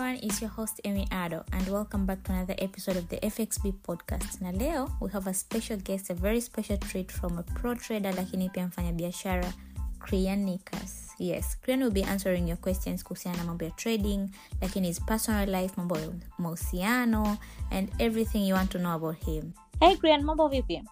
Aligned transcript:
everyone, 0.00 0.18
it's 0.22 0.40
your 0.40 0.48
host 0.48 0.80
Amy 0.84 1.06
Ado 1.12 1.42
and 1.52 1.68
welcome 1.68 2.06
back 2.06 2.22
to 2.22 2.32
another 2.32 2.54
episode 2.58 2.96
of 2.96 3.06
the 3.10 3.16
FXB 3.18 3.74
podcast. 3.86 4.40
Na 4.40 4.48
leo 4.50 4.88
we 4.98 5.10
have 5.10 5.26
a 5.26 5.34
special 5.34 5.76
guest, 5.76 6.08
a 6.08 6.14
very 6.14 6.40
special 6.40 6.78
treat 6.78 7.12
from 7.12 7.36
a 7.36 7.42
pro 7.42 7.74
trader 7.74 8.12
lakini 8.12 8.48
pia 8.48 8.66
mfanyabiashara 8.66 9.52
Krian 9.98 10.44
Nikas. 10.44 11.10
Yes, 11.18 11.56
Krian 11.62 11.82
will 11.82 11.90
be 11.90 12.02
answering 12.02 12.48
your 12.48 12.56
questions 12.56 13.04
kuhusiana 13.04 13.36
na 13.38 13.44
mambo 13.44 13.64
ya 13.64 13.70
trading, 13.70 14.30
lakini 14.60 14.86
his 14.86 15.00
personal 15.00 15.48
life, 15.48 15.74
mambo 15.76 15.98
ya 15.98 16.08
mahusiano 16.38 17.38
and 17.70 17.90
everything 17.98 18.48
you 18.48 18.54
want 18.54 18.70
to 18.70 18.78
know 18.78 18.92
about 18.94 19.16
him. 19.24 19.52
Hey 19.80 19.96
Krian, 19.96 20.22
mambo 20.22 20.48
vipi? 20.48 20.82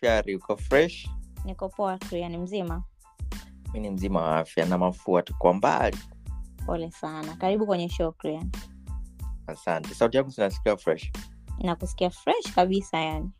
shari 0.00 0.34
uko 0.36 0.56
fresh 0.56 1.08
Niko 1.44 1.68
poa 1.68 1.98
Krian, 1.98 2.36
mzima? 2.36 2.82
mi 3.74 3.80
ni 3.80 3.90
mzima 3.90 4.20
wa 4.22 4.38
afya 4.38 4.66
na 4.66 4.78
mafua 4.78 5.22
tu 5.22 5.34
kwa 5.38 5.54
mbali 5.54 5.98
Pole 6.66 6.90
sana. 6.90 7.36
Karibu 7.36 7.66
kwenye 7.66 7.88
show 7.88 8.12
Krian. 8.12 8.50
asante 9.46 9.94
sauti 9.94 10.16
yangu 10.16 10.30
zinasikia 10.30 10.76
fresh 10.76 11.12
Nakusikia 11.58 12.10
fresh 12.10 12.52
kabisa 12.54 12.98
yani. 12.98 13.30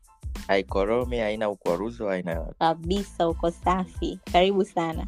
haikoromi 0.47 1.19
haina 1.19 1.51
ukwaruzo 1.51 2.09
haina 2.09 2.47
Kabisa 2.59 3.29
uko 3.29 3.51
safi. 3.51 4.19
Karibu 4.33 4.65
sana. 4.65 5.07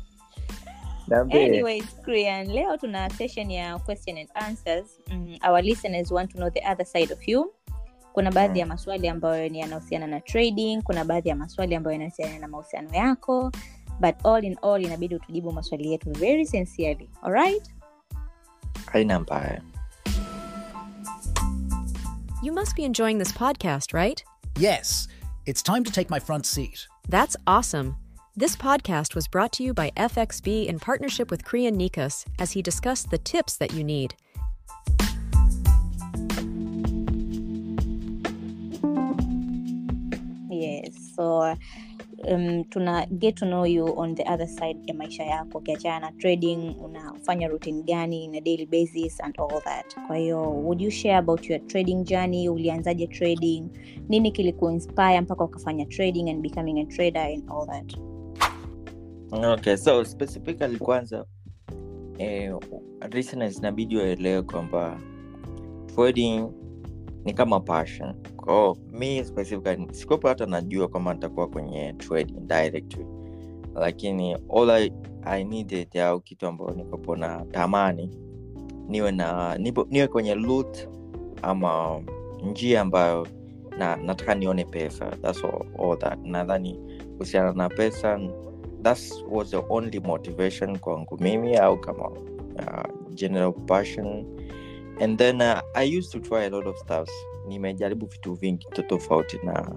Anyways, 1.31 2.01
Krian, 2.03 2.47
leo 2.53 2.77
tuna 2.77 3.11
session 3.11 3.51
ya 3.51 3.79
question 3.79 4.19
and 4.19 4.29
answers. 4.35 5.01
Mm, 5.11 5.39
our 5.49 5.63
listeners 5.63 6.11
want 6.11 6.31
to 6.33 6.39
know 6.39 6.51
the 6.51 6.61
other 6.71 6.87
side 6.87 7.13
of 7.13 7.29
you. 7.29 7.53
Kuna 8.13 8.31
baadhi 8.33 8.59
ya 8.59 8.67
maswali 8.67 9.09
ambayo 9.09 9.49
ni 9.49 9.59
yanahusiana 9.61 10.07
na 10.07 10.21
trading, 10.21 10.83
kuna 10.83 11.05
baadhi 11.05 11.29
ya 11.29 11.37
maswali 11.37 11.75
ambayo 11.75 11.93
yanahusiana 11.93 12.39
na 12.39 12.49
mahusiano 12.49 12.95
yako, 12.95 13.53
but 14.01 14.27
all 14.27 14.45
in 14.45 14.57
all 14.63 14.83
inabidi 14.85 15.15
utujibu 15.15 15.53
maswali 15.53 15.93
yetu 15.93 16.11
very 16.13 16.47
sincerely. 16.47 17.11
Alright? 17.23 17.71
Haina 18.93 19.21
mbaya 19.21 19.63
You 22.43 22.53
must 22.53 22.77
be 22.77 22.85
enjoying 22.85 23.19
this 23.19 23.33
podcast, 23.33 23.93
right? 23.93 24.23
Yes, 24.59 25.09
it's 25.47 25.63
time 25.63 25.83
to 25.83 25.91
take 25.91 26.11
my 26.11 26.21
front 26.21 26.47
seat. 26.47 26.87
That's 27.09 27.37
awesome. 27.47 27.97
This 28.37 28.55
podcast 28.55 29.15
was 29.15 29.27
brought 29.27 29.51
to 29.55 29.65
you 29.65 29.75
by 29.75 29.91
FXB 29.97 30.67
in 30.67 30.79
partnership 30.79 31.31
with 31.31 31.45
Kriyan 31.45 31.77
Nikas 31.77 32.25
as 32.39 32.53
he 32.53 32.63
discussed 32.63 33.11
the 33.11 33.19
tips 33.19 33.57
that 33.57 33.73
you 33.73 33.83
need. 33.83 34.15
Yes. 40.51 40.93
So 41.17 41.57
um, 42.25 42.65
tuna 42.65 43.06
get 43.19 43.37
to 43.37 43.47
know 43.47 43.65
you 43.66 43.99
on 43.99 44.15
the 44.15 44.22
other 44.25 44.47
side 44.49 44.78
ya 44.87 44.94
maisha 44.94 45.25
yako 45.25 45.59
ukiachana 45.59 46.00
na 46.00 46.12
trading 46.12 46.75
unafanya 46.84 47.49
routine 47.49 47.82
gani 47.82 48.25
in 48.25 48.34
a 48.34 48.41
daily 48.41 48.66
basis 48.66 49.21
and 49.21 49.34
all 49.41 49.62
that. 49.62 49.97
Kwa 50.06 50.16
hiyo 50.16 50.43
would 50.43 50.81
you 50.81 50.91
share 50.91 51.16
about 51.16 51.50
your 51.50 51.66
trading 51.66 52.04
journey? 52.04 52.49
Ulianzaje 52.49 53.06
trading? 53.06 53.69
Nini 54.09 54.31
kilikuinspire 54.31 55.21
mpaka 55.21 55.44
ukafanya 55.44 55.87
trading 55.87 56.31
and 56.31 56.43
becoming 56.43 56.78
a 56.81 56.84
trader 56.84 57.22
and 57.22 57.50
all 57.50 57.66
that? 57.66 57.94
Okay 59.33 59.77
so 59.77 60.04
specifically 60.04 60.78
kwanza 60.78 61.27
eh, 62.19 62.54
listeners 63.12 63.59
inabidi 63.59 63.97
waelewe 63.97 64.43
kwamba 64.43 65.00
trading 65.94 66.48
ni 67.27 67.35
kama 67.35 67.61
passion. 67.61 68.15
Kwao 68.37 68.77
mi 68.93 69.25
specifically 69.25 69.87
sikuwepo 69.93 70.29
hata 70.29 70.47
najua 70.47 70.89
kwamba 70.89 71.15
nitakuwa 71.15 71.49
kwenye 71.49 71.93
trading 71.93 72.41
directly. 72.41 73.07
Lakini 73.75 74.35
all 74.57 74.71
I, 74.71 74.93
I 75.25 75.45
needed 75.45 75.99
au 75.99 76.21
kitu 76.21 76.47
ambayo 76.47 76.71
nikopo 76.71 77.17
na 77.17 77.45
tamani 77.45 78.11
niwe 78.89 79.13
na 79.13 79.59
nipo, 79.59 79.87
niwe 79.91 80.09
kwenye 80.09 80.35
loot 80.35 80.89
ama 81.43 82.01
njia 82.51 82.81
ambayo 82.81 83.27
na 83.79 83.97
nataka 83.97 84.35
nione 84.35 84.65
pesa. 84.65 85.07
That's 85.23 85.45
all, 85.45 85.67
all 85.79 85.99
that. 85.99 86.19
Nadhani 86.25 86.81
kuhusiana 87.13 87.53
na 87.53 87.69
pesa 87.69 88.21
that 88.83 88.99
was 89.29 89.51
the 89.51 89.63
only 89.69 90.01
motivation 90.01 90.79
kwangu 90.79 91.19
mimi 91.21 91.57
au 91.57 91.81
kama 91.81 92.09
uh, 92.09 93.11
general 93.15 93.53
passion 93.53 94.27
and 95.01 95.19
then 95.19 95.41
uh, 95.41 95.61
i 95.75 95.83
used 95.99 96.12
to 96.12 96.21
try 96.29 96.45
a 96.45 96.51
lot 96.51 96.69
of 96.69 96.77
stuffs. 96.79 97.12
Nimejaribu 97.49 98.07
vitu 98.07 98.34
vingi 98.34 98.67
tofauti 98.89 99.39
na 99.45 99.77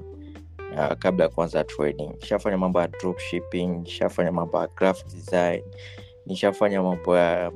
uh, 0.73 0.93
kabla 0.99 1.23
ya 1.23 1.29
kuanza 1.29 1.63
trading 1.63 2.09
nishafanya 2.21 2.57
mambo 2.57 2.81
ya 2.81 2.87
drop 2.87 3.19
shipping 3.19 3.67
nishafanya 3.67 4.31
mambo 4.31 4.57
ya 4.61 4.67
graphic 4.67 5.07
design 5.07 5.63
nishafanya 6.25 6.83
mambo 6.83 7.17
ya 7.17 7.51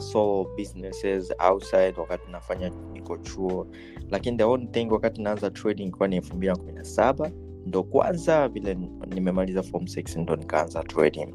solo 0.00 0.50
businesses 0.56 1.32
outside 1.50 1.94
wakati 2.00 2.30
nafanya 2.32 2.70
niko 2.92 3.16
chuo. 3.16 3.66
Lakini 4.10 4.36
the 4.36 4.44
only 4.44 4.66
thing 4.66 4.86
wakati 4.90 5.22
naanza 5.22 5.50
trading 5.50 5.90
kwa 5.90 6.08
ni 6.08 6.16
elfu 6.16 6.36
mbili 6.36 6.52
na 6.52 6.56
kumi 6.58 6.72
na 6.72 6.84
saba. 6.84 7.30
Ndo 7.66 7.82
kwanza 7.82 8.48
vile 8.48 8.76
nimemaliza 9.06 9.62
form 9.62 9.84
6 9.84 10.20
ndo 10.22 10.36
nikaanza 10.36 10.82
trading 10.82 11.34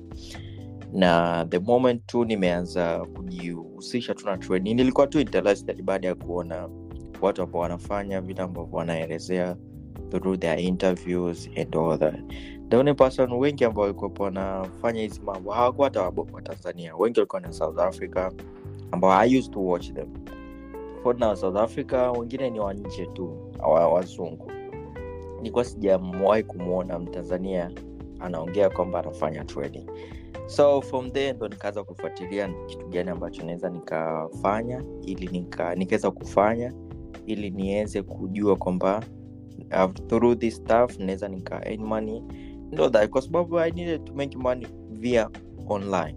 na 0.93 1.45
the 1.49 1.59
moment 1.59 2.05
tu 2.05 2.25
nimeanza 2.25 3.05
kujihusisha 3.15 4.13
tu 4.13 4.25
na 4.25 4.37
training 4.37 4.75
nilikuwa 4.75 5.07
tu 5.07 5.19
interested 5.19 5.81
baada 5.83 6.07
ya 6.07 6.15
kuona 6.15 6.69
watu 7.21 7.41
ambao 7.41 7.61
wanafanya 7.61 8.21
vile 8.21 8.41
ambavyo 8.41 8.77
wanaelezea 8.77 9.55
through 10.09 10.39
their 10.39 10.59
interviews 10.59 11.49
and 11.57 11.75
all 11.75 11.99
that. 11.99 12.15
The 12.69 12.77
only 12.77 12.93
person 12.93 13.31
wengi 13.33 13.65
ambao 13.65 13.81
walikuwepo 13.81 14.23
wanafanya 14.23 15.01
hizi 15.01 15.21
mambo 15.21 15.51
hawakuwa 15.51 15.87
hata 15.87 16.01
wabovu 16.01 16.35
wa 16.35 16.41
tanzania. 16.41 16.95
Wengi 16.95 17.19
walikuwa 17.19 17.41
na 17.41 17.51
south 17.53 17.79
africa 17.79 18.31
ambao 18.91 19.11
i 19.11 19.37
used 19.39 19.53
to 19.53 19.65
watch 19.65 19.93
them. 19.93 20.07
Na 21.17 21.35
south 21.35 21.57
africa 21.57 22.11
wengine 22.19 22.49
ni 22.49 22.59
wanje 22.59 23.05
tu 23.05 23.37
wazungu 23.93 24.51
nilikuwa 25.37 25.63
sijawahi 25.65 26.43
kumwona 26.43 26.99
mtanzania 26.99 27.71
anaongea 28.19 28.69
kwamba 28.69 28.99
anafanya 28.99 29.43
trading 29.45 29.85
so 30.47 30.81
from 30.81 31.11
there 31.11 31.33
ndo 31.33 31.47
nikaanza 31.47 31.83
kufuatilia 31.83 32.53
kitu 32.67 32.87
gani 32.87 33.09
ambacho 33.09 33.43
naweza 33.45 33.69
nikafanya 33.69 34.83
ili 35.05 35.27
nika- 35.27 35.75
nikaweza 35.75 36.11
kufanya 36.11 36.73
ili 37.25 37.49
niweze 37.49 38.01
kujua 38.01 38.55
kwamba 38.55 39.03
uh, 39.85 39.91
through 40.07 40.37
this 40.39 40.55
stuff 40.55 40.99
naweza 40.99 41.27
nika 41.27 41.65
earn 41.69 41.83
money. 41.83 42.23
Ndo 42.71 42.89
that 42.89 43.09
kwa 43.09 43.21
sababu 43.21 43.59
i 43.59 43.71
needed 43.71 44.03
to 44.05 44.13
make 44.13 44.37
money 44.37 44.67
via 44.89 45.29
online. 45.67 46.15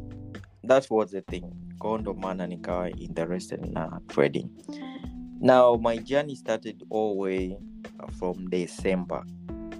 That 0.66 0.90
was 0.90 1.10
the 1.10 1.20
thing. 1.22 1.44
Kwao 1.78 1.98
ndo 1.98 2.14
maana 2.14 2.46
nikawa 2.46 2.90
interested 2.90 3.66
na 3.72 4.00
trading. 4.06 4.46
Now 5.40 5.78
my 5.78 5.98
journey 5.98 6.36
started 6.36 6.84
all 6.90 7.56
from 8.12 8.48
december 8.50 9.24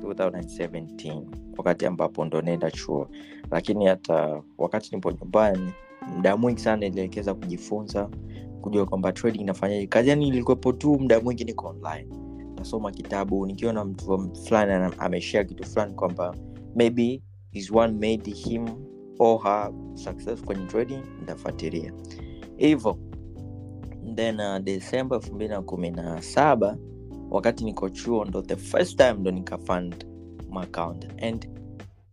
2017 0.02 1.22
wakati 1.56 1.87
ambapo 1.87 2.25
ndo 2.25 2.42
naenda 2.42 2.70
chuo 2.70 3.08
lakini 3.50 3.87
hata 3.87 4.43
wakati 4.58 4.94
nipo 4.94 5.12
nyumbani 5.12 5.72
muda 6.14 6.37
mwingi 6.37 6.60
sana 6.60 6.76
nilielekeza 6.76 7.34
kujifunza 7.34 8.08
kujua 8.60 8.87
kwamba 8.87 9.12
trading 9.12 9.40
inafanyaje. 9.40 9.87
Kazi 9.87 10.08
yani 10.08 10.28
ilikuwepo 10.28 10.72
tu 10.72 10.98
muda 11.00 11.20
mwingi 11.20 11.44
niko 11.44 11.66
online 11.69 12.08
nasoma 12.58 12.90
kitabu 12.90 13.46
nikiona 13.46 13.84
mtu 13.84 14.31
fulani 14.44 14.94
ameshea 14.98 15.44
kitu 15.44 15.64
fulani 15.64 15.94
kwamba 15.94 16.34
maybe 16.75 17.22
is 17.52 17.70
one 17.70 17.93
made 17.93 18.31
him 18.31 18.69
or 19.19 19.72
success 19.94 20.42
kwenye 20.44 20.66
trading 20.66 21.00
nitafuatilia. 21.20 21.92
Hivyo 22.56 22.99
then 24.14 24.40
uh, 24.40 24.58
desemba 24.58 25.16
elfu 25.16 25.34
mbili 25.34 25.50
na 25.50 25.62
kumi 25.62 25.90
na 25.90 26.22
saba 26.22 26.76
wakati 27.31 27.64
niko 27.64 27.88
chuo 27.88 28.25
ndo 28.25 28.42
the 28.42 28.56
first 28.56 28.96
time 28.96 29.12
ndo 29.12 29.31
nikafund 29.31 30.06
account. 30.62 31.06
And 31.22 31.49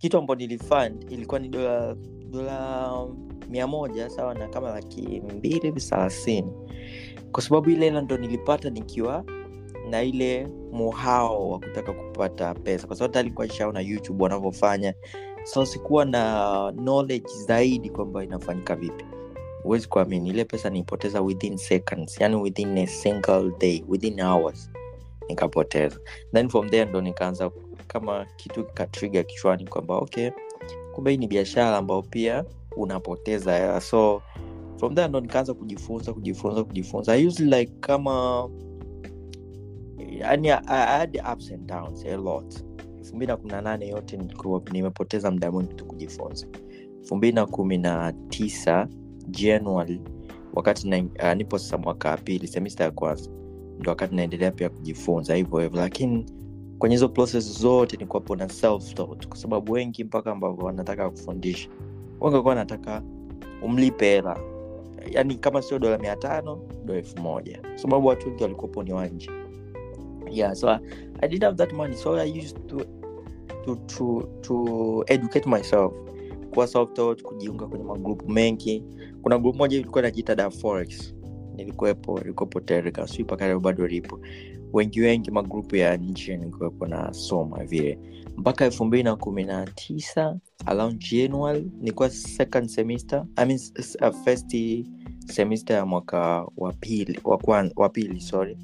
kitu 0.03 0.17
ambacho 0.17 0.39
nilifund 0.39 1.11
ilikuwa 1.11 1.39
ni 1.39 1.47
dola 1.49 1.95
dola 2.29 3.07
mia 3.49 3.67
moja 3.67 4.09
sawa 4.09 4.33
na 4.33 4.47
kama 4.47 4.69
laki 4.69 5.21
mbili 5.37 5.71
thelathini. 5.71 6.51
Kwa 7.31 7.43
sababu 7.43 7.69
ile 7.69 7.85
hela 7.85 8.01
ndo 8.01 8.17
nilipata 8.17 8.69
nikiwa 8.69 9.25
na 9.89 10.03
ile 10.03 10.47
muhao 10.71 11.49
wa 11.49 11.59
kutaka 11.59 11.93
kupata 11.93 12.53
pesa. 12.53 12.87
Kwa 12.87 12.95
sababu 12.95 13.13
talikuwa 13.13 13.45
ishaona 13.47 13.79
youtube 13.81 14.23
wanavyofanya. 14.23 14.93
So 15.43 15.65
sikuwa 15.65 16.05
na 16.05 16.73
knowledge 16.77 17.29
zaidi 17.47 17.89
kwamba 17.89 18.23
inafanyika 18.23 18.75
vipi. 18.75 19.05
Huwezi 19.63 19.87
kuamini 19.87 20.29
ile 20.29 20.45
pesa 20.45 20.69
nipoteza 20.69 21.21
within 21.21 21.57
seconds. 21.57 22.21
Yani 22.21 22.35
within 22.35 22.77
a 22.77 22.87
single 22.87 23.51
day 23.59 23.83
within 23.87 24.21
hours 24.21 24.71
nikapoteza. 25.29 25.99
Then 26.33 26.49
from 26.49 26.69
there 26.69 26.85
ndo 26.85 27.01
nikaanza 27.01 27.51
kama 27.93 28.25
kitu 28.35 28.63
kikatriga 28.63 29.23
kichwani 29.23 29.67
kwamba 29.67 29.95
okay 29.97 30.29
kumbe 30.93 31.11
hii 31.11 31.17
ni 31.17 31.27
biashara 31.27 31.77
ambayo 31.77 32.01
pia 32.01 32.45
unapoteza 32.77 33.57
hela. 33.57 33.81
So 33.81 34.21
from 34.77 34.95
there 34.95 35.07
ndo 35.07 35.19
nikaanza 35.19 35.53
kujifunza 35.53 36.13
kujifunza 36.13 36.63
kujifunza. 36.63 37.13
I 37.15 37.23
like 37.39 37.71
kama 37.79 38.49
yani 40.09 40.49
I, 40.51 40.59
had 40.67 41.21
ups 41.33 41.51
and 41.51 41.67
downs 41.67 42.05
a 42.05 42.17
lot. 42.17 42.55
Elfu 42.99 43.15
mbili 43.15 43.27
na 43.31 43.37
kumi 43.37 43.51
na 43.51 43.61
nane 43.61 43.87
yote 43.87 44.19
nimepoteza 44.71 45.31
muda 45.31 45.51
mwingi 45.51 45.73
tu 45.73 45.85
kujifunza. 45.85 46.47
Elfu 47.01 47.15
mbili 47.15 47.33
na 47.33 47.45
kumi 47.45 47.77
na 47.77 48.13
tisa 48.29 48.87
january 49.27 50.01
wakati 50.53 50.87
na, 50.89 50.97
uh, 51.03 51.33
nipo 51.33 51.57
sasa 51.57 51.77
mwaka 51.77 52.09
wa 52.09 52.17
pili 52.17 52.47
semista 52.47 52.83
ya 52.83 52.91
kwanza 52.91 53.29
ndo 53.79 53.89
wakati 53.91 54.15
naendelea 54.15 54.51
pia 54.51 54.69
kujifunza 54.69 55.35
hivyo 55.35 55.59
hivyo. 55.59 55.79
Lakini 55.79 56.25
kwenye 56.79 56.95
hizo 56.95 57.09
process 57.09 57.59
zote 57.61 57.97
ni 57.97 58.05
kuwapo 58.05 58.35
na 58.35 58.49
self 58.49 58.93
kwa 59.27 59.37
sababu 59.37 59.71
wengi 59.71 60.03
mpaka 60.03 60.31
ambavyo 60.31 60.65
wanataka 60.65 61.09
kufundisha 61.09 61.69
wengi 61.69 62.33
walikuwa 62.33 62.55
wanataka 62.55 63.03
umlipe 63.61 64.05
hela. 64.05 64.39
Yaani 65.11 65.35
kama 65.35 65.61
sio 65.61 65.79
dola 65.79 65.97
mia 65.97 66.15
tano 66.15 66.59
dola 66.85 66.99
elfu 66.99 67.21
moja. 67.21 67.59
Kwa 67.61 67.77
sababu 67.77 68.07
watu 68.07 68.27
wengi 68.29 68.43
walikuwapo 68.43 68.83
ni 68.83 68.93
wanje 68.93 69.29
yeah 70.31 70.55
so 70.55 70.69
I, 70.69 70.79
i 71.21 71.39
have 71.39 71.57
that 71.57 71.73
money. 71.73 71.95
So 71.95 72.15
i 72.19 72.39
used 72.39 72.67
to 72.67 72.85
to 73.65 73.75
to, 73.75 74.29
to 74.41 75.03
educate 75.07 75.49
myself. 75.49 75.93
Kuwa 76.53 76.67
self 76.67 76.89
kujiunga 77.23 77.67
kwenye 77.67 77.83
magrupu 77.85 78.29
mengi. 78.31 78.83
Kuna 79.21 79.37
grupu 79.39 79.57
moja 79.57 79.77
ilikuwa 79.77 80.01
najiita 80.01 80.35
da 80.35 80.49
forex 80.49 81.13
nilikuwepo 81.55 82.19
ilikuwepo 82.21 82.59
terika 82.59 83.07
sijui 83.07 83.23
mpaka 83.23 83.47
leo 83.47 83.59
bado 83.59 83.87
lipo 83.87 84.19
wengi 84.73 85.01
wengi 85.01 85.31
magrupu 85.31 85.75
ya 85.75 85.97
nchi 85.97 86.37
nilikuwepo 86.37 86.87
nasoma 86.87 87.63
vile. 87.63 87.99
Mpaka 88.37 88.65
elfu 88.65 88.85
mbili 88.85 89.03
na 89.03 89.15
kumi 89.15 89.43
na 89.43 89.65
tisa 89.65 90.37
around 90.65 90.99
january 91.11 91.71
second 92.09 92.67
semester 92.69 93.25
I 93.35 93.45
mean, 93.45 93.59
uh, 94.01 94.23
first 94.23 94.55
semester 95.27 95.75
ya 95.75 95.85
mwaka 95.85 96.47
wa 96.57 96.73
pili 96.73 97.19
wa 97.75 97.89
pili 97.89 98.21
sorry. 98.21 98.57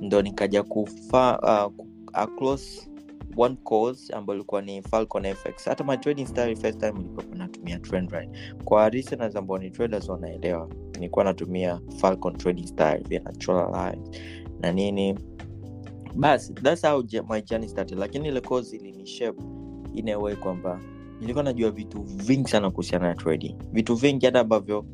Ndo 0.00 0.22
nikaja 0.22 0.62
kufa 0.62 1.38
uh, 1.68 1.86
across 2.12 2.88
one 3.36 3.56
course 3.56 4.10
ambayo 4.10 4.36
ilikuwa 4.38 4.62
ni 4.62 4.82
falcon 4.82 5.34
fx 5.34 5.64
hata 5.64 5.84
my 5.84 5.96
trading 5.96 6.26
style 6.26 6.56
first 6.56 6.80
time 6.80 6.92
ilikuwa 7.00 7.24
natumia 7.36 7.78
trend 7.78 8.10
right? 8.10 8.30
Kwa 8.64 8.88
listeners 8.90 9.36
ambao 9.36 9.58
ni 9.58 9.70
traders 9.70 10.08
wanaelewa 10.08 10.68
nilikuwa 10.94 11.24
natumia 11.24 11.80
falcon 12.00 12.36
trading 12.36 12.66
style 12.66 13.02
vya 13.08 13.20
natural 13.20 13.70
lines 13.92 14.20
na 14.60 14.72
nini. 14.72 15.14
Basi 16.16 16.54
thats 16.54 16.82
how 16.82 17.02
my 17.28 17.40
journey 17.42 17.68
started. 17.68 17.98
Lakini 17.98 18.28
ile 18.28 18.40
course 18.40 18.72
ilinishape 18.72 19.42
in 19.94 20.08
a 20.08 20.16
way 20.18 20.36
kwamba 20.36 20.80
nilikuwa 21.20 21.44
najua 21.44 21.70
vitu 21.70 22.02
vingi 22.02 22.50
sana 22.50 22.70
kuhusiana 22.70 23.08
na 23.08 23.14
trading. 23.14 23.54
Vitu 23.72 23.94
vingi 23.94 24.26
hata 24.26 24.40
ambavyo 24.40 24.84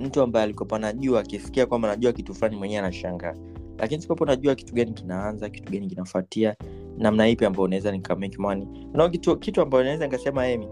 mtu 0.00 0.22
ambaye 0.22 0.44
alikopa 0.44 0.78
najua 0.78 1.20
akisikia 1.20 1.66
kwamba 1.66 1.88
najua 1.88 2.12
kitu 2.12 2.34
fulani 2.34 2.56
mwenyewe 2.56 2.78
anashangaa. 2.78 3.34
Lakini 3.78 4.02
sikopo 4.02 4.24
najua 4.24 4.54
kitu 4.54 4.74
gani 4.74 4.92
kinaanza 4.92 5.50
kitu 5.50 5.72
gani 5.72 5.86
kinafuatia 5.86 6.56
namna 6.98 7.28
ipi 7.28 7.44
ambayo 7.44 7.64
unaweza 7.64 7.92
nika 7.92 8.16
money. 8.38 8.68
No, 8.94 9.08
kitu, 9.10 9.36
kitu 9.36 9.60
ambayo 9.62 9.84
naweza 9.84 10.04
nikasema 10.04 10.46
emi 10.48 10.66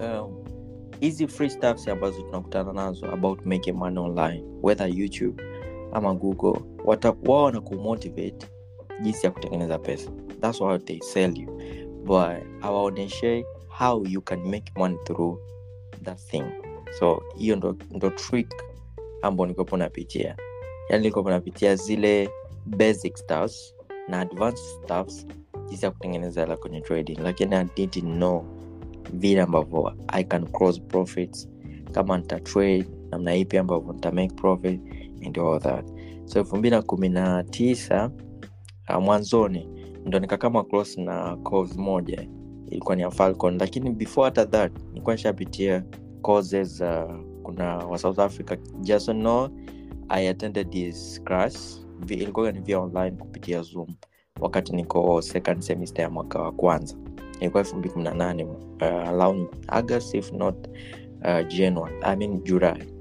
um, 0.00 0.44
hizi 1.00 1.28
free 1.28 1.50
stuffs 1.50 1.88
ambazo 1.88 2.22
tunakutana 2.22 2.72
nazo 2.72 3.06
about 3.12 3.46
making 3.46 3.74
money 3.76 3.98
online 3.98 4.44
whether 4.62 4.98
youtube 4.98 5.42
ama 5.94 6.14
google 6.14 6.60
wao 7.26 7.42
wana 7.44 7.60
kumotivate 7.60 8.46
jinsi 9.02 9.26
ya 9.26 9.32
kutengeneza 9.32 9.78
pesa. 9.78 10.10
Thats 10.40 10.60
what 10.60 10.84
they 10.84 11.00
sell 11.00 11.38
you. 11.38 11.50
But 12.04 12.60
hawaonyeshe 12.60 13.44
how 13.68 14.04
you 14.06 14.20
can 14.20 14.40
make 14.40 14.72
money 14.76 14.98
through 15.04 15.38
that 16.02 16.18
thing. 16.18 16.44
So 16.98 17.22
hiyo 17.36 17.56
ndo, 17.56 17.76
ndo 17.90 18.10
trick 18.10 18.54
ambao 19.22 19.46
nikopo 19.46 19.76
napitia. 19.76 20.36
Yani 20.88 21.04
nikopo 21.04 21.30
napitia 21.30 21.76
zile 21.76 22.30
basic 22.66 23.16
stuffs 23.16 23.74
na 24.08 24.20
advanced 24.20 24.64
stuffs 24.84 25.26
jinsi 25.68 25.84
ya 25.84 25.90
kutengeneza 25.90 26.40
hela 26.40 26.56
kwenye 26.56 26.80
trading. 26.80 27.18
Lakini 27.22 27.54
i 27.56 27.64
didn't 27.86 28.16
know 28.16 28.44
vile 29.12 29.40
ambavyo 29.42 29.92
i 30.08 30.24
can 30.24 30.46
cross 30.46 30.80
profits 30.80 31.48
kama 31.92 32.18
nita 32.18 32.40
trade 32.40 32.84
namna 33.10 33.34
ipi 33.36 33.58
ambavyo 33.58 33.92
nita 33.92 34.12
make 34.12 34.34
profit 34.34 34.80
and 35.26 35.38
all 35.38 35.60
that 35.60 35.93
so 36.24 36.38
elfu 36.38 36.56
na 36.56 36.82
kumi 36.82 37.08
na 37.08 37.44
tisa 37.44 38.10
uh, 38.88 39.02
mwanzoni 39.02 39.68
ndo 40.06 40.18
nikakama 40.18 40.64
cross 40.64 40.98
na 40.98 41.36
course 41.36 41.76
moja 41.76 42.28
ilikuwa 42.70 42.96
ni 42.96 43.02
ya 43.02 43.10
falcon. 43.10 43.58
Lakini 43.58 43.90
before 43.90 44.24
hata 44.24 44.46
that 44.46 44.72
nilikuwa 44.88 45.14
nishapitia 45.14 45.84
causes 46.22 46.80
uh, 46.80 47.14
kuna 47.42 47.76
wa 47.78 47.98
south 47.98 48.18
africa 48.18 48.56
jason 48.80 49.22
no 49.22 49.50
i 50.08 50.28
attended 50.28 50.70
this 50.70 51.22
class. 51.24 51.80
Ilikuwa 52.08 52.52
ni 52.52 52.60
via 52.60 52.78
online 52.80 53.16
kupitia 53.16 53.62
zoom 53.62 53.86
wakati 54.40 54.72
niko 54.72 55.22
second 55.22 55.60
semester 55.60 56.02
ya 56.02 56.10
mwaka 56.10 56.38
wa 56.42 56.52
kwanza. 56.52 56.96
Ilikuwa 57.40 57.62
elfu 57.62 57.76
mbili 57.76 57.92
kumi 57.92 58.04
na 58.04 58.14
nane 58.14 58.44
uh, 58.44 58.82
around 58.82 59.48
august 59.68 60.14
if 60.14 60.32
not 60.32 60.68
uh, 61.24 61.46
january 61.48 61.94
i 62.02 62.16
mean 62.16 62.42
july 62.42 62.93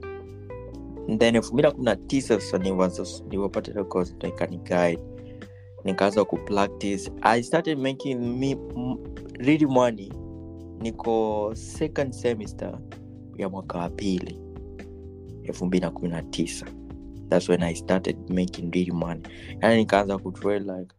then 1.18 1.36
elfu 1.36 1.54
mbili 1.54 1.68
na 1.68 1.72
kumi 1.72 1.86
na 1.86 1.96
tisa 1.96 2.40
sasa 2.42 2.58
nilivyopata 2.58 3.72
ile 3.72 3.84
course 3.84 4.14
ndo 4.16 4.28
ikaniguide 4.28 5.00
nikaanza 5.84 6.26
kupractice 6.26 7.12
i 7.22 7.44
started 7.44 7.78
making 7.80 8.20
me 8.20 8.58
really 9.40 9.66
money. 9.66 10.12
Niko 10.82 11.52
second 11.56 12.12
semester 12.14 12.80
ya 13.38 13.50
mwaka 13.50 13.78
wa 13.78 13.90
pili 13.90 14.40
elfu 15.44 15.66
mbili 15.66 15.82
na 15.82 15.92
kumi 15.92 16.10
na 16.10 16.22
tisa. 16.22 16.66
Thats 17.30 17.50
when 17.50 17.64
i 17.64 17.76
started 17.76 18.18
making 18.30 18.72
really 18.74 18.92
money. 18.92 19.22
Yani 19.62 19.78
nikaanza 19.78 20.18
kutrade 20.18 20.60
like 20.80 20.96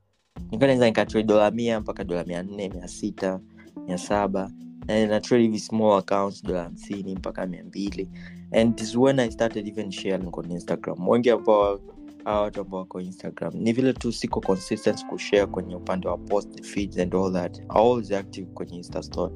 nikanaweza 0.50 0.86
nikatrade 0.86 1.26
dola 1.28 1.50
mia 1.50 1.80
mpaka 1.80 2.04
dola 2.04 2.24
mia 2.24 2.42
nne 2.42 2.68
mia 2.68 2.88
sita 2.88 3.40
mia 3.86 3.98
saba. 3.98 4.50
Na 4.86 5.06
na 5.06 5.20
hivi 5.36 5.58
small 5.58 5.98
accounts 5.98 6.42
dola 6.44 6.62
hamsini 6.62 7.14
mpaka 7.14 7.46
mia 7.46 7.64
mbili 7.64 8.08
and 8.54 8.76
this 8.76 8.88
is 8.88 8.96
when 8.96 9.18
i 9.20 9.28
started 9.30 9.68
even 9.68 9.90
sharing 9.90 10.28
on 10.32 10.50
instagram. 10.50 11.08
Wengi 11.08 11.30
ambao 11.30 11.80
hawa 12.24 12.40
watu 12.42 12.60
ambao 12.60 12.80
wako 12.80 13.00
instagram 13.00 13.52
ni 13.54 13.72
vile 13.72 13.92
tu 13.92 14.12
siko 14.12 14.40
consistent 14.40 15.06
kushare 15.06 15.46
kwenye 15.46 15.76
upande 15.76 16.08
wa 16.08 16.18
post 16.18 16.62
feeds 16.62 16.98
and 16.98 17.14
all 17.14 17.32
that. 17.32 17.62
Always 17.68 18.12
active 18.12 18.46
kwenye 18.54 18.76
insta 18.76 19.02
story. 19.02 19.34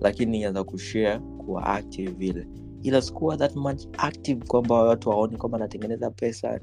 Lakini 0.00 0.38
nianza 0.38 0.64
kushare 0.64 1.18
kuwa 1.18 1.66
active 1.66 2.10
vile. 2.10 2.46
Ila 2.82 3.02
sikuwa 3.02 3.36
that 3.36 3.56
much 3.56 3.82
active 3.96 4.44
kwamba 4.46 4.82
watu 4.82 5.10
waoni 5.10 5.36
kwamba 5.36 5.58
natengeneza 5.58 6.10
pesa. 6.10 6.60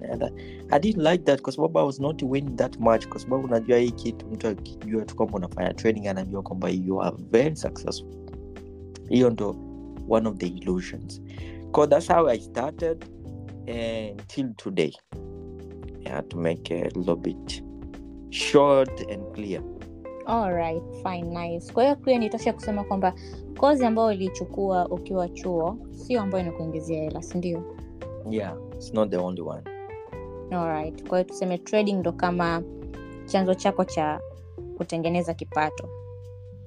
I 0.71 0.79
didn't 0.79 1.07
like 1.07 1.23
that 1.23 1.41
kwa 1.41 1.53
sababu 1.53 1.79
I 1.79 1.85
was 1.85 1.99
not 1.99 2.21
winning 2.23 2.55
that 2.55 2.79
much. 2.79 3.07
Kwa 3.07 3.19
sababu 3.19 3.43
unajua 3.47 3.77
hii 3.77 3.91
kitu 3.91 4.25
mtu 4.27 4.47
akijua 4.47 5.05
tu 5.05 5.15
kwamba 5.15 5.35
unafanya 5.37 5.73
training 5.73 6.07
anajua 6.07 6.41
kwamba 6.41 6.69
you 6.69 7.01
are 7.03 7.15
very 7.31 7.55
successful. 7.55 8.09
Hiyo 9.09 9.29
ndo 9.29 9.55
one 10.09 10.29
of 10.29 10.37
the 10.37 10.47
illusions 10.47 11.21
so 11.75 11.85
that's 11.87 12.07
how 12.07 12.27
i 12.29 12.39
started 12.39 13.05
eh, 13.67 14.11
until 14.11 14.53
today 14.55 14.93
yeah, 16.01 16.21
to 16.29 16.37
make 16.37 16.69
it 16.73 16.95
a 16.95 16.99
little 16.99 17.15
bit 17.15 17.63
short 18.29 19.11
and 19.11 19.33
clear 19.33 19.61
Alright, 20.27 20.81
fine, 21.03 21.29
nice. 21.33 21.73
Kwa 21.73 21.83
hiyo 21.83 21.95
pia 21.95 22.17
nitosha 22.19 22.53
kusema 22.53 22.83
kwamba 22.83 23.13
kozi 23.57 23.85
ambayo 23.85 24.07
ulichukua 24.07 24.89
ukiwa 24.89 25.29
chuo 25.29 25.77
sio 25.91 26.21
ambayo 26.21 26.43
inakuingizia 26.43 27.03
hela, 27.03 27.21
si 27.21 27.37
ndio? 27.37 27.63
yeah 28.29 28.57
it's 28.75 28.93
not 28.93 29.09
the 29.11 29.17
only 29.17 29.41
one 29.41 29.61
Alright. 30.51 31.07
Kwa 31.07 31.17
hiyo 31.19 31.29
tuseme 31.29 31.57
trading 31.57 31.93
ndo 31.93 32.11
kama 32.11 32.63
chanzo 33.25 33.53
chako 33.53 33.85
cha 33.85 34.21
kutengeneza 34.77 35.33
kipato. 35.33 35.89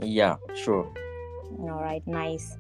yeah 0.01 0.39
sure 0.55 0.89
Alright, 1.71 2.07
nice. 2.07 2.59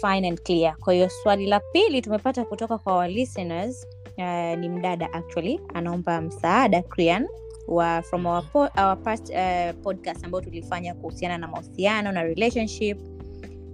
Fine 0.00 0.28
and 0.28 0.42
clear. 0.42 0.76
Kwa 0.80 0.94
hiyo 0.94 1.08
swali 1.08 1.46
la 1.46 1.60
pili 1.60 2.02
tumepata 2.02 2.44
kutoka 2.44 2.78
kwa 2.78 2.94
our 2.94 3.08
listeners 3.08 3.86
uh, 4.18 4.58
ni 4.58 4.68
mdada 4.68 5.12
actually 5.12 5.60
anaomba 5.74 6.20
msaada 6.20 6.82
Krian 6.82 7.28
wa 7.68 8.02
from 8.02 8.26
our, 8.26 8.44
po, 8.52 8.58
our 8.58 9.02
past 9.02 9.30
uh, 9.30 9.80
podcast 9.82 10.24
ambayo 10.24 10.44
tulifanya 10.44 10.94
kuhusiana 10.94 11.38
na 11.38 11.48
mahusiano 11.48 12.12
na 12.12 12.22
relationship. 12.22 12.98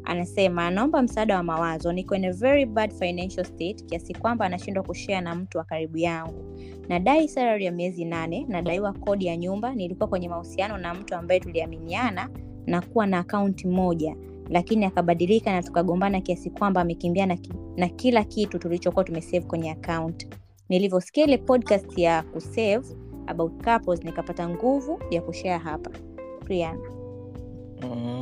Anasema 0.04 0.66
anaomba 0.66 1.02
msaada 1.02 1.36
wa 1.36 1.42
mawazo. 1.42 1.92
Niko 1.92 2.14
in 2.16 2.24
a 2.24 2.32
very 2.32 2.66
bad 2.66 2.92
financial 2.92 3.44
state 3.44 3.84
kiasi 3.86 4.14
kwamba 4.14 4.44
anashindwa 4.44 4.82
kushea 4.82 5.20
na 5.20 5.34
mtu 5.34 5.58
wa 5.58 5.64
karibu 5.64 5.98
yangu. 5.98 6.44
Nadai 6.88 7.28
sarari 7.28 7.64
ya 7.64 7.72
miezi 7.72 8.04
nane 8.04 8.46
nadaiwa 8.48 8.92
kodi 8.92 9.26
ya 9.26 9.36
nyumba. 9.36 9.74
Nilikuwa 9.74 10.08
kwenye 10.08 10.28
mahusiano 10.28 10.78
na 10.78 10.94
mtu 10.94 11.14
ambaye 11.14 11.40
tuliaminiana 11.40 12.28
na 12.66 12.80
kuwa 12.80 13.06
na 13.06 13.18
akaunti 13.18 13.66
moja 13.68 14.16
lakini 14.48 14.84
akabadilika 14.84 15.52
na 15.52 15.62
tukagombana 15.62 16.20
kiasi 16.20 16.50
kwamba 16.50 16.80
amekimbia 16.80 17.26
na, 17.26 17.36
ki, 17.36 17.52
na 17.76 17.88
kila 17.88 18.24
kitu 18.24 18.58
tulichokuwa 18.58 19.04
tumesave 19.04 19.40
kwenye 19.46 19.70
akaunt 19.70 20.28
nilivyosikia 20.68 21.24
ile 21.24 21.38
podcast 21.38 21.98
ya 21.98 22.22
kusave 22.22 22.86
about 23.26 23.64
couples 23.64 24.04
nikapata 24.04 24.48
nguvu 24.48 25.00
ya 25.10 25.22
kushare 25.22 25.58
hapa. 25.64 25.90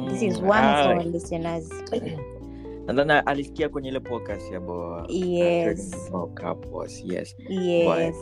This 0.08 0.22
is 0.22 0.38
one 0.42 1.04
listeners. 1.04 1.70
nadhani 2.86 3.12
alisikia 3.26 3.68
kwenye 3.68 3.88
ile 3.88 4.00
podcast 4.00 4.52
ya 4.52 4.60
bo- 4.60 5.04
Yes. 5.08 5.90
trading 5.90 6.34
couples, 6.42 7.04
yes 7.06 7.36
Yes. 7.48 8.16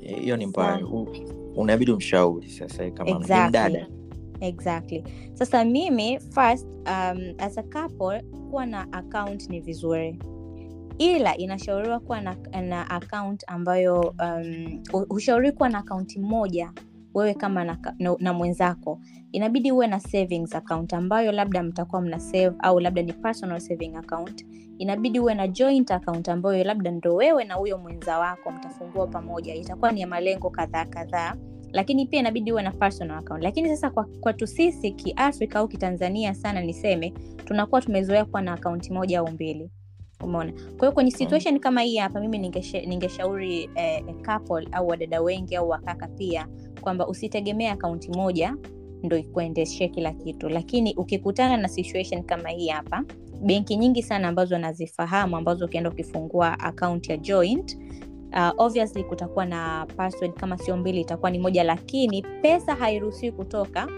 hiyo 0.00 0.36
ni 0.36 0.46
mbaya 0.46 0.86
unabidi 1.56 1.92
umshauri 1.92 2.48
sasa 2.50 2.90
kama 2.90 3.10
Exactly. 3.10 3.48
mdada 3.48 3.86
exactly. 4.40 5.04
Sasa 5.34 5.64
mimi 5.64 6.18
first 6.34 6.66
um, 6.86 7.34
as 7.38 7.58
a 7.58 7.62
couple 7.62 8.22
kuwa 8.50 8.66
na 8.66 8.92
account 8.92 9.48
ni 9.48 9.60
vizuri. 9.60 10.18
Ila 10.98 11.36
inashauriwa 11.36 12.00
kuwa 12.00 12.20
na, 12.20 12.36
na 12.62 12.90
account 12.90 13.44
ambayo 13.46 14.14
um, 14.22 14.82
hushauriwi 15.08 15.52
kuwa 15.52 15.68
na 15.68 15.78
akaunti 15.78 16.18
moja 16.20 16.72
wewe 17.14 17.34
kama 17.34 17.64
na, 17.64 17.78
na, 17.98 18.16
na 18.18 18.32
mwenzako. 18.32 19.00
Inabidi 19.32 19.72
uwe 19.72 19.86
na 19.86 20.00
savings 20.00 20.54
account 20.54 20.92
ambayo 20.92 21.32
labda 21.32 21.62
mtakuwa 21.62 22.00
mna 22.02 22.20
save 22.20 22.52
au 22.58 22.80
labda 22.80 23.02
ni 23.02 23.12
personal 23.12 23.60
saving 23.60 23.96
account. 23.96 24.46
Inabidi 24.78 25.20
uwe 25.20 25.34
na 25.34 25.48
joint 25.48 25.90
account 25.90 26.28
ambayo 26.28 26.64
labda 26.64 26.90
ndo 26.90 27.14
wewe 27.14 27.44
na 27.44 27.54
huyo 27.54 27.78
mwenza 27.78 28.18
wako 28.18 28.50
mtafungua 28.50 29.06
pamoja. 29.06 29.54
Itakuwa 29.54 29.92
ni 29.92 30.00
ya 30.00 30.06
malengo 30.06 30.50
kadhaa 30.50 30.84
kadhaa 30.84 31.34
lakini 31.72 32.06
pia 32.06 32.20
inabidi 32.20 32.52
uwe 32.52 32.62
na 32.62 32.70
personal 32.70 33.18
account. 33.18 33.42
Lakini 33.42 33.68
sasa 33.68 33.90
kwa 33.90 34.04
kwetu 34.04 34.46
sisi 34.46 34.90
kiafrika 34.90 35.58
au 35.58 35.68
kitanzania 35.68 36.34
sana 36.34 36.60
niseme 36.60 37.12
tunakuwa 37.44 37.80
tumezoea 37.80 38.24
kuwa 38.24 38.42
na 38.42 38.52
akaunti 38.52 38.92
moja 38.92 39.18
au 39.18 39.30
mbili. 39.30 39.70
Umeona? 40.24 40.52
Kwa 40.52 40.80
hiyo 40.80 40.92
kwenye 40.92 41.10
situation 41.10 41.60
kama 41.60 41.80
hii 41.82 41.96
hapa 41.96 42.20
mimi 42.20 42.38
ningeshauri 42.38 42.86
ningeshauri 42.86 43.70
eh, 43.74 44.04
couple 44.26 44.68
au 44.72 44.88
wadada 44.88 45.20
wengi 45.20 45.56
au 45.56 45.68
wakaka 45.68 46.08
pia 46.08 46.48
kwamba 46.80 47.08
usitegemee 47.08 47.68
akaunti 47.68 48.10
moja 48.10 48.56
ndo 49.02 49.16
ikuendeshe 49.16 49.88
kila 49.88 50.12
kitu. 50.12 50.48
Lakini 50.48 50.94
ukikutana 50.94 51.56
na 51.56 51.68
situation 51.68 52.22
kama 52.22 52.48
hii 52.48 52.68
hapa 52.68 53.04
benki 53.42 53.76
nyingi 53.76 54.02
sana 54.02 54.28
ambazo 54.28 54.58
nazifahamu 54.58 55.36
ambazo 55.36 55.64
ukienda 55.64 55.90
ukifungua 55.90 56.60
akaunti 56.60 57.10
ya 57.10 57.16
joint 57.16 57.78
uh, 58.32 58.50
obviously 58.56 59.04
kutakuwa 59.04 59.46
na 59.46 59.86
password 59.96 60.34
kama 60.34 60.58
sio 60.58 60.76
mbili 60.76 61.00
itakuwa 61.00 61.30
ni 61.30 61.38
moja 61.38 61.64
lakini 61.64 62.22
pesa 62.22 62.74
hairuhusiwi 62.74 63.32
kutoka 63.32 63.88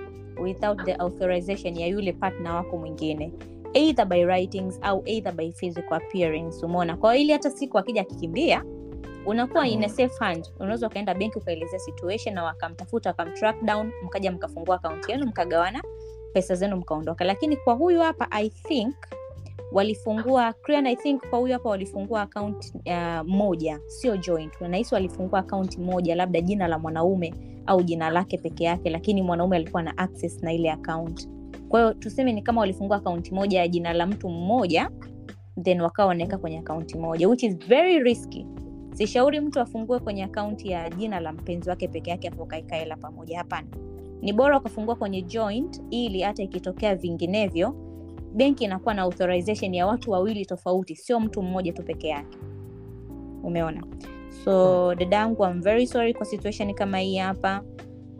without 0.43 0.85
the 0.85 0.95
authorization 0.95 1.77
ya 1.79 1.87
yule 1.87 2.13
partner 2.13 2.53
wako 2.53 2.77
mwingine 2.79 3.33
either 3.75 4.07
by 4.07 4.25
writings 4.25 4.79
au 4.83 5.03
either 5.07 5.33
by 5.33 5.53
physical 5.53 5.95
appearance 5.95 6.67
umeona? 6.67 6.97
Kwao 6.97 7.15
ili 7.15 7.33
hata 7.33 7.51
siku 7.51 7.79
akija 7.79 8.01
akikimbia 8.01 8.65
unakuwa 9.27 9.69
in 9.69 9.85
a 9.85 9.89
safe 9.89 10.15
hand. 10.19 10.49
Unaweza 10.61 10.87
ukaenda 10.87 11.15
benki 11.15 11.39
ukaelezea 11.39 11.79
situation 11.79 12.35
na 12.35 12.45
wakamtafuta 12.45 13.11
wakamtrack 13.11 13.63
down 13.65 13.93
mkaja 14.05 14.33
mkafungua 14.33 14.77
akaunti 14.77 15.11
yenu 15.13 15.27
mkagawana 15.27 15.83
pesa 16.33 16.55
zenu 16.55 16.77
mkaondoka. 16.77 17.25
Lakini 17.25 17.57
kwa 17.57 17.75
huyu 17.75 18.01
hapa 18.01 18.27
i 18.31 18.49
think 18.51 18.95
walifungua 19.73 20.53
Krian, 20.53 20.87
I 20.87 20.97
think 20.97 21.29
kwa 21.31 21.39
huyu 21.39 21.53
hapa 21.53 21.69
walifungua 21.69 22.23
account 22.23 22.73
uh, 22.87 23.27
moja 23.29 23.81
sio 23.87 24.17
joint. 24.17 24.61
Nahisi 24.61 24.95
walifungua 24.95 25.39
account 25.41 25.79
moja 25.79 26.15
labda 26.15 26.41
jina 26.41 26.69
la 26.69 26.79
mwanaume 26.79 27.35
au 27.67 27.83
jina 27.83 28.11
lake 28.11 28.39
peke 28.39 28.65
yake 28.65 28.91
lakini 28.91 29.23
mwanaume 29.23 29.57
alikuwa 29.57 29.83
na 29.83 29.99
access 29.99 30.43
na 30.43 30.53
ile 30.53 30.71
account. 30.71 31.29
Kwa 31.69 31.81
hiyo 31.81 31.95
tuseme 31.95 32.33
ni 32.33 32.43
kama 32.43 32.61
walifungua 32.61 32.97
akaunti 32.97 33.35
moja 33.35 33.59
ya 33.59 33.69
jina 33.69 33.93
la 33.93 34.07
mtu 34.07 34.29
mmoja 34.29 34.91
then 35.63 35.81
wakawa 35.81 36.09
wanaweka 36.09 36.39
kwenye 36.39 36.59
akaunti 36.59 36.99
moja 36.99 37.29
which 37.29 37.43
is 37.43 37.59
very 37.59 37.99
risky. 37.99 38.47
Sishauri 38.95 39.41
mtu 39.41 39.61
afungue 39.61 39.99
kwenye 39.99 40.25
akaunti 40.25 40.71
ya 40.71 40.91
jina 40.91 41.21
la 41.21 41.33
mpenzi 41.33 41.71
wake 41.71 41.89
peke 41.89 42.11
yake 42.11 42.29
afu 42.29 42.43
akaeka 42.43 42.77
hela 42.77 42.97
pamoja 42.97 43.39
hapana. 43.39 43.69
Ni 44.23 44.33
bora 44.33 44.59
ukafungua 44.59 44.95
kwenye 44.97 45.23
joint 45.23 45.83
ili 45.91 46.21
hata 46.23 46.43
ikitokea 46.43 46.95
vinginevyo 46.97 47.90
benki 48.35 48.65
inakuwa 48.65 48.95
na 48.95 49.03
authorization 49.03 49.75
ya 49.75 49.87
watu 49.87 50.11
wawili 50.11 50.47
tofauti 50.47 50.97
sio 50.97 51.21
mtu 51.21 51.43
mmoja 51.43 51.73
tu 51.73 51.83
peke 51.83 52.09
yake. 52.09 52.39
Umeona? 53.43 53.83
So 54.45 54.95
dadangu 54.95 55.45
I'm 55.45 55.63
very 55.63 55.87
sorry 55.87 56.15
kwa 56.15 56.27
situation 56.27 56.75
kama 56.75 56.99
hii 56.99 57.17
hapa. 57.17 57.63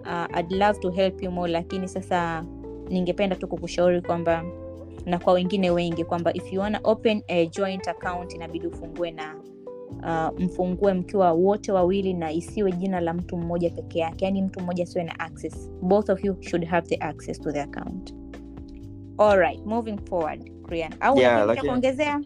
Uh, 0.01 0.39
I'd 0.39 0.53
love 0.53 0.79
to 0.81 0.91
help 0.91 1.23
you 1.23 1.31
more 1.31 1.53
lakini 1.53 1.89
sasa 1.89 2.45
ningependa 2.89 3.37
tu 3.37 3.49
kukushauri 3.49 4.03
kwamba 4.03 4.45
na 5.07 5.19
kwa 5.19 5.33
wengine 5.33 5.71
wengi 5.71 6.05
kwamba 6.05 6.33
if 6.33 6.53
you 6.53 6.61
wanna 6.61 6.81
open 6.85 7.23
a 7.29 7.47
joint 7.47 7.89
account 7.89 8.35
inabidi 8.35 8.67
ufungue 8.67 9.11
na 9.11 9.35
uh, 10.03 10.41
mfungue 10.41 10.95
mkiwa 10.95 11.33
wote 11.33 11.73
wawili 11.73 12.15
na 12.15 12.33
isiwe 12.33 12.73
jina 12.73 13.01
la 13.01 13.15
mtu 13.15 13.37
mmoja 13.37 13.71
peke 13.71 13.99
yake 13.99 14.25
yaani 14.25 14.43
mtu 14.43 14.61
mmoja 14.61 14.85
asiwe 14.85 15.05
na 15.05 15.21
access. 15.21 15.71
Both 15.83 16.11
of 16.11 16.25
you 16.25 16.37
should 16.43 16.65
have 16.65 16.87
the 16.89 16.97
access 16.97 17.41
to 17.41 17.53
the 17.53 17.61
account 17.61 18.20
alright 19.21 19.67
moving 19.67 19.99
forward 20.09 20.63
Krian. 20.63 20.93
au 21.01 21.19
Yeah, 21.19 21.35
yeah, 21.35 21.47
lakini- 21.47 21.69
kuongezea? 21.69 22.21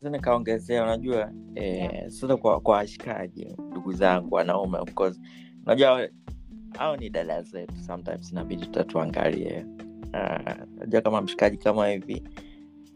Nikaongezea 0.00 0.82
unajua 0.82 1.32
eh, 1.54 2.08
sasa 2.10 2.36
kwa 2.36 2.60
kwa 2.60 2.76
washikaji 2.76 3.56
ndugu 3.70 3.92
zangu 3.92 4.34
wanaume 4.34 4.78
of 4.78 4.94
course. 4.94 5.20
Unajua 5.66 6.08
au 6.78 6.96
ni 6.96 7.10
dada 7.10 7.42
zetu 7.42 7.74
sometimes 7.86 8.32
inabidi 8.32 8.62
tutatuangalie. 8.66 9.66
Uh, 10.92 11.00
kama 11.02 11.20
mshikaji 11.20 11.56
kama 11.56 11.88
hivi 11.88 12.22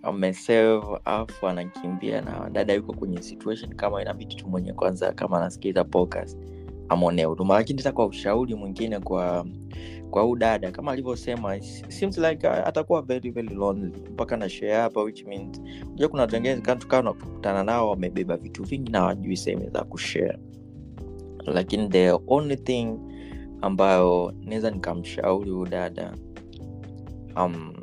amesave 0.03 0.83
afu 1.05 1.49
anakimbia 1.49 2.21
na 2.21 2.51
dada 2.53 2.73
yuko 2.73 2.93
kwenye 2.93 3.23
situation 3.23 3.75
kama 3.75 4.03
inabidi 4.03 4.35
tu 4.35 4.49
mwenye 4.49 4.73
kwanza 4.73 5.13
kama 5.13 5.37
anasikiza 5.37 5.85
podcast 5.85 6.39
amwonee 6.91 7.25
huruma 7.25 7.55
lakini 7.55 7.79
sasa 7.79 7.93
kwa 7.93 8.07
ushauri 8.07 8.55
mwingine 8.55 9.01
kwa 9.01 9.47
kwa 10.11 10.23
huu 10.23 10.37
dada. 10.37 10.71
Kama 10.71 10.93
alivyosema 10.93 11.57
like 11.57 12.49
uh, 12.49 12.55
atakuwa 12.69 13.03
very 13.03 13.31
very 13.31 13.49
lonely. 13.55 13.93
Mpaka 14.13 14.37
na 14.37 14.49
share 14.49 14.73
hapa 14.75 15.03
which 15.03 15.25
means 15.25 15.61
unajua 15.87 16.09
kuna 16.09 16.23
watu 16.23 16.35
wengine 16.35 16.57
tukawa 16.57 17.03
nakutana 17.03 17.65
nao 17.65 17.91
wamebeba 17.91 18.37
vitu 18.37 18.63
vingi 18.65 18.93
na 18.93 19.05
wajui 19.05 19.37
sehemu 19.37 19.71
za 19.71 19.85
kushare. 19.85 20.39
Lakini 21.47 21.89
the 21.89 22.13
only 22.27 22.57
thing 22.57 22.99
ambayo 23.61 24.33
naweza 24.41 24.71
nikamshauri 24.71 25.51
huu 25.51 25.67
dada 25.67 26.15
um, 27.37 27.75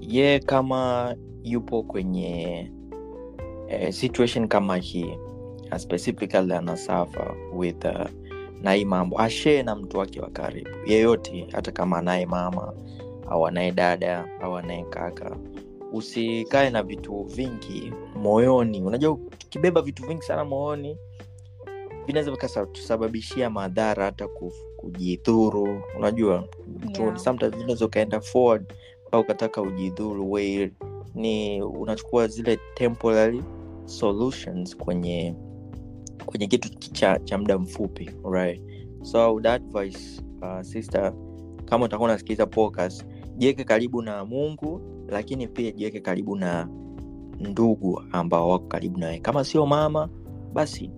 ye 0.00 0.38
kama 0.38 1.14
yupo 1.42 1.82
kwenye 1.82 2.72
eh, 3.68 3.92
situation 3.92 4.48
kama 4.48 4.76
hii 4.76 5.18
specifically 5.78 6.52
anasafa 6.54 7.34
with 7.54 7.84
uh, 7.84 8.06
na 8.62 8.72
hii 8.72 8.84
mambo. 8.84 9.20
Ashee 9.20 9.62
na 9.62 9.74
mtu 9.76 9.98
wake 9.98 10.20
wa 10.20 10.30
karibu. 10.30 10.70
Yeyote 10.86 11.46
hata 11.52 11.72
kama 11.72 11.98
anaye 11.98 12.26
mama 12.26 12.72
au 13.30 13.46
anaye 13.46 13.72
dada 13.72 14.28
au 14.42 14.56
anaye 14.56 14.84
kaka 14.84 15.36
usikae 15.92 16.70
na 16.70 16.82
vitu 16.82 17.22
vingi 17.24 17.92
moyoni. 18.22 18.82
Unajua 18.82 19.12
ukibeba 19.12 19.82
vitu 19.82 20.06
vingi 20.06 20.22
sana 20.22 20.44
moyoni 20.44 20.98
vinaweza 22.06 22.30
vikatusababishia 22.30 23.50
madhara 23.50 24.04
hata 24.04 24.28
kujidhuru. 24.76 25.82
Unajua 25.98 26.48
tu- 26.92 27.02
Yeah. 27.02 27.16
sometimes 27.18 27.54
unaweza 27.54 27.86
ukaenda 27.86 28.20
forward 28.20 28.72
au 29.12 29.20
ukataka 29.20 29.62
ujidhuru. 29.62 30.38
Ni 31.14 31.62
unachukua 31.62 32.28
zile 32.28 32.58
temporary 32.74 33.42
solutions 33.84 34.76
kwenye 34.76 35.34
kwenye 36.26 36.46
kitu 36.46 36.68
cha, 36.78 37.18
cha 37.18 37.38
muda 37.38 37.58
mfupi 37.58 38.10
right 38.30 38.62
so 39.02 39.18
would 39.34 39.46
uh, 40.42 40.60
sister 40.62 41.12
kama 41.64 41.84
utakuwa 41.84 42.08
unasikiliza 42.08 42.46
podcast 42.46 43.06
jiweke 43.36 43.64
karibu 43.64 44.02
na 44.02 44.24
mungu 44.24 44.80
lakini 45.08 45.48
pia 45.48 45.70
jiweke 45.70 46.00
karibu 46.00 46.36
na 46.36 46.68
ndugu 47.40 48.02
ambao 48.12 48.48
wako 48.48 48.66
karibu 48.66 48.98
nawe. 48.98 49.18
Kama 49.18 49.44
sio 49.44 49.66
mama 49.66 50.08
basi 50.52 50.90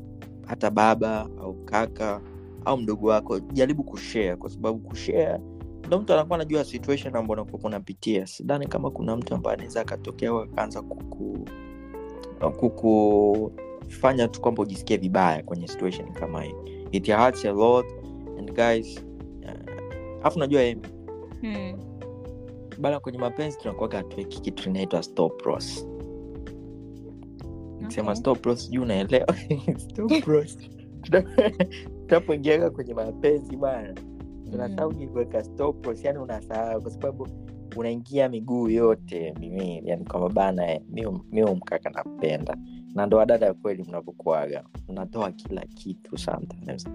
hata 0.46 0.70
baba 0.70 1.20
au 1.40 1.54
kaka 1.64 2.20
au 2.64 2.76
mdogo 2.78 3.08
wako 3.08 3.40
jaribu 3.40 3.84
kushare 3.84 4.36
kwa 4.36 4.50
sababu 4.50 4.78
kushare 4.78 5.40
ndo 5.86 5.98
mtu 5.98 6.12
anakuwa 6.12 6.38
anajua 6.38 6.64
situation 6.64 7.16
ambao 7.16 7.46
unapitia. 7.62 8.26
Sidhani 8.26 8.66
kama 8.66 8.90
kuna 8.90 9.16
mtu 9.16 9.34
ambaye 9.34 9.54
anaweza 9.54 9.80
akatokea 9.80 10.30
akaanza 10.30 10.82
akaanza 10.82 10.82
kuku 12.50 13.52
kukufanya 13.88 14.28
tu 14.28 14.40
kwamba 14.40 14.62
ujisikie 14.62 14.96
vibaya 14.96 15.42
kwenye 15.42 15.68
situation 15.68 16.12
kama 16.12 16.42
hii. 16.42 16.54
It 16.92 17.10
hurts 17.12 17.44
a 17.44 17.52
lot 17.52 17.86
and 18.38 18.52
guys 18.52 19.04
uh, 19.42 20.22
najua 20.36 20.62
Hmm. 21.40 21.78
bana 22.78 23.00
kwenye 23.00 23.18
mapenzi 23.18 23.58
tunakuaga 23.58 23.98
hatuweki 23.98 24.40
kitu 24.40 24.68
inaitwa 24.70 25.02
stop 25.02 25.46
loss. 25.46 25.86
Sema 27.88 28.14
unaelewa. 28.78 29.34
Tunapoingiaga 32.06 32.70
kwenye 32.70 32.94
mapenzi 32.94 33.56
bana 33.56 33.94
tunasahau 34.50 34.90
mm. 34.92 35.08
kuweka 35.08 35.44
yani 36.04 36.18
unasahau 36.18 36.82
kwa 36.82 36.90
sababu 36.90 37.28
unaingia 37.76 38.28
miguu 38.28 38.68
yote 38.68 39.34
miwili 39.40 39.82
yani 39.84 40.04
kwamba 40.04 40.28
bana 40.28 40.72
eh, 40.72 40.80
mi- 40.90 41.06
umkaka 41.44 41.90
napenda 41.90 42.56
na 42.98 43.06
ndo 43.06 43.16
wadada 43.16 43.54
kweli 43.54 43.82
mnavokuaga 43.82 44.64
mnatoa 44.88 45.32
kila 45.32 45.60
kitu 45.60 46.18
sometimes. 46.18 46.86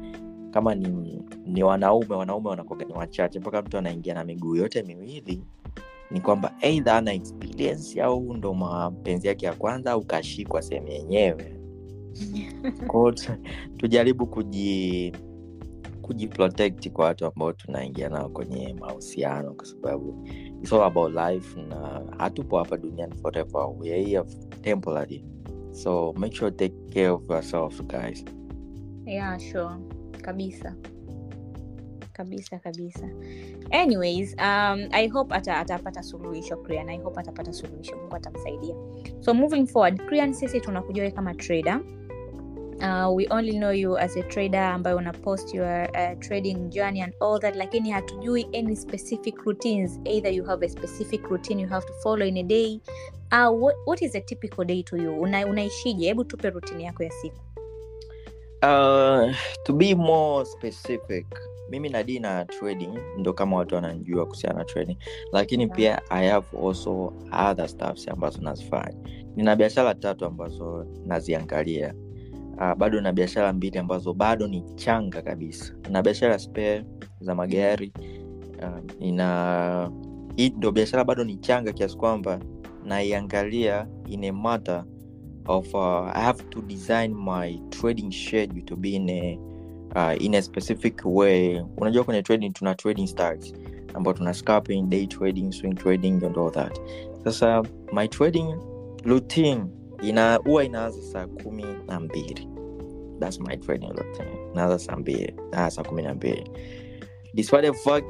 Kama 0.51 0.75
ni, 0.75 1.21
ni 1.45 1.63
wanaume 1.63 2.15
wanaume 2.15 2.49
wanakuaga 2.49 2.85
ni 2.85 2.93
wachache 2.93 3.39
mpaka 3.39 3.61
mtu 3.61 3.77
anaingia 3.77 4.13
na 4.13 4.23
miguu 4.23 4.55
yote 4.55 4.83
miwili 4.83 5.43
ni 6.11 6.21
kwamba 6.21 6.53
eidha 6.61 6.97
ana 6.97 7.13
experience 7.13 8.01
au 8.01 8.33
ndo 8.33 8.53
mapenzi 8.53 9.27
yake 9.27 9.45
ya 9.45 9.53
kwanza 9.53 9.91
au 9.91 10.01
kashikwa 10.05 10.61
sehemu 10.61 10.87
yenyewe. 10.87 11.59
Kwao 12.87 13.13
tujaribu 13.77 14.27
kuji 14.27 15.13
kujiprotect 16.01 16.89
kwa 16.89 17.05
watu 17.05 17.25
ambao 17.25 17.53
tunaingia 17.53 18.09
nao 18.09 18.29
kwenye 18.29 18.73
mahusiano 18.73 19.53
kwa 19.53 19.65
sababu 19.65 20.27
it's 20.61 20.73
all 20.73 20.81
about 20.83 21.13
life 21.15 21.61
na 21.61 22.01
hatupo 22.17 22.57
hapa 22.57 22.77
duniani 22.77 23.15
forever. 23.15 23.69
We 23.79 23.89
are 23.93 24.03
here 24.03 24.23
temporary 24.61 25.25
so 25.73 26.13
make 26.17 26.35
sure 26.35 26.51
take 26.51 26.73
care 26.93 27.11
of 27.11 27.29
yourself 27.29 27.81
guys. 27.87 28.23
Yeah 29.05 29.37
sure. 29.37 29.77
Kabisa. 30.21 30.75
Kabisa 32.13 32.59
kabisa. 32.59 33.09
Anyways 33.71 34.35
um, 34.39 34.87
i 34.91 35.07
hope 35.07 35.35
ata, 35.35 35.57
atapata 35.57 36.03
suluhisho 36.03 36.57
Krian. 36.63 36.89
i 36.89 36.97
hope 36.97 37.19
atapata 37.19 37.53
suluhisho. 37.53 37.95
Mungu 37.95 38.15
atamsaidia. 38.15 38.75
So 39.21 39.33
moving 39.33 39.67
forward 39.67 40.01
Krian, 40.07 40.33
sisi 40.33 40.61
tunakuja 40.61 41.11
kama 41.11 41.33
trader 41.33 41.79
Uh, 42.81 43.09
we 43.15 43.27
only 43.29 43.57
know 43.57 43.71
you 43.71 43.97
as 43.97 44.17
a 44.17 44.23
trader 44.23 44.59
ambayo 44.63 44.97
una 44.97 45.13
post 45.13 45.53
your 45.53 45.89
uh, 45.95 46.19
trading 46.19 46.69
journey 46.69 47.01
and 47.01 47.13
all 47.21 47.39
that 47.39 47.55
lakini 47.55 47.91
hatujui 47.91 48.47
any 48.53 48.75
specific 48.75 49.45
routines. 49.45 49.99
Either 50.05 50.33
you 50.33 50.43
have 50.45 50.65
a 50.65 50.69
specific 50.69 51.29
routine 51.29 51.61
you 51.61 51.67
have 51.69 51.85
to 51.87 51.93
follow 52.03 52.25
in 52.27 52.37
a 52.37 52.43
day 52.43 52.81
uh, 53.33 53.49
what, 53.49 53.75
what 53.85 54.01
is 54.01 54.15
a 54.15 54.21
typical 54.21 54.63
day 54.63 54.83
to 54.83 54.97
you? 54.97 55.11
Una, 55.21 55.45
unaishije? 55.47 56.05
Hebu 56.07 56.23
tupe 56.23 56.49
rutini 56.49 56.83
yako 56.83 57.03
ya 57.03 57.11
siku. 57.11 57.35
Uh, 58.63 59.35
to 59.63 59.73
be 59.73 59.95
more 59.95 60.45
specific 60.45 61.25
mimi 61.69 61.89
nadii 61.89 62.19
na 62.19 62.45
trading 62.45 62.99
ndo 63.17 63.33
kama 63.33 63.57
watu 63.57 63.75
wananjua 63.75 64.25
kuhusiana 64.25 64.59
na 64.59 64.65
trading. 64.65 64.97
Lakini 65.31 65.67
pia 65.67 66.01
i 66.09 66.27
have 66.29 66.45
also 66.67 67.13
other 67.49 67.69
stuffs 67.69 68.07
ambazo 68.07 68.41
nazifanya. 68.41 68.97
Nina 69.35 69.55
biashara 69.55 69.93
tatu 69.95 70.25
ambazo 70.25 70.87
naziangalia 71.05 71.93
uh, 72.57 72.73
bado 72.73 73.01
na 73.01 73.13
biashara 73.13 73.53
mbili 73.53 73.77
ambazo 73.79 74.13
bado 74.13 74.47
ni 74.47 74.63
changa 74.75 75.21
kabisa. 75.21 75.73
Na 75.89 76.01
biashara 76.03 76.39
spare 76.39 76.85
za 77.21 77.35
magari 77.35 77.93
uh, 78.63 79.05
ina 79.07 79.91
hii 80.35 80.49
ndo 80.49 80.71
biashara 80.71 81.03
bado 81.03 81.23
ni 81.23 81.37
changa 81.37 81.73
kiasi 81.73 81.97
kwamba 81.97 82.39
naiangalia 82.85 83.87
in 84.07 84.23
a 84.23 84.31
matter 84.33 84.83
of 85.45 85.73
uh, 85.73 86.09
i 86.13 86.21
have 86.21 86.43
to 86.49 86.61
design 86.61 87.13
my 87.15 87.59
trading 87.69 88.11
schedule 88.11 88.61
to 88.61 88.75
be 88.75 88.89
in 88.95 89.09
a, 89.09 89.37
uh, 89.95 90.13
in 90.25 90.35
a 90.35 90.41
specific 90.41 91.01
way. 91.05 91.61
Unajua 91.77 92.03
kwenye 92.03 92.21
trading 92.23 92.49
tuna 92.53 92.75
trading 92.75 93.07
stars 93.07 93.53
ambao 93.93 94.13
tuna 94.13 94.33
scalping 94.33 94.81
day 94.89 95.07
trading 95.07 95.51
swing 95.51 95.75
trading 95.75 96.23
and 96.25 96.37
all 96.37 96.51
that. 96.51 96.79
Sasa 97.23 97.63
my 97.93 98.07
trading 98.07 98.55
routine 99.05 99.65
ina 100.03 100.35
huwa 100.35 100.63
inaanza 100.63 101.01
saa 101.01 101.27
kumi 101.27 101.65
na 101.87 101.99
mbili. 101.99 102.47
Mbili. 104.97 105.35
Ah, 105.51 105.69
saa 105.71 105.83
kumi 105.83 106.01
na 106.01 106.13
mbili. 106.13 106.51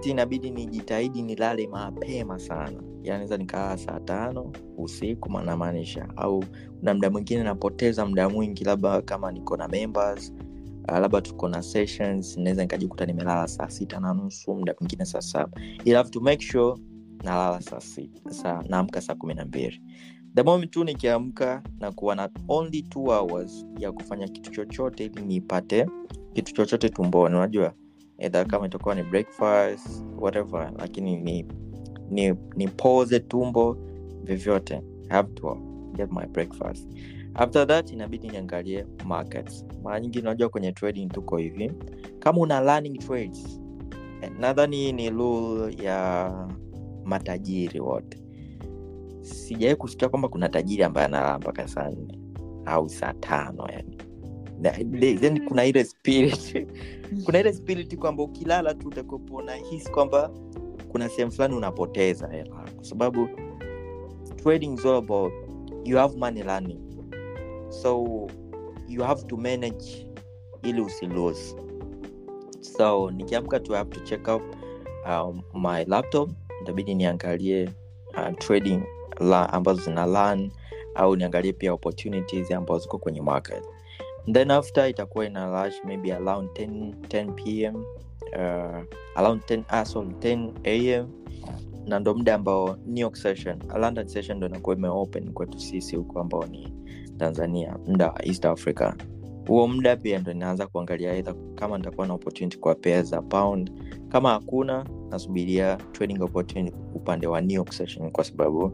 Inabidi 0.06 0.49
nijitahidi 0.51 1.21
nilale 1.21 1.67
mapema 1.67 2.39
sana. 2.39 2.84
Yani 3.03 3.17
naweza 3.17 3.38
nikalala 3.38 3.77
saa 3.77 3.99
tano 3.99 4.51
usiku 4.77 5.29
namaanisha. 5.29 6.08
Au 6.15 6.43
na 6.82 6.93
mda 6.93 7.10
mwingine 7.10 7.43
napoteza 7.43 8.06
mda 8.06 8.29
mwingi 8.29 8.63
labda 8.63 9.01
kama 9.01 9.32
niko 9.32 9.58
na 9.58 9.67
members 9.67 10.34
uh, 10.89 10.97
labda 10.99 11.21
tuko 11.21 11.49
na 11.49 11.62
sessions 11.62 12.38
naweza 12.38 12.62
nikajikuta 12.62 13.06
nimelala 13.06 13.47
saa 13.47 13.69
sita 13.69 13.99
na 13.99 14.13
nusu 14.13 14.56
mda 14.56 14.75
mwingine 14.79 15.06
saa 15.06 15.21
saba. 15.21 15.62
Ila 15.86 16.03
to 16.03 16.19
make 16.21 16.45
sure 16.45 16.77
nalala 17.23 17.62
saa 17.62 17.79
sita 17.79 18.63
naamka 18.69 19.01
saa 19.01 19.15
kumi 19.15 19.34
na 19.34 19.45
mbili 19.45 19.82
the 20.36 20.84
nikiamka 20.84 21.62
na 21.80 21.91
kuwa 21.91 22.15
na 22.15 22.30
only 22.48 22.82
two 22.82 23.12
hours 23.12 23.65
ya 23.80 23.91
kufanya 23.91 24.28
kitu 24.28 24.52
chochote 24.52 25.06
ili 25.06 25.22
nipate 25.22 25.88
kitu 26.34 26.54
chochote 26.54 26.89
tumboni. 26.89 27.36
Unajua 27.36 27.74
edha 28.17 28.46
kama 28.46 28.65
itakuwa 28.65 28.96
ni 28.96 29.04
breakfast 29.04 30.04
whatever 30.19 30.74
lakini 30.78 31.17
ni 31.17 31.46
ni 32.10 32.36
ni 32.56 32.67
pose 32.67 33.19
tumbo 33.19 33.78
vyovyote. 34.24 34.82
Get 35.96 36.12
my 36.12 36.26
breakfast. 36.26 36.88
After 37.36 37.67
that 37.67 37.91
inabidi 37.91 38.30
niangalie 38.30 38.86
markets. 39.06 39.65
Mara 39.84 40.00
nyingi 40.00 40.19
unajua 40.19 40.50
kwenye 40.50 40.72
trading 40.72 41.08
tuko 41.08 41.38
hivi. 41.38 41.72
Kama 42.19 42.39
una 42.41 42.62
learning 42.62 42.98
trades 43.00 43.60
nadhani 44.39 44.91
ni 44.91 45.10
rule 45.10 45.76
ya 45.84 46.32
matajiri 47.06 47.80
wote 47.80 48.22
sijawai 49.23 49.75
kusikia 49.75 50.09
kwamba 50.09 50.27
kuna 50.29 50.49
tajiri 50.49 50.83
ambaye 50.83 51.07
analala 51.07 51.39
mpaka 51.39 51.67
saa 51.67 51.89
nne 51.89 52.19
au 52.65 52.89
saa 52.89 53.13
tano 53.13 53.67
yani. 53.71 53.97
Then 55.19 55.45
kuna 55.47 55.65
ile 55.65 55.83
spirit. 55.83 56.67
Kuna 57.25 57.39
ile 57.39 57.53
spirit 57.53 57.95
kwamba 57.97 58.23
ukilala 58.23 58.73
tu 58.73 58.88
utakopo 58.88 59.36
unahisi 59.36 59.91
kwamba 59.91 60.31
kuna 60.89 61.09
sehemu 61.09 61.31
fulani 61.31 61.55
unapoteza 61.55 62.27
hela 62.27 62.55
kwa 62.75 62.83
sababu 62.83 63.29
trading 64.43 64.73
is 64.73 64.86
all 64.86 64.95
about 64.97 65.33
you 65.86 65.97
have 65.97 66.17
money 66.17 66.43
learning 66.43 66.79
so 67.69 68.03
you 68.88 69.03
have 69.03 69.23
to 69.23 69.38
manage 69.38 70.07
ili 70.63 70.81
usilose 70.81 71.55
so 72.62 73.12
nikiamka 73.12 73.59
tu 73.59 73.73
have 73.73 73.89
to 73.89 73.99
check 73.99 74.27
up 74.27 74.41
um, 75.07 75.41
my 75.53 75.86
laptop. 75.86 76.29
Itabidi 76.62 76.95
niangalie 76.95 77.69
uh, 78.17 78.38
trading 78.39 78.83
la, 79.19 79.54
ambazo 79.54 79.82
zina 79.82 80.06
learn 80.06 80.52
au 80.95 81.15
niangalie 81.15 81.54
pia 81.54 81.73
opportunities 81.73 82.52
ambazo 82.52 82.80
ziko 82.80 82.97
kwenye 82.97 83.21
market. 83.21 83.63
Then 84.32 84.52
after 84.52 84.89
itakuwa 84.89 85.26
ina 85.26 85.63
rush 85.63 85.76
maybe 85.86 86.13
around 86.13 86.49
10, 86.49 86.93
10 87.08 87.32
pm 87.34 87.76
uh, 87.76 88.84
around 89.15 89.41
10, 89.41 89.63
ah, 89.67 89.86
sorry, 89.86 90.10
10 90.10 90.99
am 90.99 91.08
na 91.88 91.99
ndo 91.99 92.13
muda 92.15 92.36
ambao 92.36 92.78
New 92.86 93.02
York 93.02 93.15
session 93.15 93.60
london 93.80 94.08
session 94.08 94.38
ndo 94.38 94.47
inakuwa 94.47 94.76
imeopen 94.76 95.34
kwetu 95.34 95.60
sisi 95.60 95.95
huko 95.95 96.19
ambao 96.19 96.45
ni 96.45 96.73
tanzania 97.17 97.78
muda 97.88 98.08
wa 98.08 98.26
east 98.26 98.45
africa. 98.45 98.93
Huo 99.47 99.67
muda 99.67 99.95
pia 99.95 100.19
ndo 100.19 100.32
inaanza 100.32 100.67
kuangalia 100.67 101.13
either 101.15 101.36
kama 101.56 101.78
nitakuwa 101.78 102.08
na 102.08 102.13
opportunity 102.13 102.58
kwa 102.58 102.76
pea 102.76 103.04
za 103.04 103.21
pound 103.21 103.71
kama 104.10 104.30
hakuna 104.30 104.86
nasubiria 105.10 105.78
trading 105.91 106.21
opportunity 106.21 106.76
upande 106.95 107.28
wa 107.28 107.41
New 107.41 107.56
York 107.56 107.71
session 107.73 108.12
kwa 108.12 108.23
sababu 108.23 108.71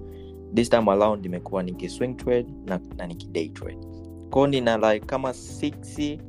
this 0.53 0.69
time 0.69 0.91
around 0.91 1.23
nimekuwa 1.23 1.63
niki 1.63 1.89
swing 1.89 2.13
trade 2.13 2.49
na, 2.65 2.79
na 2.97 3.07
niki 3.07 3.27
day 3.27 3.49
trade. 3.49 3.87
Kwao 4.29 4.47
nina 4.47 4.93
like 4.93 5.05
kama 5.05 5.29
6 5.29 6.19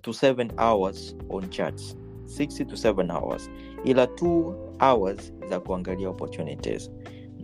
to 0.00 0.10
7 0.10 0.50
hours 0.70 1.16
on 1.28 1.50
charts. 1.50 1.96
6 2.26 2.66
to 2.66 2.76
7 2.76 3.10
hours. 3.18 3.50
Ila 3.84 4.04
2 4.04 4.54
hours 4.80 5.32
za 5.48 5.60
kuangalia 5.60 6.08
opportunities. 6.10 6.90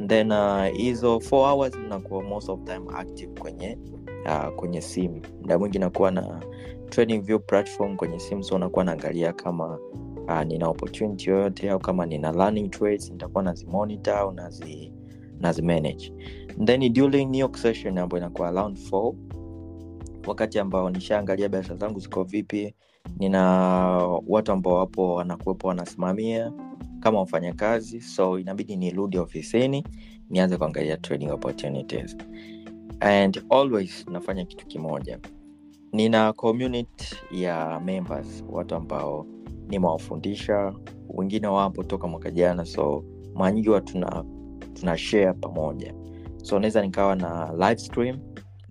Then 0.06 0.32
uh, 0.32 0.64
hizo 0.64 1.16
4 1.16 1.52
hours 1.52 1.74
nakuwa 1.88 2.22
most 2.22 2.48
of 2.48 2.60
time 2.64 2.82
active 2.94 3.40
kwenye 3.40 3.78
uh, 4.26 4.54
kwenye 4.56 4.80
simu 4.80 5.22
mda 5.42 5.58
mwingi 5.58 5.78
nakuwa 5.78 6.10
na 6.10 6.42
trading 6.88 7.18
view 7.18 7.38
platform 7.38 7.96
kwenye 7.96 8.18
simu 8.18 8.44
so 8.44 8.58
nakuwa 8.58 8.84
naangalia 8.84 9.32
kama 9.32 9.78
uh, 10.28 10.42
nina 10.42 10.68
opportunity 10.68 11.30
yoyote 11.30 11.70
au 11.70 11.78
kama 11.78 12.06
nina 12.06 12.32
learning 12.32 12.70
trades 12.70 13.10
nitakuwa 13.10 13.42
nazimonita 13.44 14.18
au 14.18 14.32
nazi 14.32 14.92
nazimanage 15.40 16.12
then 16.64 16.92
during 16.92 17.30
New 17.30 17.40
York 17.40 17.56
session 17.56 17.98
ambayo 17.98 18.22
inakuwa 18.22 18.48
around 18.48 18.78
4 18.90 19.14
wakati 20.26 20.58
ambao 20.58 20.90
nishaangalia 20.90 21.48
biashara 21.48 21.76
zangu 21.76 22.00
ziko 22.00 22.24
vipi 22.24 22.74
nina 23.18 23.42
watu 24.26 24.52
ambao 24.52 24.74
wapo 24.74 25.14
wanakuwepo 25.14 25.68
wanasimamia 25.68 26.52
kama 27.00 27.18
wafanyakazi 27.18 28.00
so 28.00 28.38
inabidi 28.38 28.76
nirudi 28.76 29.18
ofisini 29.18 29.84
nianze 30.30 30.56
kuangalia 30.56 30.96
trading 30.96 31.30
opportunities. 31.30 32.16
And 33.00 33.44
always 33.50 34.06
nafanya 34.08 34.44
kitu 34.44 34.66
kimoja. 34.66 35.18
Nina 35.92 36.32
community 36.32 37.16
ya 37.30 37.80
members 37.84 38.44
watu 38.50 38.74
ambao 38.74 39.26
nimewafundisha. 39.68 40.74
Wengine 41.08 41.46
wapo 41.46 41.84
toka 41.84 42.06
mwaka 42.06 42.30
jana 42.30 42.64
so 42.64 43.04
mara 43.34 43.52
nyingi 43.52 43.68
tuna 44.80 44.96
share 44.98 45.32
pamoja. 45.32 45.94
So 46.42 46.58
naweza 46.58 46.82
nikawa 46.82 47.16
na 47.16 47.52
live 47.52 47.78
stream 47.80 48.18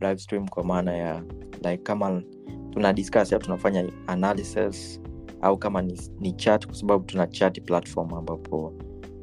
live 0.02 0.18
stream 0.18 0.48
kwa 0.48 0.64
maana 0.64 0.94
ya 0.98 1.24
like 1.64 1.78
kama 1.78 2.22
tuna 2.72 2.94
discuss 2.94 3.34
au 3.34 3.40
tunafanya 3.40 3.90
analysis 4.08 5.02
au 5.42 5.58
kama 5.58 5.82
ni, 5.82 6.00
ni 6.20 6.32
chat 6.34 6.66
kwa 6.66 6.76
sababu 6.76 7.06
tuna 7.06 7.28
chat 7.28 7.62
platform 7.62 8.14
ambapo 8.14 8.74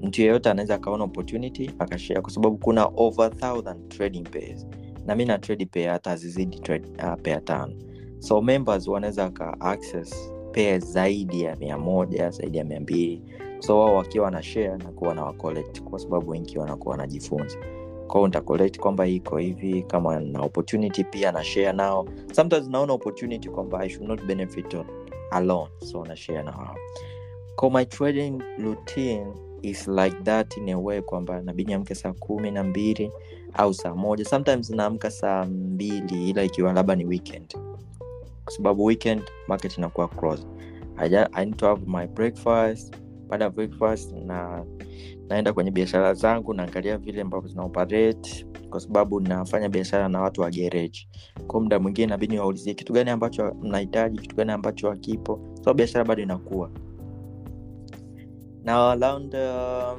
mtu 0.02 0.22
yeyote 0.22 0.50
anaweza 0.50 0.74
akaona 0.74 1.04
opportunity 1.04 1.70
akashare 1.78 2.20
kwa 2.20 2.30
sababu 2.30 2.58
kuna 2.58 2.84
over 2.96 3.28
1000 3.30 3.88
trading 3.88 4.22
pairs. 4.22 4.66
Na 5.06 5.14
mi 5.14 5.24
na 5.24 5.38
trade 5.38 5.66
pair 5.66 5.90
hata 5.90 6.10
hazizidi 6.10 6.58
trade, 6.60 6.88
uh, 6.88 7.14
pair 7.22 7.44
tano. 7.44 7.74
So 8.18 8.42
members 8.42 8.88
wanaweza 8.88 9.22
waka 9.22 9.60
access 9.60 10.32
pair 10.52 10.80
zaidi 10.80 11.42
ya 11.42 11.56
mia 11.56 11.78
moja 11.78 12.30
zaidi 12.30 12.58
ya 12.58 12.64
mia 12.64 12.80
mbili 12.80 13.22
so 13.66 13.78
wao 13.78 13.94
wakiwa 13.94 14.30
na 14.30 14.42
share 14.42 14.76
na 14.76 14.84
kuwa 14.84 15.14
na 15.14 15.24
wacollect 15.24 15.82
kwa 15.82 15.98
sababu 15.98 16.30
wengi 16.30 16.58
wanakuwa 16.58 16.92
wanajifunza. 16.92 17.58
Kwao 18.06 18.26
nitacollect 18.26 18.78
kwamba 18.78 19.06
iko 19.06 19.36
hivi 19.38 19.82
kama 19.82 20.20
na 20.20 20.40
opportunity 20.40 21.04
pia 21.04 21.32
na 21.32 21.44
share 21.44 21.72
nao. 21.72 22.06
Sometimes 22.32 22.68
naona 22.68 22.92
opportunity 22.92 23.48
kwamba 23.48 23.78
i 23.80 23.88
should 23.90 24.08
not 24.08 24.22
benefit 24.24 24.74
on 24.74 24.86
alone 25.30 25.70
so 25.78 26.04
na 26.04 26.16
share 26.16 26.42
na 26.42 26.50
wao. 26.50 26.76
Kwa 27.56 27.70
my 27.70 27.84
trading 27.84 28.42
routine 28.58 29.26
is 29.62 29.88
like 29.88 30.16
that 30.22 30.56
in 30.56 30.68
a 30.68 30.78
way 30.78 31.00
kwamba 31.02 31.40
nabidi 31.42 31.68
niamke 31.68 31.94
saa 31.94 32.12
kumi 32.12 32.50
na 32.50 32.64
mbili 32.64 33.12
au 33.54 33.74
saa 33.74 33.94
moja. 33.94 34.24
Sometimes 34.24 34.70
naamka 34.70 35.10
saa 35.10 35.44
mbili 35.44 36.30
ila 36.30 36.42
ikiwa 36.42 36.72
labda 36.72 36.94
ni 36.94 37.04
weekend. 37.04 37.54
Kwa 38.44 38.52
sababu 38.52 38.84
weekend 38.84 39.22
market 39.48 39.78
inakuwa 39.78 40.08
closed. 40.08 40.46
I, 40.96 41.26
I 41.32 41.44
need 41.44 41.56
to 41.56 41.66
have 41.66 41.82
my 41.86 42.06
breakfast 42.06 43.03
baada 43.28 43.44
ya 43.44 43.50
breakfast 43.50 44.12
na 44.12 44.64
naenda 45.28 45.52
kwenye 45.52 45.70
biashara 45.70 46.14
zangu 46.14 46.54
naangalia 46.54 46.98
vile 46.98 47.20
ambavyo 47.20 47.48
zina 47.48 47.62
operate 47.62 48.46
kwa 48.70 48.80
sababu 48.80 49.20
nafanya 49.20 49.68
biashara 49.68 50.08
na 50.08 50.20
watu 50.20 50.40
wa 50.40 50.50
gereji. 50.50 51.08
Kwa 51.46 51.60
muda 51.60 51.78
mwingine 51.78 52.06
nabidi 52.06 52.38
waulizie 52.38 52.74
kitu 52.74 52.92
gani 52.92 53.10
ambacho 53.10 53.54
mnahitaji? 53.62 54.18
Kitu 54.18 54.36
gani 54.36 54.52
ambacho 54.52 54.90
hakipo? 54.90 55.40
So 55.64 55.74
biashara 55.74 56.04
bado 56.04 56.22
inakuwa 56.22 56.70
na 58.64 58.90
around 58.92 59.34
uh, 59.34 59.98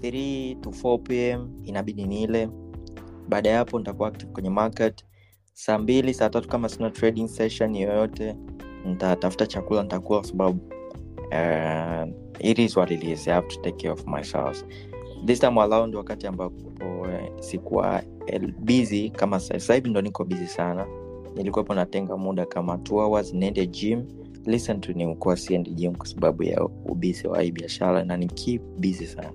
3 0.00 0.60
to 0.60 0.70
4 0.70 0.98
pm 0.98 1.48
inabidi 1.64 2.04
nile. 2.04 2.48
Baada 3.28 3.50
ya 3.50 3.58
hapo 3.58 3.78
nitakuwa 3.78 4.08
active 4.08 4.32
kwenye 4.32 4.50
market. 4.50 5.04
Saa 5.52 5.78
mbili 5.78 6.14
saa 6.14 6.28
tatu 6.30 6.48
kama 6.48 6.68
sina 6.68 6.90
trading 6.90 7.28
session 7.28 7.74
yoyote 7.76 8.36
nitatafuta 8.84 9.46
chakula 9.46 9.82
nitakuwa 9.82 10.18
kwa 10.20 10.28
sababu 10.28 10.58
uh, 11.32 12.08
it 12.40 12.58
is 12.58 12.76
what 12.76 12.90
it 12.90 13.04
is. 13.04 13.28
I 13.28 13.32
have 13.34 13.48
to 13.48 13.60
take 13.62 13.76
care 13.78 13.92
of 13.92 14.06
myself. 14.06 14.64
This 15.24 15.40
time 15.40 15.58
around 15.60 15.94
wakati 15.94 16.26
ambapo 16.26 16.72
eh, 17.10 17.30
sikuwa 17.40 18.02
eh, 18.26 18.42
busy 18.58 19.10
kama 19.10 19.40
sa- 19.40 19.54
sasa 19.54 19.74
hivi 19.74 19.90
ndo 19.90 20.00
niko 20.00 20.24
busy 20.24 20.46
sana. 20.46 20.86
Nilikuwepo 21.36 21.74
natenga 21.74 22.16
muda 22.16 22.46
kama 22.46 22.78
two 22.78 22.96
hours 23.00 23.34
niende 23.34 23.66
gym. 23.66 24.04
Listen 24.46 24.80
to 24.80 24.92
nikuwa 24.92 25.36
siendi 25.36 25.70
gym 25.70 25.94
kwa 25.94 26.06
sababu 26.06 26.42
ya 26.42 26.64
ubisi 26.64 27.28
wa 27.28 27.40
hii 27.42 27.52
biashara 27.52 28.04
na 28.04 28.16
ni 28.16 28.26
keep 28.26 28.62
busy 28.62 29.06
sana. 29.06 29.32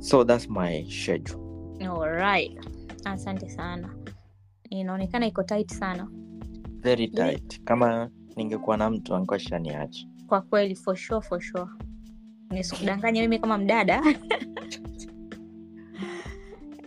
So 0.00 0.24
that's 0.24 0.48
my 0.50 0.84
schedule. 0.90 1.38
Alright. 1.80 2.52
asante 3.04 3.48
sana. 3.48 3.94
Inaonekana 4.70 5.26
iko 5.26 5.42
tight 5.42 5.72
sana. 5.72 6.08
Very 6.80 7.08
tight. 7.08 7.60
Kama 7.64 8.10
ningekuwa 8.36 8.76
na 8.76 8.90
mtu 8.90 9.14
angekuwa 9.14 9.38
shaniacha 9.38 10.06
kwa 10.28 10.40
kweli 10.40 10.74
for 10.74 10.96
sure, 10.96 11.20
for 11.20 11.40
sure. 11.40 11.66
nisikudanganya 12.50 13.20
mimi 13.22 13.38
kama 13.38 13.58
mdada. 13.58 14.02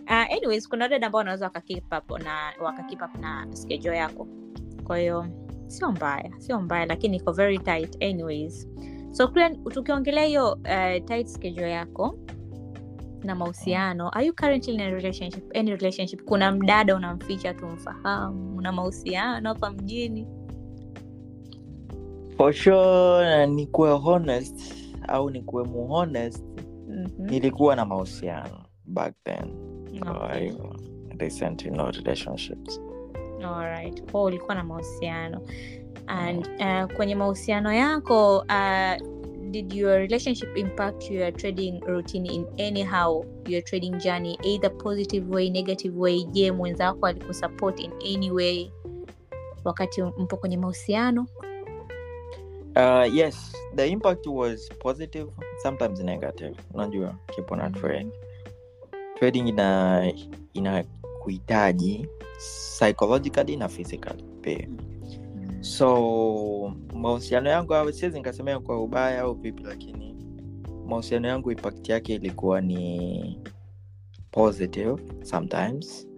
Uh, 0.06 0.26
anyways 0.36 0.68
kuna 0.68 0.88
dada 0.88 1.06
ambao 1.06 1.18
wanaweza 1.18 1.44
wakakeep 1.46 1.92
na 2.24 2.52
wakakeep 2.62 3.00
na 3.20 3.46
schedule 3.52 3.96
yako. 3.96 4.28
Kwa 4.84 4.98
hiyo 4.98 5.26
sio 5.66 5.92
mbaya 5.92 6.30
sio 6.38 6.60
mbaya 6.60 6.86
lakini 6.86 7.16
iko 7.16 7.32
very 7.32 7.58
tight 7.58 8.02
anyways. 8.02 8.68
So 9.10 9.32
tukiongelea 9.70 10.24
hiyo 10.24 10.52
uh, 10.52 11.04
tight 11.04 11.26
schedule 11.26 11.70
yako 11.70 12.18
na 13.24 13.34
mahusiano 13.34 14.08
are 14.08 14.26
you 14.26 14.34
currently 14.34 14.74
in 14.74 14.80
a 14.80 14.90
relationship 14.90 15.56
any 15.56 15.70
relationship? 15.70 16.22
Kuna 16.24 16.52
mdada 16.52 16.96
unamficha 16.96 17.54
tumfahamu 17.54 18.56
una 18.56 18.72
mahusiano 18.72 19.48
hapa 19.48 19.70
mjini 19.70 20.26
for 22.42 22.52
sure 22.52 23.46
nikuwe 23.46 23.90
honest 23.90 24.74
au 25.08 25.30
nikuwe 25.30 25.64
muhonest 25.64 26.44
mm-hmm. 26.88 27.26
nilikuwa 27.26 27.76
na 27.76 27.84
mahusiano 27.84 28.64
back 28.84 29.14
then. 29.24 29.54
Okay. 30.06 30.52
recently 31.18 31.70
no 31.70 31.90
relationships. 31.90 32.80
Alright. 33.44 34.10
Kwa 34.10 34.22
ulikuwa 34.22 34.54
na 34.54 34.64
mahusiano. 34.64 35.40
And 36.06 36.48
uh, 36.60 36.96
kwenye 36.96 37.14
mahusiano 37.14 37.72
yako 37.72 38.38
uh, 38.38 39.08
did 39.50 39.72
your 39.72 39.98
relationship 39.98 40.56
impact 40.56 41.10
your 41.10 41.32
trading 41.32 41.80
routine 41.86 42.28
in 42.28 42.46
anyhow? 42.58 43.24
Your 43.48 43.64
trading 43.64 43.98
journey 43.98 44.38
either 44.42 44.78
positive 44.78 45.34
way 45.34 45.50
negative 45.50 45.98
way? 45.98 46.24
Je 46.24 46.52
mwenzako 46.52 47.06
alikusupport 47.06 47.80
in 47.80 47.92
any 48.16 48.30
way 48.30 48.70
wakati 49.64 50.02
mpo 50.02 50.36
kwenye 50.36 50.56
mahusiano 50.56 51.26
uh, 52.76 53.14
yes 53.14 53.52
the 53.76 53.86
impact 53.88 54.26
was 54.26 54.68
positive 54.80 55.30
sometimes 55.62 56.00
negative. 56.00 56.54
Unajua 56.74 57.14
kipo 57.34 57.56
na 57.56 57.70
trade 57.70 58.10
trading 59.18 59.48
ina 59.48 60.12
ina 60.52 60.84
kuhitaji 61.22 62.06
psychologically 62.78 63.56
na 63.56 63.68
physically 63.68 64.24
pia. 64.40 64.68
So 65.60 66.74
mahusiano 66.94 67.50
yangu 67.50 67.92
siwezi 67.92 68.18
nikasemea 68.18 68.60
kwa 68.60 68.82
ubaya 68.82 69.20
au 69.20 69.34
vipi 69.34 69.62
lakini 69.62 70.16
mahusiano 70.86 71.28
yangu 71.28 71.50
impact 71.52 71.88
yake 71.88 72.14
ilikuwa 72.14 72.60
ni 72.60 73.40
positive 74.30 75.02
sometimes 75.22 76.08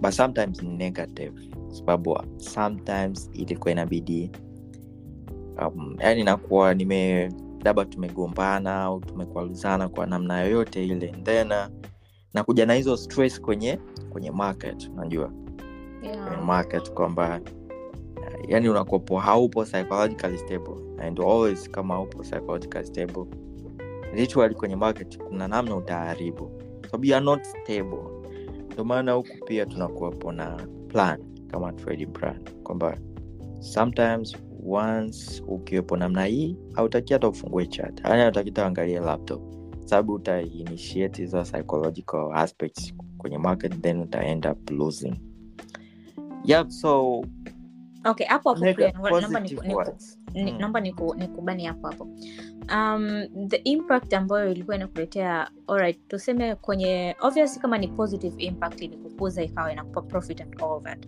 but 0.00 0.10
sometimes 0.10 0.62
negative. 0.62 1.32
Sababu 1.72 2.20
sometimes 2.36 3.30
ilikuwa 3.32 3.72
inabidi 3.72 4.30
um, 5.68 5.96
yani 5.98 6.24
nakuwa 6.24 6.74
nime 6.74 7.30
labda 7.64 7.84
tumegombana 7.84 8.82
au 8.82 9.00
tumekualizana 9.00 9.88
kwa 9.88 10.06
namna 10.06 10.40
yoyote 10.40 10.84
ile 10.84 11.06
then 11.22 11.52
uh, 11.52 11.66
nakuja 12.34 12.66
na 12.66 12.74
hizo 12.74 12.96
stress 12.96 13.40
kwenye 13.40 13.78
kwenye 14.10 14.30
market 14.30 14.90
unajua. 14.94 15.32
Kwenye 16.28 16.42
market 16.44 16.92
kwamba 16.92 17.40
yani 18.48 18.68
unakopo 18.68 19.18
haupo 19.18 19.64
psychologically 19.64 20.38
stable 20.38 20.74
and 21.06 21.20
always 21.20 21.70
kama 21.70 21.94
haupo 21.94 22.18
psychologically 22.22 22.86
stable 22.86 23.24
literally 24.14 24.54
kwenye 24.54 24.76
market 24.76 25.18
kuna 25.18 25.48
namna 25.48 25.76
utaharibu. 25.76 26.50
Sababu 26.86 27.04
you 27.04 27.14
are 27.16 27.24
not 27.24 27.42
stable. 27.44 28.02
Ndio 28.72 28.84
maana 28.84 29.12
huku 29.12 29.44
pia 29.46 29.66
tunakuwepo 29.66 30.32
na 30.32 30.66
plan 30.88 31.24
kama 31.50 31.72
trading 31.72 32.06
plan 32.06 32.44
kwamba 32.62 32.98
sometimes 33.60 34.36
once 34.66 35.42
ukiwepo 35.48 35.96
namna 35.96 36.24
hii 36.24 36.56
hautaki 36.74 37.12
hata 37.12 37.28
ufungue 37.28 37.66
chat. 37.66 38.00
Yani 38.04 38.22
hautaki 38.22 38.48
hata 38.50 38.62
uangalie 38.62 39.00
laptop. 39.00 39.42
Sababu 39.84 40.12
utainitiate 40.14 41.22
hizo 41.22 41.42
psychological 41.42 42.30
aspects 42.34 42.94
kwenye 43.18 43.38
market 43.38 43.80
then 43.80 44.00
uta 44.00 44.24
end 44.24 44.46
up 44.46 44.70
losing. 44.70 45.14
Yep 46.44 46.68
so 46.68 47.24
okay 48.04 48.26
hapo 48.26 48.54
hapo 48.94 49.20
naomba 49.20 49.40
ni- 49.40 49.48
Mm. 50.34 50.56
nikubani 51.16 51.64
hapo 51.66 51.86
hapo. 51.88 52.08
Um, 52.74 53.26
the 53.48 53.56
impact 53.56 54.14
ambayo 54.14 54.50
ilikuwa 54.52 54.76
inakuletea 54.76 55.50
alright 55.68 56.08
tuseme 56.08 56.54
kwenye 56.54 57.16
obvious 57.20 57.58
kama 57.58 57.78
ni 57.78 57.88
positive 57.88 58.42
impact 58.42 58.82
ilikukuza 58.82 59.42
ikawa 59.42 59.72
inakupa 59.72 60.02
profit 60.02 60.40
and 60.40 60.62
all 60.62 60.82
that 60.82 61.06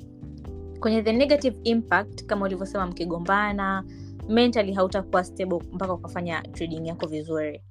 kwenye 0.83 1.03
the 1.03 1.13
negative 1.13 1.57
impact 1.65 2.25
kama 2.27 2.45
ulivyosema 2.47 2.87
mkigombana 2.87 3.85
mentally 4.29 4.73
hautakuwa 4.73 5.25
stable 5.25 5.59
mpaka 5.73 5.95
ukafanya 5.95 6.43
trading 6.43 6.87
yako 6.89 7.07
vizuri. 7.07 7.63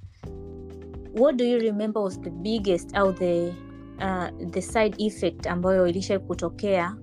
What 1.20 1.36
do 1.36 1.46
you 1.46 1.60
remember 1.60 2.04
was 2.04 2.22
the 2.22 2.30
biggest 2.30 2.96
au 2.96 3.14
the, 3.14 3.54
uh, 3.98 4.48
the 4.50 4.62
side 4.62 4.96
effect 5.06 5.48
ambayo 5.48 5.88
ilishai 5.88 6.20
kutokea 6.20 6.96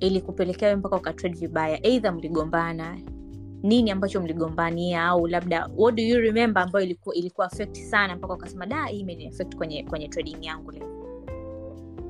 ili 0.00 0.20
kupelekea 0.20 0.76
mpaka 0.76 0.96
ukatrade 0.96 1.36
vibaya? 1.38 1.86
Eidha 1.86 2.12
mligombana 2.12 2.98
nini 3.62 3.90
ambacho 3.90 4.20
mligombania 4.20 5.04
au 5.04 5.26
labda 5.26 5.70
what 5.76 5.94
do 5.94 6.02
you 6.02 6.18
remember 6.18 6.62
ambayo 6.62 6.84
ilikuwa, 6.84 7.14
ilikuwa 7.14 7.46
affect 7.46 7.76
sana 7.76 8.16
mpaka 8.16 8.34
ukasema 8.34 8.66
da 8.66 8.84
hii 8.86 9.00
imeni 9.00 9.28
affect 9.28 9.56
kwenye 9.56 9.84
kwenye 9.84 10.08
trading 10.08 10.46
yangu 10.46 10.70
leo 10.70 10.99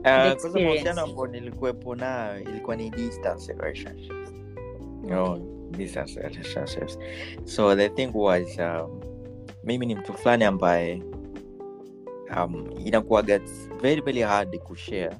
Uh, 0.00 0.04
kwanza 0.40 0.60
mahusiano 0.60 1.02
ambayo 1.02 1.26
nilikuwepo 1.26 1.94
nayo 1.94 2.40
ilikuwa 2.40 2.76
ni 2.76 2.90
distance 2.90 3.52
relationships 3.52 4.30
Okay. 5.04 5.16
Oh, 5.16 5.38
distance 5.70 6.20
relationships 6.20 6.98
so 7.44 7.76
the 7.76 7.88
thing 7.88 8.10
was 8.14 8.58
um, 8.58 9.00
mimi 9.64 9.86
ni 9.86 9.94
mtu 9.94 10.12
fulani 10.14 10.44
ambaye 10.44 11.02
um, 12.36 12.66
inakuwaga 12.84 13.34
it's 13.36 13.68
very 13.82 14.00
very 14.00 14.20
hard 14.20 14.58
kushare 14.58 15.16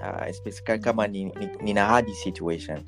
uh, 0.00 0.28
especially 0.28 0.78
kama 0.80 1.06
ni, 1.06 1.24
ni, 1.24 1.48
nina 1.62 1.84
hard 1.86 2.08
situation. 2.12 2.80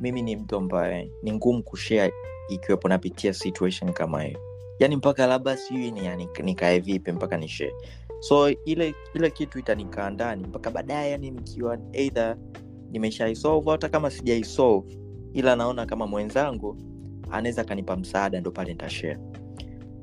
Mimi 0.00 0.22
ni 0.22 0.36
mtu 0.36 0.56
ambaye 0.56 1.10
ni 1.22 1.32
ngumu 1.32 1.62
kushare 1.62 2.12
ikiwepo 2.48 2.88
napitia 2.88 3.32
situation 3.32 3.92
kama 3.92 4.22
hiyo. 4.22 4.40
Yani 4.78 4.96
mpaka 4.96 5.26
labda 5.26 5.56
sijui 5.56 5.90
ni- 5.90 6.28
ni 6.42 6.80
vipi 6.80 7.12
mpaka 7.12 7.36
ni 7.36 7.48
share 7.48 7.74
so 8.20 8.50
ile 8.50 8.94
ile 9.14 9.30
kitu 9.30 9.58
itanikaa 9.58 10.10
ndani 10.10 10.46
mpaka 10.46 10.70
baadaye 10.70 11.10
yani 11.10 11.30
nikiwa 11.30 11.78
eidha 11.92 12.36
nimeshaisolve 12.90 13.70
hata 13.70 13.88
kama 13.88 14.10
sijaisolve 14.10 14.98
ila 15.32 15.56
naona 15.56 15.86
kama 15.86 16.06
mwenzangu 16.06 16.76
anaweza 17.30 17.62
akanipa 17.62 17.96
msaada 17.96 18.40
ndo 18.40 18.50
pale 18.50 18.72
nitashare. 18.72 19.18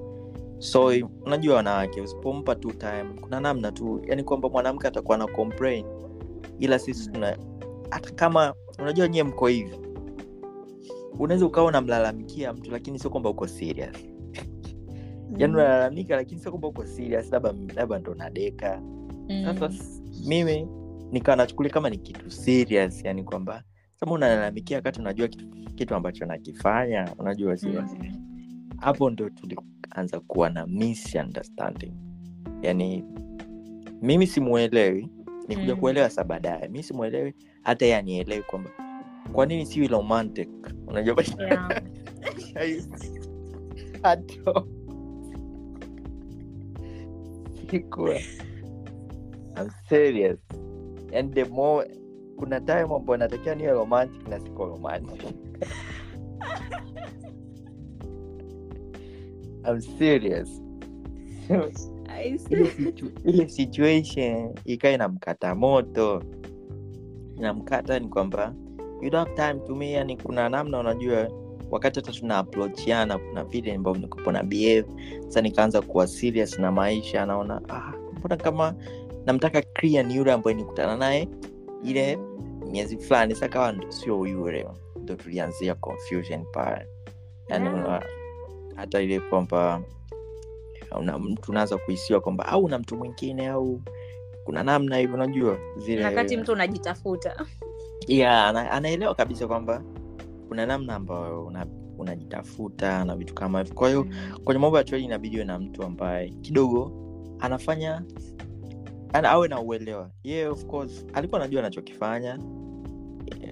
So 0.60 0.92
unajua 1.26 1.56
wanawake 1.56 2.02
usipompa 2.02 2.56
tu 2.56 2.72
time 2.72 3.06
kuna 3.22 3.40
namna 3.40 3.72
tu 3.72 4.02
yani 4.08 4.24
kwamba 4.24 4.50
mwanamke 4.50 4.88
atakuwa 4.88 5.18
na 5.18 5.28
complain. 5.28 5.86
Ila 6.60 6.80
sisi 6.80 7.12
tuna 7.12 7.38
hata 7.90 8.12
kama 8.12 8.54
unajua 8.80 9.08
nyie 9.08 9.24
mko 9.24 9.48
hivi. 9.48 9.76
Unaweza 11.20 11.46
ukawa 11.46 11.68
unamlalamikia 11.68 12.54
mtu 12.54 12.72
lakini 12.72 13.00
sio 13.00 13.10
kwamba 13.10 13.30
uko 13.30 13.48
serious. 13.48 13.96
Yani 15.38 15.54
unalalamika 15.54 16.16
lakini 16.16 16.42
sio 16.42 16.52
kwamba 16.52 16.68
uko 16.68 16.86
serious 16.86 17.32
labda 17.32 17.54
labda 17.76 18.00
ndo 18.00 18.16
nadeka 18.16 18.82
sasa 19.46 19.66
s- 19.66 20.02
mimi 20.28 20.68
nikawa 21.12 21.38
nachukulia 21.38 21.72
kama 21.72 21.90
ni 21.90 21.98
kitu 21.98 22.32
serious 22.32 23.06
yani 23.06 23.24
kwamba 23.24 23.64
kama 24.04 24.16
unalalamikia 24.16 24.78
wakati 24.78 25.00
unajua 25.00 25.28
kitu, 25.28 25.48
kitu 25.76 25.96
ambacho 25.96 26.26
nakifanya 26.26 27.16
unajua 27.20 27.58
serious 27.58 27.92
hapo 28.78 29.10
ndo 29.10 29.30
tulianza 29.30 30.20
kuwa 30.20 30.50
na 30.50 30.68
misunderstanding 30.68 31.94
yani 32.62 33.04
mimi 34.02 34.28
simuelewi 34.28 35.10
nikuja 35.48 35.74
Mm. 35.74 35.80
kuelewa 35.80 36.10
sa 36.10 36.24
baadaye 36.24 36.68
mi 36.68 36.84
simwelewi 36.84 37.34
hata 37.62 37.86
ye 37.86 37.96
anielewi 37.96 38.44
kwamba 38.44 38.70
kwa 39.34 39.46
nini 39.46 39.66
siwi 39.66 39.88
romantic 39.88 40.50
unajua 40.88 41.24
Yeah. 41.40 41.82
Hato. 44.04 44.68
Sikuwa. 47.72 48.16
I'm 49.58 49.70
serious. 49.90 50.40
And 51.16 51.34
the 51.34 51.46
more 51.46 51.88
kuna 52.38 52.62
time 52.62 52.96
ambayo 52.96 53.18
natakiwa 53.18 53.56
niwe 53.56 53.72
romantic 53.72 54.28
na 54.28 54.40
siko 54.40 54.66
romantic. 54.66 55.22
I'm 59.66 59.82
serious. 59.82 60.62
Ile, 62.50 62.68
situ, 62.68 63.12
ile 63.26 63.48
situation 63.50 64.56
ikawa 64.66 64.94
inamkata 64.94 65.56
moto 65.56 66.24
inamkata 67.38 68.00
ni 68.00 68.08
kwamba 68.08 68.54
you 69.02 69.10
don't 69.10 69.28
have 69.30 69.54
time 69.54 69.68
to 69.68 69.76
me 69.76 69.92
yani 69.92 70.18
kuna 70.18 70.50
namna 70.50 70.80
unajua 70.80 71.32
wakati 71.72 72.00
hata 72.00 72.12
tuna 72.12 72.38
approachiana 72.38 73.18
kuna 73.18 73.44
vile 73.44 73.74
ambavyo 73.76 74.02
nikupo 74.02 74.32
na 74.32 74.44
behave 74.44 74.86
sasa 75.26 75.42
nikaanza 75.42 75.82
kuwa 75.82 76.08
serious 76.08 76.60
na 76.60 76.72
maisha 76.72 77.26
naona 77.26 77.62
ah, 77.70 77.94
mbona 78.20 78.38
kama 78.38 78.76
namtaka 79.26 79.62
clear 79.62 80.06
ni 80.06 80.16
yule 80.16 80.32
ambaye 80.32 80.56
nikutana 80.58 80.98
naye 80.98 81.28
ile 81.84 82.20
miezi 82.72 82.98
fulani 82.98 83.36
sakawa 83.36 83.74
kawa 83.74 83.92
sio 83.92 84.28
yule 84.28 84.68
ndo 85.04 85.16
tulianzia 85.16 85.76
confusion 85.76 86.46
pale. 86.52 86.88
Yani 87.50 87.66
Yeah. 87.66 88.04
hata 88.76 89.02
ile 89.02 89.20
kwamba 89.20 89.82
una- 91.00 91.20
mtu 91.20 91.52
unaanza 91.52 91.78
kuhisiwa 91.78 92.22
kwamba 92.22 92.46
au 92.46 92.70
na 92.70 92.80
mtu 92.80 92.98
mwingine 92.98 93.48
au 93.48 93.82
kuna 94.44 94.64
namna 94.64 94.98
hivyo 94.98 95.16
unajua 95.16 95.58
zile 95.78 96.06
wakati 96.06 96.38
mtu 96.38 96.52
unajitafuta. 96.52 97.36
Yeah, 98.08 98.48
ana, 98.48 98.72
anaelewa 98.72 99.16
kabisa 99.16 99.48
kwamba 99.48 99.84
kuna 100.48 100.66
namna 100.66 100.96
ambayo 100.96 101.46
una- 101.46 101.66
unajitafuta 101.98 103.06
na 103.06 103.16
vitu 103.16 103.34
kama 103.34 103.60
hivyo. 103.60 103.76
Kwa 103.76 103.88
hiyo 103.90 104.06
kwenye 104.44 104.62
mambo 104.62 104.78
ya 104.78 104.98
inabidi 104.98 105.36
uwe 105.36 105.46
na 105.46 105.60
mtu 105.60 105.84
ambaye 105.84 106.30
kidogo 106.30 106.92
anafanya 107.40 108.04
ana, 109.14 109.30
awe 109.30 109.48
na 109.48 109.62
uelewa. 109.62 110.10
Yeah, 110.24 110.52
of 110.52 110.66
course. 110.66 111.06
Alikuwa 111.14 111.42
anajua 111.42 111.60
anachokifanya. 111.62 112.40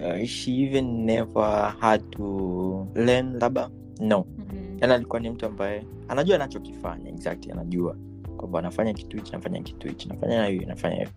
Uh, 0.02 0.24
she 0.26 0.62
even 0.62 1.04
never 1.04 1.74
had 1.80 2.04
to 2.10 2.88
learn 2.94 3.38
labda 3.40 3.70
no. 4.00 4.24
Mhm. 4.38 4.78
yani 4.80 4.92
alikuwa 4.92 5.20
ni 5.20 5.30
mtu 5.30 5.46
ambaye 5.46 5.86
anajua 6.08 6.36
anachokifanya 6.36 7.08
exactly 7.10 7.52
anajua. 7.52 7.96
Kwamba 8.36 8.58
anafanya 8.58 8.92
kitu 8.94 9.16
hichi 9.16 9.32
anafanya 9.32 9.60
kitu 9.62 9.88
hichi 9.88 10.08
anafanya 10.10 10.46
hivi 10.46 10.64
anafanya 10.64 10.96
hivi. 10.96 11.10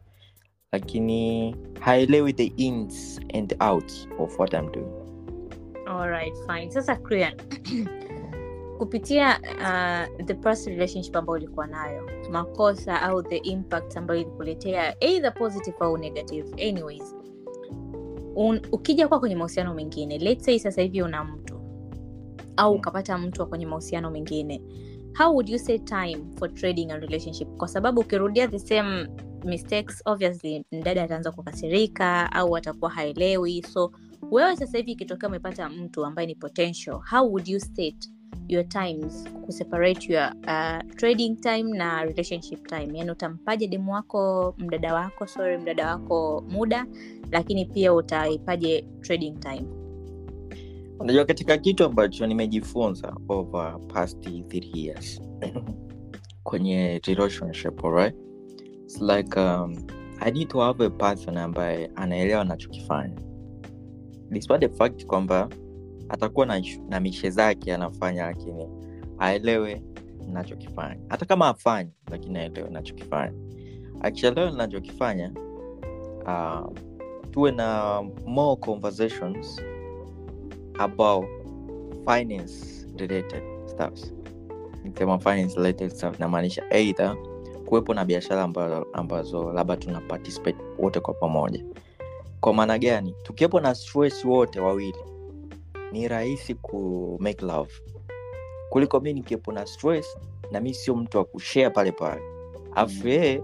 Lakini 0.71 1.55
haelewi 1.79 2.33
the 2.33 2.45
ins 2.45 3.19
and 3.33 3.55
outs 3.63 4.07
of 4.19 4.39
what 4.39 4.53
I'm 4.53 4.71
doing. 4.71 4.91
Alright, 5.87 6.33
fine. 6.47 6.71
Sasa 6.71 6.95
Krian, 6.95 7.33
kupitia 8.77 9.39
uh, 9.39 10.25
the 10.25 10.33
past 10.33 10.67
relationship 10.67 11.15
ambayo 11.15 11.35
ulikuwa 11.37 11.67
nayo 11.67 12.09
makosa 12.31 13.01
au 13.01 13.23
the 13.23 13.37
impact 13.37 13.97
ambayo 13.97 14.21
ilikuletea 14.21 14.95
either 15.03 15.33
positive 15.33 15.77
au 15.79 15.97
negative. 15.97 16.69
Anyways 16.69 17.15
un, 18.35 18.61
ukija 18.71 19.07
kuwa 19.07 19.19
kwenye 19.19 19.35
mahusiano 19.35 19.73
mengine 19.73 20.17
let's 20.17 20.45
say 20.45 20.59
sasa 20.59 20.81
hivi 20.81 21.01
una 21.01 21.23
mtu 21.23 21.55
au 22.57 22.71
Mm. 22.73 22.79
ukapata 22.79 23.17
mtu 23.17 23.47
kwenye 23.47 23.65
mahusiano 23.65 24.11
mengine 24.11 24.61
how 25.17 25.33
would 25.33 25.49
you 25.49 25.59
say 25.59 25.77
time 25.79 26.17
for 26.39 26.53
trading 26.53 26.91
a 26.91 26.97
relationship? 26.97 27.47
Kwa 27.57 27.67
sababu 27.67 28.01
ukirudia 28.01 28.47
the 28.47 28.59
same 28.59 29.07
mistakes 29.45 30.01
obviously 30.05 30.65
mdada 30.71 31.03
ataanza 31.03 31.31
kukasirika 31.31 32.31
au 32.31 32.55
atakuwa 32.55 32.91
haelewi. 32.91 33.63
So 33.73 33.91
wewe 34.31 34.55
sasa 34.55 34.77
hivi 34.77 34.91
ikitokea 34.91 35.29
umepata 35.29 35.69
mtu 35.69 36.05
ambaye 36.05 36.27
ni 36.27 36.35
potential 36.35 36.99
how 37.11 37.27
would 37.29 37.47
you 37.47 37.59
state 37.59 38.09
your 38.47 38.63
times 38.67 39.25
kuseparate 39.45 40.13
your 40.13 40.31
uh, 40.47 40.79
trading 40.97 41.35
time 41.35 41.77
na 41.77 42.03
relationship 42.03 42.67
time. 42.67 42.97
Yani 42.97 43.11
utampaje 43.11 43.67
demu 43.67 43.93
wako 43.93 44.55
mdada 44.57 44.93
wako 44.93 45.27
sorry 45.27 45.57
mdada 45.57 45.91
wako 45.91 46.43
muda 46.49 46.85
lakini 47.31 47.65
pia 47.65 47.93
utaipaje 47.93 48.87
trading 49.01 49.39
time. 49.39 49.65
Unajua 50.99 51.25
katika 51.25 51.57
kitu 51.57 51.83
ambacho 51.83 52.27
nimejifunza 52.27 53.15
over 53.29 53.79
past 53.87 54.21
three 54.21 54.71
years 54.73 55.21
kwenye 56.43 57.01
relationship 57.07 57.85
alright? 57.85 58.15
It's 58.83 59.01
like 59.01 59.39
um, 59.39 59.87
i 60.19 60.31
need 60.31 60.47
to 60.47 60.59
have 60.59 60.85
a 60.85 60.89
person 60.89 61.37
ambaye 61.37 61.91
anaelewa 61.95 62.41
anachokifanya. 62.41 63.15
Despite 64.29 64.67
the 64.67 64.77
fact 64.77 65.05
kwamba 65.05 65.49
atakuwa 66.09 66.45
na, 66.45 66.61
na 66.89 66.99
mishe 66.99 67.29
zake 67.29 67.73
anafanya 67.73 68.25
lakini 68.25 68.67
aelewe 69.19 69.81
nachokifanya 70.33 71.01
hata 71.09 71.25
kama 71.25 71.47
afanyi 71.47 71.91
lakini 72.11 72.39
aelewe 72.39 72.69
nachokifanya 72.69 73.33
akielewe 74.01 74.51
nachokifanya 74.51 75.31
uh, 76.25 76.73
tuwe 77.31 77.51
na 77.51 78.01
more 78.25 78.61
conversations 78.61 79.61
about 80.79 81.25
finance 82.05 82.85
related 82.97 83.43
stuff 85.91 86.19
namaanisha 86.19 86.63
either 86.69 87.17
kuwepo 87.65 87.93
na 87.93 88.05
biashara 88.05 88.43
ambazo, 88.43 88.87
ambazo 88.93 89.53
labda 89.53 89.77
tuna 89.77 90.01
wote 90.79 90.99
kwa 90.99 91.13
pamoja. 91.13 91.65
Kwa 92.41 92.53
maana 92.53 92.79
gani? 92.79 93.15
Tukiwepo 93.23 93.59
na 93.59 93.75
wote 94.25 94.59
wawili 94.59 94.97
ni 95.91 96.07
rahisi 96.07 96.53
ku 96.55 97.17
make 97.21 97.45
love. 97.45 97.71
Kuliko 98.69 98.99
mi 98.99 99.13
nikiwepo 99.13 99.51
na 99.51 99.65
stress 99.65 100.17
na 100.51 100.59
mi 100.61 100.73
sio 100.73 100.95
mtu 100.95 101.17
wa 101.17 101.25
kushare 101.25 101.69
pale 101.69 101.91
pale. 101.91 102.21
Afu 102.75 103.07
yeye 103.07 103.43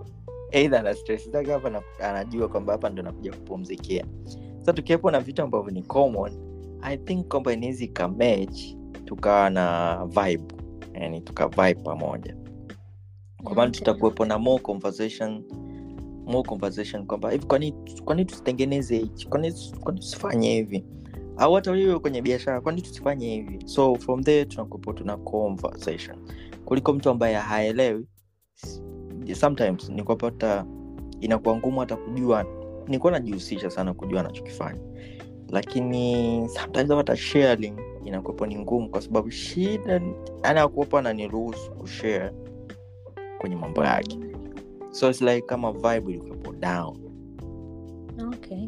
eidha 0.52 0.80
ana 0.80 0.94
stress 0.94 1.30
zake 1.30 1.52
hapa 1.52 1.70
na- 1.70 1.82
anajua 2.00 2.48
kwamba 2.48 2.74
hapa 2.74 2.90
ndo 2.90 3.04
nakuja 3.04 3.32
kupumzikia. 3.34 4.06
Sa 4.62 4.74
tukiwepo 4.74 5.12
na 5.12 5.20
vitu 5.20 5.42
ambavyo 5.42 5.72
ni 5.72 5.84
common 5.84 6.32
i 6.82 6.98
think 6.98 7.28
kwamba 7.28 7.54
inaweza 7.54 7.84
ikamech 7.84 8.76
tukawa 9.06 9.50
na 9.50 9.98
vibe 10.06 10.54
yani 10.94 11.22
tuka 11.22 11.48
vibe 11.48 11.74
pamoja. 11.84 12.36
Kwa 13.44 13.56
maana 13.56 13.72
tutakuwepo 13.72 14.26
na 14.26 14.40
more 14.40 14.64
conversation 14.64 15.44
more 16.26 16.50
conversation 16.50 17.06
kwamba 17.06 17.32
hivi 17.32 17.46
kwani 17.46 17.74
kwani 18.06 18.26
tusitengeneze 18.26 18.98
hichi? 18.98 19.28
Kwani 19.28 19.54
kwani 19.84 20.00
tusifanye 20.00 20.52
hivi 20.54 20.86
au 21.38 21.54
hata 21.54 21.76
hiyo 21.76 22.00
kwenye 22.00 22.22
biashara 22.22 22.62
kwani 22.62 22.82
tusifanye 22.82 23.30
hivi? 23.36 23.60
So 23.66 23.96
from 23.96 24.24
there 24.24 24.46
tunakuwepo 24.46 24.94
tuna 24.94 25.18
conversation 25.18 26.18
kuliko 26.66 26.94
mtu 26.94 27.10
ambaye 27.10 27.36
haelewi 27.36 28.06
sometimes 29.34 29.90
ni 29.90 30.04
inakuwa 31.22 31.58
ngumu 31.58 31.80
hata 31.80 31.96
kujua 31.96 32.46
nikuwa 32.88 33.12
najihusisha 33.12 33.70
sana 33.70 33.94
kujua 33.94 34.20
anachokifanya. 34.20 34.82
Lakini 35.50 36.50
sometimes 36.50 36.90
hata 36.92 37.16
sharing 37.16 37.74
inakuwepo 38.06 38.46
ni 38.46 38.60
ngumu 38.60 38.90
kwa 38.90 39.02
sababu 39.02 39.32
shida 39.32 40.02
anakuwepo 40.44 40.98
ananiruhusu 40.98 41.72
kushare 41.72 42.32
kwenye 43.38 43.56
mambo 43.56 43.84
yake. 43.86 44.20
So 44.92 45.10
it's 45.10 45.22
like 45.22 45.42
kama 45.42 45.72
vibe 45.72 46.12
ilikuwepo 46.12 46.54
down. 46.54 46.98
Okay. 48.34 48.68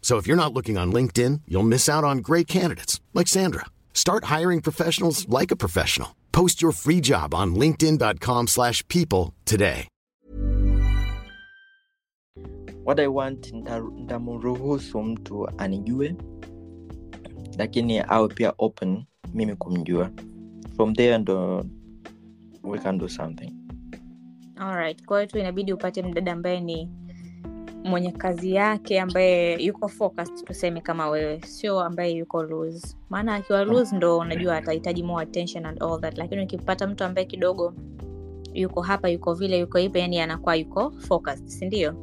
So 0.00 0.16
if 0.16 0.26
you're 0.26 0.42
not 0.42 0.54
looking 0.54 0.78
on 0.78 0.90
LinkedIn, 0.92 1.42
you'll 1.46 1.62
miss 1.68 1.88
out 1.88 2.04
on 2.04 2.18
great 2.22 2.46
candidates 2.48 3.00
like 3.12 3.28
Sandra. 3.28 3.66
Start 3.92 4.24
hiring 4.24 4.62
professionals 4.62 5.28
like 5.28 5.50
a 5.50 5.56
professional. 5.56 6.14
Post 6.32 6.62
your 6.62 6.72
free 6.72 7.00
job 7.00 7.34
on 7.34 7.54
linkedin.com/people 7.54 8.46
slash 8.46 8.82
people 8.88 9.34
today. 9.44 9.88
what 12.84 13.00
i 13.00 13.06
want 13.06 13.52
nita- 13.52 13.90
nitamruhusu 13.94 15.02
mtu 15.02 15.48
anijue 15.58 16.14
lakini 17.58 17.98
awe 18.00 18.28
pia 18.28 18.52
open 18.58 19.04
mimi 19.34 19.56
kumjua 19.56 20.10
from 20.76 20.94
there 20.94 21.18
ndo 21.18 21.64
we 22.62 22.78
can 22.78 22.98
do 22.98 23.08
something 23.08 23.52
Alright. 24.56 25.06
kwa 25.06 25.18
hiyo 25.20 25.30
tu 25.30 25.38
inabidi 25.38 25.72
upate 25.72 26.02
mdada 26.02 26.32
ambaye 26.32 26.60
ni 26.60 26.90
mwenye 27.88 28.12
kazi 28.12 28.52
yake 28.54 29.00
ambaye 29.00 29.62
yuko 29.64 29.88
focused 29.88 30.44
tuseme 30.44 30.80
kama 30.80 31.08
wewe 31.08 31.40
sio 31.46 31.80
ambaye 31.80 32.12
yuko 32.12 32.42
loose. 32.42 32.96
Maana 33.10 33.34
akiwa 33.34 33.64
loose 33.64 33.96
ndo 33.96 34.18
unajua 34.18 34.56
atahitaji 34.56 35.02
more 35.02 35.22
attention 35.22 35.66
and 35.66 35.82
all 35.82 36.00
that. 36.00 36.18
Lakini 36.18 36.42
ukipata 36.44 36.86
mtu 36.86 37.04
ambaye 37.04 37.26
kidogo 37.26 37.74
yuko 38.54 38.82
hapa 38.82 39.08
yuko 39.08 39.34
vile 39.34 39.58
yuko 39.58 39.78
hivi 39.78 39.98
yani 39.98 40.20
anakuwa 40.20 40.54
yuko 40.56 40.90
focused 40.90 41.46
sindio 41.48 41.94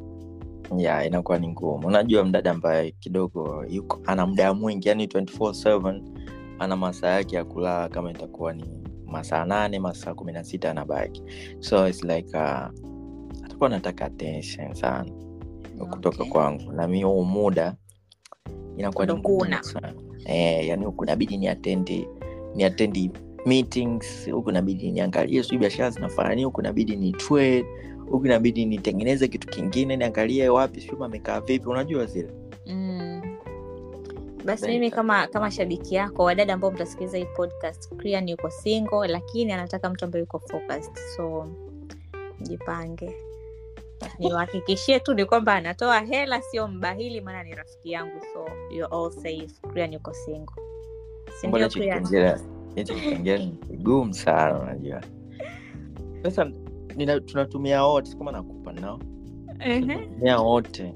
yeah 0.78 1.08
inakuwa 1.08 1.40
ni 1.40 1.48
ngumu. 1.48 1.88
Unajua 1.88 2.24
mdada 2.26 2.52
ambaye 2.52 2.92
kidogo 2.92 3.66
yuko 3.70 4.00
ana 4.06 4.26
muda 4.28 4.54
mwingi 4.54 4.90
yani 4.90 5.06
24/7 5.06 6.02
ana 6.60 6.76
masaa 6.76 7.10
yake 7.10 7.36
ya 7.36 7.46
kulala 7.46 7.90
kama 7.90 8.12
itakuwa 8.12 8.54
ni 8.54 8.66
masaa 9.06 9.46
nane 9.46 9.80
masaa 9.80 10.14
kumi 10.14 10.32
na 10.32 10.44
sita 10.44 10.72
anabaki. 10.72 11.24
So 11.60 11.88
its 11.88 12.04
like 12.04 12.38
uh, 12.38 12.68
atakuwa 13.46 13.70
anataka 13.70 14.06
attention 14.06 14.74
sana 14.74 15.25
kutoka 15.80 16.18
Okay. 16.18 16.32
kwangu. 16.32 16.72
Na 16.72 16.88
mi 16.88 17.04
huu 17.04 17.24
muda 17.24 17.76
inakuwa 18.78 19.08
eh, 20.26 20.68
yani 20.68 20.86
huku 20.86 21.06
nabidi 21.06 21.38
niatendi 21.38 22.08
ni 22.56 22.64
atendi 22.64 23.12
meetings 23.46 24.30
huku 24.32 24.52
nabidi 24.52 24.92
niangalie 24.92 25.44
sijui 25.44 25.58
biashara 25.58 25.90
zinafanya 25.90 26.30
nini 26.30 26.44
huku 26.44 26.62
nabidi 26.62 26.96
ni 26.96 27.12
trade 27.12 27.66
huku 28.10 28.26
inabidi 28.26 28.66
nitengeneze 28.66 29.28
kitu 29.28 29.48
kingine 29.48 29.98
niangalie 29.98 30.50
wapi 30.50 30.82
sijui 30.82 31.04
amekaa 31.06 31.42
vipi 31.42 31.70
unajua 31.70 32.06
zile. 32.06 32.30
Mm. 32.66 33.22
basi 34.46 34.68
mimi 34.68 34.92
kama 34.92 35.28
kama 35.28 35.52
shabiki 35.52 35.96
yako 35.96 36.24
wadada 36.24 36.54
ambao 36.54 36.72
mtasikiliza 36.72 37.18
hii 37.18 37.26
podcast 37.36 37.96
Krian 37.96 38.30
yuko 38.30 38.50
single 38.50 39.08
lakini 39.08 39.52
anataka 39.52 39.90
mtu 39.90 40.06
ambaye 40.06 40.22
yuko 40.22 40.40
focused. 40.40 40.96
So 41.16 41.48
mjipange 42.40 43.16
niwahakikishie 44.20 45.00
tu 45.00 45.14
ni 45.14 45.26
kwamba 45.26 45.54
anatoa 45.54 46.00
hela 46.00 46.42
sio 46.42 46.68
mbahili 46.68 47.22
maana 47.22 47.44
ni 47.44 47.56
rafiki 47.56 47.92
yangu 47.92 48.22
so 48.34 48.46
you're 48.72 48.96
all 48.96 49.12
safe 49.12 49.48
yuko 49.94 50.14
single. 50.14 50.64
Si 51.42 51.48
ndio, 51.48 51.68
hicho 51.68 51.80
hicho 52.76 52.94
kipengele 52.96 53.46
ni 53.46 53.52
kigumu 53.52 54.14
sana 54.14 54.60
unajua. 54.60 55.02
Sasa 56.24 56.52
nina- 56.96 57.20
tunatumia 57.20 57.84
wote 57.84 58.18
kama 58.18 58.32
nakupa 58.32 58.74
nao 58.74 59.00
tunatumia 59.98 60.38
wote. 60.40 60.94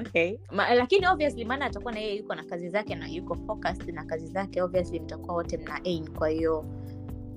Okay. 0.00 0.38
Ma, 0.52 0.74
lakini 0.74 1.06
obviously 1.06 1.44
maana 1.44 1.64
atakuwa 1.66 1.92
na 1.92 1.98
yeye 2.00 2.16
yuko 2.16 2.34
na 2.34 2.44
kazi 2.44 2.68
zake 2.68 2.94
na 2.94 3.08
yuko 3.08 3.34
focused 3.34 3.88
na 3.94 4.04
kazi 4.04 4.26
zake 4.26 4.62
obviously 4.62 5.00
mtakuwa 5.00 5.34
wote 5.34 5.56
mna 5.58 5.84
aim 5.84 6.06
kwa 6.06 6.28
hiyo 6.28 6.64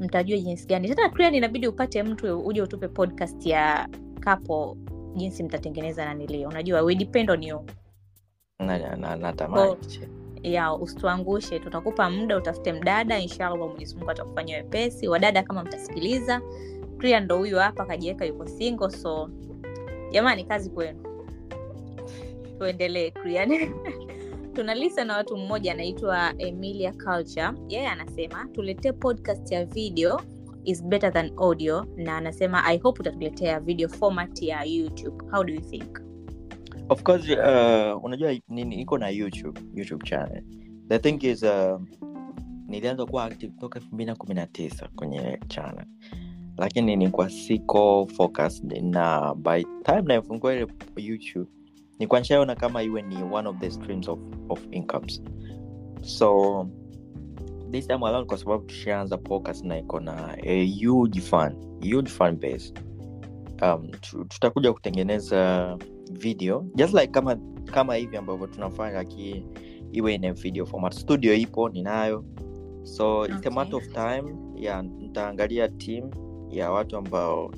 mtajua 0.02 0.38
jinsi 0.38 0.68
gani. 0.68 0.90
Tena 0.96 1.10
Krian 1.10 1.36
inabidi 1.36 1.68
upate 1.68 2.04
mtu 2.04 2.40
uje 2.40 2.62
utupe 2.62 2.88
podcast 2.88 3.46
ya 3.46 3.90
kapo 4.20 4.78
jinsi 5.16 5.44
mtatengeneza 5.44 6.06
nanilio 6.06 6.50
unajua 6.50 6.82
we 6.82 6.96
depend 6.96 7.30
on 7.32 7.44
you. 7.44 7.66
Na- 8.60 8.96
na- 8.96 9.16
na- 9.16 9.76
ya 10.44 10.74
usituangushe. 10.74 11.60
Tutakupa 11.60 12.10
muda 12.10 12.38
utafute 12.38 12.74
mdada 12.74 13.20
inshallah 13.20 13.70
mwenyezi 13.70 13.96
mungu 13.96 14.12
atakufanya 14.12 14.58
wepesi. 14.58 15.08
Wadada 15.08 15.44
kama 15.44 15.64
mtasikiliza 15.64 16.42
Krian 16.98 17.24
ndo 17.24 17.38
huyu 17.38 17.58
hapa 17.58 17.86
kajiweka 17.86 18.26
yuko 18.26 18.48
singo 18.48 18.90
so 18.90 19.30
jamani 20.12 20.44
kazi 20.44 20.70
kwenu. 20.70 21.00
Tuendelee 22.58 23.12
Krian 23.12 23.50
tuna 24.54 24.76
lisa 24.76 25.06
na 25.06 25.18
watu 25.18 25.38
mmoja 25.38 25.72
anaitwa 25.72 26.34
emilia 26.38 26.94
culture. 26.94 27.50
Yeye 27.68 27.88
anasema 27.88 28.48
tuletee 28.48 28.92
podcast 28.92 29.52
ya 29.52 29.66
video 29.66 30.22
is 30.64 30.84
better 30.84 31.14
than 31.14 31.32
audio. 31.38 31.86
Na 31.96 32.18
anasema 32.18 32.64
i 32.66 32.78
hope 32.78 33.00
utatuletea 33.02 33.60
video 33.60 33.90
format 33.90 34.42
ya 34.42 34.64
youtube. 34.64 35.26
How 35.32 35.44
do 35.44 35.54
you 35.54 35.62
think? 35.62 36.00
Of 36.90 37.04
course 37.04 37.30
uh, 37.30 38.04
unajua 38.04 38.36
nini 38.50 38.82
iko 38.82 38.98
na 38.98 39.10
youtube 39.10 39.62
youtube 39.74 40.06
channel. 40.06 40.44
The 40.88 41.00
thing 41.00 41.28
is 41.28 41.44
uh, 41.44 41.82
nilianza 42.68 43.06
kuwa 43.06 43.24
active 43.26 43.54
toka 43.60 43.80
elfu 43.80 43.96
mbili 43.96 44.08
na 44.10 44.16
kumi 44.16 44.34
na 44.34 44.48
tisa 44.48 44.90
kwenye 44.96 45.40
channel. 45.48 45.86
Lakini 46.58 46.96
nilikuwa 46.96 47.30
siko 47.30 48.08
focused 48.14 48.84
na 48.84 49.36
by 49.36 49.64
time 49.84 50.02
naifungua 50.02 50.54
ile 50.54 50.68
youtube 50.98 51.50
nilikuwa 52.02 52.40
ona 52.40 52.56
kama 52.56 52.84
iwe 52.84 53.02
ni 53.02 53.24
one 53.24 53.50
of 53.50 53.58
the 53.60 53.72
streams 53.72 54.10
of, 54.10 54.20
of 54.50 54.60
incomes. 54.72 55.22
So 56.02 56.68
this 57.72 57.88
time 57.88 58.06
around 58.06 58.28
kwa 58.28 58.38
sababu 58.38 58.64
tushaanza 58.64 59.18
focus 59.18 59.64
na 59.64 59.80
iko 59.80 60.00
na 60.00 60.38
a 60.44 60.66
huge 60.86 61.22
fan 61.22 61.56
huge 61.92 62.10
fan 62.10 62.38
base. 62.38 62.74
Um, 63.62 63.88
tutakuja 64.28 64.74
kutengeneza 64.74 65.78
video 66.12 66.66
just 66.76 66.94
like 66.94 67.08
kama 67.08 67.38
kama 67.66 67.96
hivi 67.96 68.18
ambavyo 68.18 68.48
tunafanya 68.48 68.94
laki 68.94 69.46
iwe 69.92 70.16
in 70.16 70.26
a 70.26 70.34
video 70.34 70.66
format. 70.66 70.94
Studio 70.94 71.34
ipo 71.34 71.70
ninayo. 71.70 72.26
So 72.84 73.26
it's 73.26 73.48
a 73.48 73.52
matter 73.52 73.76
of 73.76 73.88
time. 73.88 74.36
Yeah, 74.56 74.84
nitaangalia 74.84 75.70
team 75.70 76.12
ya 76.50 76.72
watu 76.72 76.98
ambao 76.98 77.52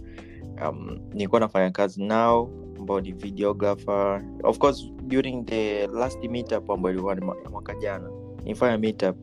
um, 0.69 0.99
nilikuwa 1.13 1.41
nafanya 1.41 1.71
kazi 1.71 2.03
nao 2.03 2.62
ambao 2.79 3.01
ni 3.01 3.11
videographer. 3.11 4.23
Of 4.43 4.57
course 4.57 4.91
during 5.01 5.45
the 5.45 5.87
last 5.87 6.23
meetup 6.23 6.69
ambayo 6.71 6.93
ilikuwa 6.93 7.15
mwaka 7.51 7.75
jana 7.75 8.09
nifanya 8.43 8.77
meetup 8.77 9.15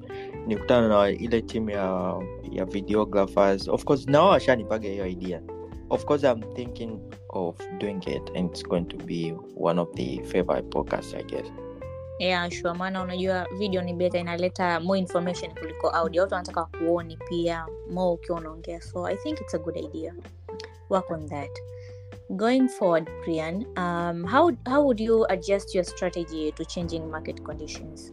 nikutana 0.46 0.88
na 0.88 1.09
ile 1.11 1.42
team 1.42 1.70
ya 1.70 2.16
ya 2.53 2.64
videographers. 2.64 3.68
Of 3.68 3.84
course 3.84 4.07
nao 4.07 4.28
washanipaga 4.28 4.88
hiyo 4.88 5.07
idea. 5.07 5.42
Of 5.90 6.05
course 6.05 6.24
i'm 6.24 6.42
thinking 6.55 6.98
of 7.28 7.57
doing 7.78 8.01
it 8.07 8.36
and 8.36 8.51
it's 8.51 8.68
going 8.68 8.84
to 8.84 8.96
be 8.96 9.34
one 9.57 9.80
of 9.80 9.88
the 9.94 10.22
favorite 10.24 10.68
podcasts 10.68 11.14
i 11.14 11.22
guess. 11.22 11.53
Yeah 12.18 12.51
sure 12.51 12.74
maana 12.74 13.03
unajua 13.03 13.46
video 13.59 13.82
ni 13.82 13.94
beta 13.94 14.18
inaleta 14.18 14.80
more 14.80 14.98
information 15.01 15.55
kuliko 15.55 15.90
audio. 15.90 16.22
Watu 16.22 16.34
wanataka 16.34 16.64
kuoni 16.64 17.16
pia 17.28 17.66
mo 17.90 18.12
ukiwa 18.12 18.38
unaongea. 18.38 18.80
So 18.80 19.07
i 19.07 19.16
think 19.16 19.40
it's 19.40 19.55
a 19.55 19.59
good 19.59 19.76
idea. 19.76 20.14
Work 20.90 21.11
on 21.11 21.28
that 21.28 21.51
going 22.37 22.68
forward 22.68 23.09
prian 23.24 23.66
um, 23.76 24.24
how, 24.24 24.51
how 24.66 24.83
would 24.83 25.01
you 25.01 25.26
adjust 25.31 25.74
your 25.74 25.85
strategy 25.85 26.53
to 26.53 26.64
changing 26.64 27.11
market 27.11 27.45
conditions? 27.45 28.12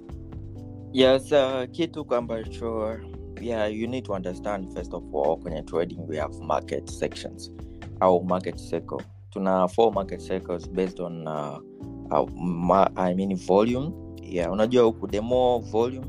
Yes 0.93 1.31
uh, 1.31 1.65
kitu 1.71 2.05
ambacho 2.15 2.99
yeah 3.41 3.67
you 3.67 3.87
need 3.87 4.05
to 4.05 4.13
understand 4.13 4.73
first 4.73 4.93
of 4.93 5.03
all 5.13 5.37
kwenye 5.37 5.61
trading 5.63 6.07
we 6.07 6.17
have 6.17 6.39
market 6.39 6.89
sections 6.89 7.51
au 8.01 8.23
market 8.23 8.57
cycle. 8.59 9.01
Tuna 9.29 9.67
four 9.67 9.91
market 9.91 10.21
cycles 10.21 10.67
based 10.67 10.99
on 10.99 11.27
uh, 11.27 11.59
uh, 12.11 12.25
ma, 12.35 12.87
i 12.95 13.13
mean 13.13 13.35
volume. 13.35 13.93
Yeah 14.23 14.51
unajua 14.51 14.83
huku 14.83 15.07
the 15.07 15.21
more 15.21 15.65
volume 15.65 16.05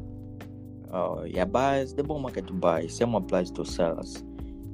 uh, 0.92 1.34
ya 1.34 1.46
buyers 1.46 1.96
the 1.96 2.02
more 2.02 2.20
market 2.20 2.46
to 2.46 2.54
buy 2.54 2.88
same 2.88 3.16
applies 3.16 3.52
to 3.52 3.64
sellers 3.64 4.24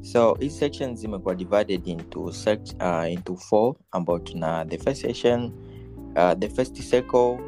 so 0.04 0.36
each 0.40 0.52
section 0.52 0.96
zimekuwa 0.96 1.34
divided 1.34 1.86
into 1.88 2.32
sect, 2.32 2.74
uh, 2.82 3.12
into 3.12 3.36
four 3.36 3.74
ambao 3.90 4.18
tuna 4.18 4.64
the 4.64 4.78
first 4.78 5.02
section 5.02 5.52
uh, 6.16 6.32
the 6.38 6.48
first 6.48 6.76
circle 6.82 7.38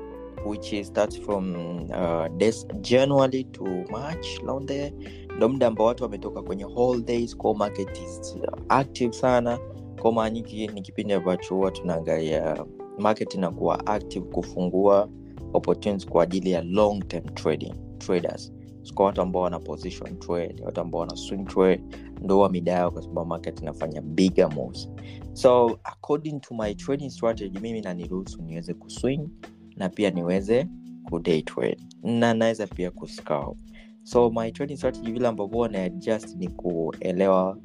which 0.46 0.84
starts 0.86 1.16
from 1.20 1.54
uh, 1.90 2.28
this 2.38 2.66
january 2.80 3.44
to 3.44 3.64
march 3.90 4.40
around 4.44 4.68
there. 4.68 4.92
Ndo 5.36 5.48
muda 5.48 5.66
ambao 5.66 5.86
watu 5.86 6.02
wametoka 6.02 6.42
kwenye 6.42 6.64
holidays 6.64 7.36
kwa 7.36 7.54
market 7.54 7.98
is 7.98 8.36
active 8.68 9.12
sana. 9.12 9.58
Kwa 10.00 10.12
mara 10.12 10.30
nyingi 10.30 10.66
ni 10.68 10.82
kipindi 10.82 11.12
ambacho 11.12 11.54
huwa 11.54 11.70
tunaangalia 11.70 12.64
market 12.98 13.34
inakuwa 13.34 13.86
active 13.86 14.26
kufungua 14.26 15.08
opportunities 15.52 16.08
kwa 16.10 16.22
ajili 16.22 16.50
ya 16.50 16.62
long 16.62 17.08
term 17.08 17.24
trading 17.24 17.74
traders. 17.98 18.52
Kwa 18.94 19.06
watu 19.06 19.22
ambao 19.22 19.42
wana 19.42 19.58
position 19.60 20.18
trade 20.18 20.62
watu 20.64 20.80
ambao 20.80 21.00
wana 21.00 21.16
swing 21.16 21.44
trade 21.44 21.82
ndo 22.26 22.34
huwa 22.34 22.48
mida 22.50 22.72
yao 22.72 22.90
kwa 22.90 23.02
sababu 23.02 23.26
market 23.28 23.60
inafanya 23.62 24.00
bigger 24.02 24.50
moves. 24.54 24.88
So 25.32 25.78
according 25.84 26.40
to 26.40 26.54
my 26.54 26.74
trading 26.74 27.10
strategy 27.10 27.58
mimi 27.60 27.80
naniruhusu 27.80 28.42
niweze 28.42 28.74
kuswing 28.74 29.28
na 29.76 29.88
pia 29.88 30.10
niweze 30.10 30.68
kuday 31.10 31.42
trade. 31.42 31.78
Na 32.02 32.34
naweza 32.34 32.66
pia 32.66 32.90
kuscout 32.90 33.58
so 34.02 34.30
my 34.30 34.50
trading 34.52 34.76
strategy 34.76 35.12
vile 35.12 35.28
ambavyo 35.28 35.54
huwa 35.56 35.68
na 35.68 35.82
adjust 35.82 36.36
ni 36.36 36.48
kuelewa 36.48 37.58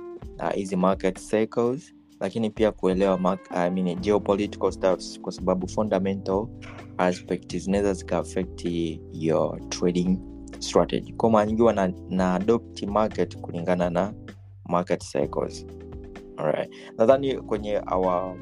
uh, 0.71 0.73
market 0.77 1.19
cycles 1.29 1.93
lakini 2.19 2.49
pia 2.49 2.71
kuelewa 2.71 3.17
mark, 3.17 3.51
I 3.51 3.69
mean, 3.69 3.99
geopolitical 3.99 4.71
stuffs 4.71 5.21
kwa 5.21 5.31
sababu 5.31 5.67
fundamental 5.67 6.47
aspect 6.97 7.57
zinaweza 7.57 7.93
zikaaffect 7.93 8.65
your 9.13 9.69
trading 9.69 10.17
strategy. 10.59 11.13
Kwa 11.13 11.29
maana 11.29 11.45
nyingi 11.51 11.63
na, 11.63 11.93
na 12.09 12.33
adopt 12.33 12.83
market 12.83 13.37
kulingana 13.37 13.89
na 13.89 14.13
market 14.71 15.03
cycles. 15.03 15.65
Alright. 16.37 16.69
nadhani 16.97 17.37
kwenye 17.41 17.81
our 17.91 18.35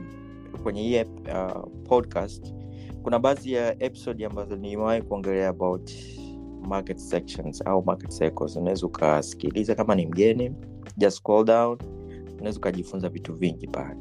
kwenye 0.64 0.82
hii 0.82 1.02
uh, 1.04 1.64
podcast 1.84 2.54
kuna 3.04 3.20
baadhi 3.20 3.54
ya 3.54 3.84
episode 3.84 4.26
ambazo 4.26 4.56
nimewahi 4.56 5.02
kuongelea 5.02 5.50
about 5.50 5.92
market 6.68 6.98
sections 6.98 7.68
au 7.68 7.84
market 7.86 8.10
cycles. 8.12 8.56
Unaweza 8.56 8.88
ukasikiliza 8.88 9.76
kama 9.76 9.96
ni 9.96 10.06
mgeni 10.06 10.52
just 10.98 11.18
scroll 11.18 11.46
down 11.46 11.78
unaweza 12.38 12.58
ukajifunza 12.58 13.10
vitu 13.10 13.34
vingi 13.36 13.68
pale. 13.68 13.96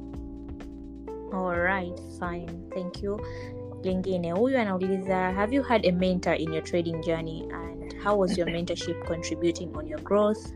Lingine 3.83 4.33
huyu 4.33 4.59
anauliza 4.59 5.17
have 5.33 5.57
you 5.57 5.63
had 5.63 5.89
a 5.89 5.93
mentor 5.93 6.41
in 6.41 6.53
your 6.53 6.63
trading 6.65 7.01
journey 7.07 7.49
and 7.53 8.03
how 8.05 8.21
was 8.21 8.39
your 8.39 8.51
mentorship 8.51 9.05
contributing 9.07 9.77
on 9.77 9.89
your 9.89 10.03
growth 10.03 10.53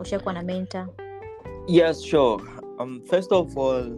ushakuwa 0.00 0.34
na 0.34 0.42
mentor? 0.42 0.88
Yes 1.66 2.02
sure. 2.02 2.44
Um, 2.78 3.02
first 3.10 3.32
of 3.32 3.56
all 3.58 3.92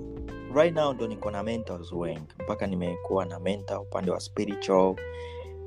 right 0.54 0.74
now 0.74 0.92
ndo 0.92 1.06
niko 1.06 1.30
na 1.30 1.42
mentors 1.42 1.92
wengi. 1.92 2.34
Mpaka 2.44 2.66
nimekuwa 2.66 3.26
na 3.26 3.40
mentor 3.40 3.80
upande 3.80 4.10
wa 4.10 4.20
spiritual 4.20 4.96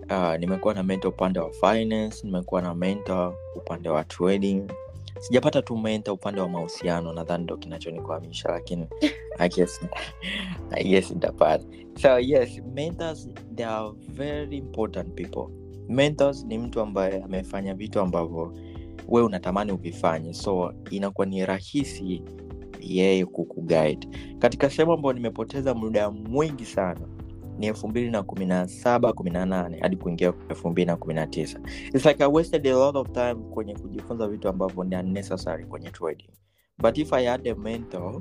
uh, 0.09 0.35
nimekuwa 0.39 0.73
na 0.73 0.83
mentor 0.83 1.09
upande 1.11 1.39
wa 1.39 1.51
finance 1.51 2.27
nimekuwa 2.27 2.61
na 2.61 2.75
mentor 2.75 3.33
upande 3.55 3.89
wa 3.89 4.03
trading. 4.03 4.63
Sijapata 5.19 5.61
tu 5.61 5.77
mentor 5.77 6.13
upande 6.13 6.41
wa 6.41 6.49
mahusiano 6.49 7.13
nadhani 7.13 7.43
ndo 7.43 7.57
kinachonikwamisha 7.57 8.49
lakini 8.51 8.87
I 9.39 9.49
guess, 9.49 9.79
I 10.71 10.83
guess 10.83 11.11
nitapata. 11.11 11.65
So 12.01 12.19
yes 12.19 12.61
mentors 12.73 13.27
they 13.55 13.65
are 13.65 13.91
very 14.09 14.57
important 14.57 15.15
people. 15.15 15.47
Mentors 15.89 16.45
ni 16.45 16.57
mtu 16.57 16.81
ambaye 16.81 17.23
amefanya 17.23 17.73
vitu 17.73 17.99
ambavyo 17.99 18.53
we 19.09 19.21
unatamani 19.21 19.71
uvifanye 19.71 20.33
so 20.33 20.73
inakuwa 20.91 21.27
ni 21.27 21.45
rahisi 21.45 22.23
yeye 22.81 23.25
kukuguide. 23.25 24.07
Katika 24.39 24.69
sehemu 24.69 24.93
ambayo 24.93 25.13
nimepoteza 25.13 25.73
muda 25.73 26.11
mwingi 26.11 26.65
sana 26.65 27.01
ni 27.57 27.67
elfu 27.67 27.87
mbili 27.87 28.11
na 28.11 28.23
kumi 28.23 28.45
na 28.45 28.67
saba 28.67 29.13
kumi 29.13 29.29
na 29.29 29.45
nane 29.45 29.79
hadi 29.79 29.95
kuingia 29.97 30.33
elfu 30.49 30.69
mbili 30.69 30.85
na 30.85 30.95
kumi 30.97 31.13
na 31.13 31.27
tisa. 31.27 31.59
Like 31.93 32.23
I 32.23 32.27
wasted 32.27 32.67
a 32.67 32.73
lot 32.73 32.99
of 32.99 33.11
time 33.11 33.35
kwenye 33.35 33.75
kujifunza 33.75 34.27
vitu 34.27 34.49
ambavyo 34.49 34.83
ni 34.83 34.95
unnecessary 34.95 35.65
kwenye 35.65 35.91
trading. 35.91 36.29
But 36.77 36.97
if 36.97 37.13
i 37.13 37.25
had 37.25 37.49
a 37.49 37.55
mentor, 37.55 38.15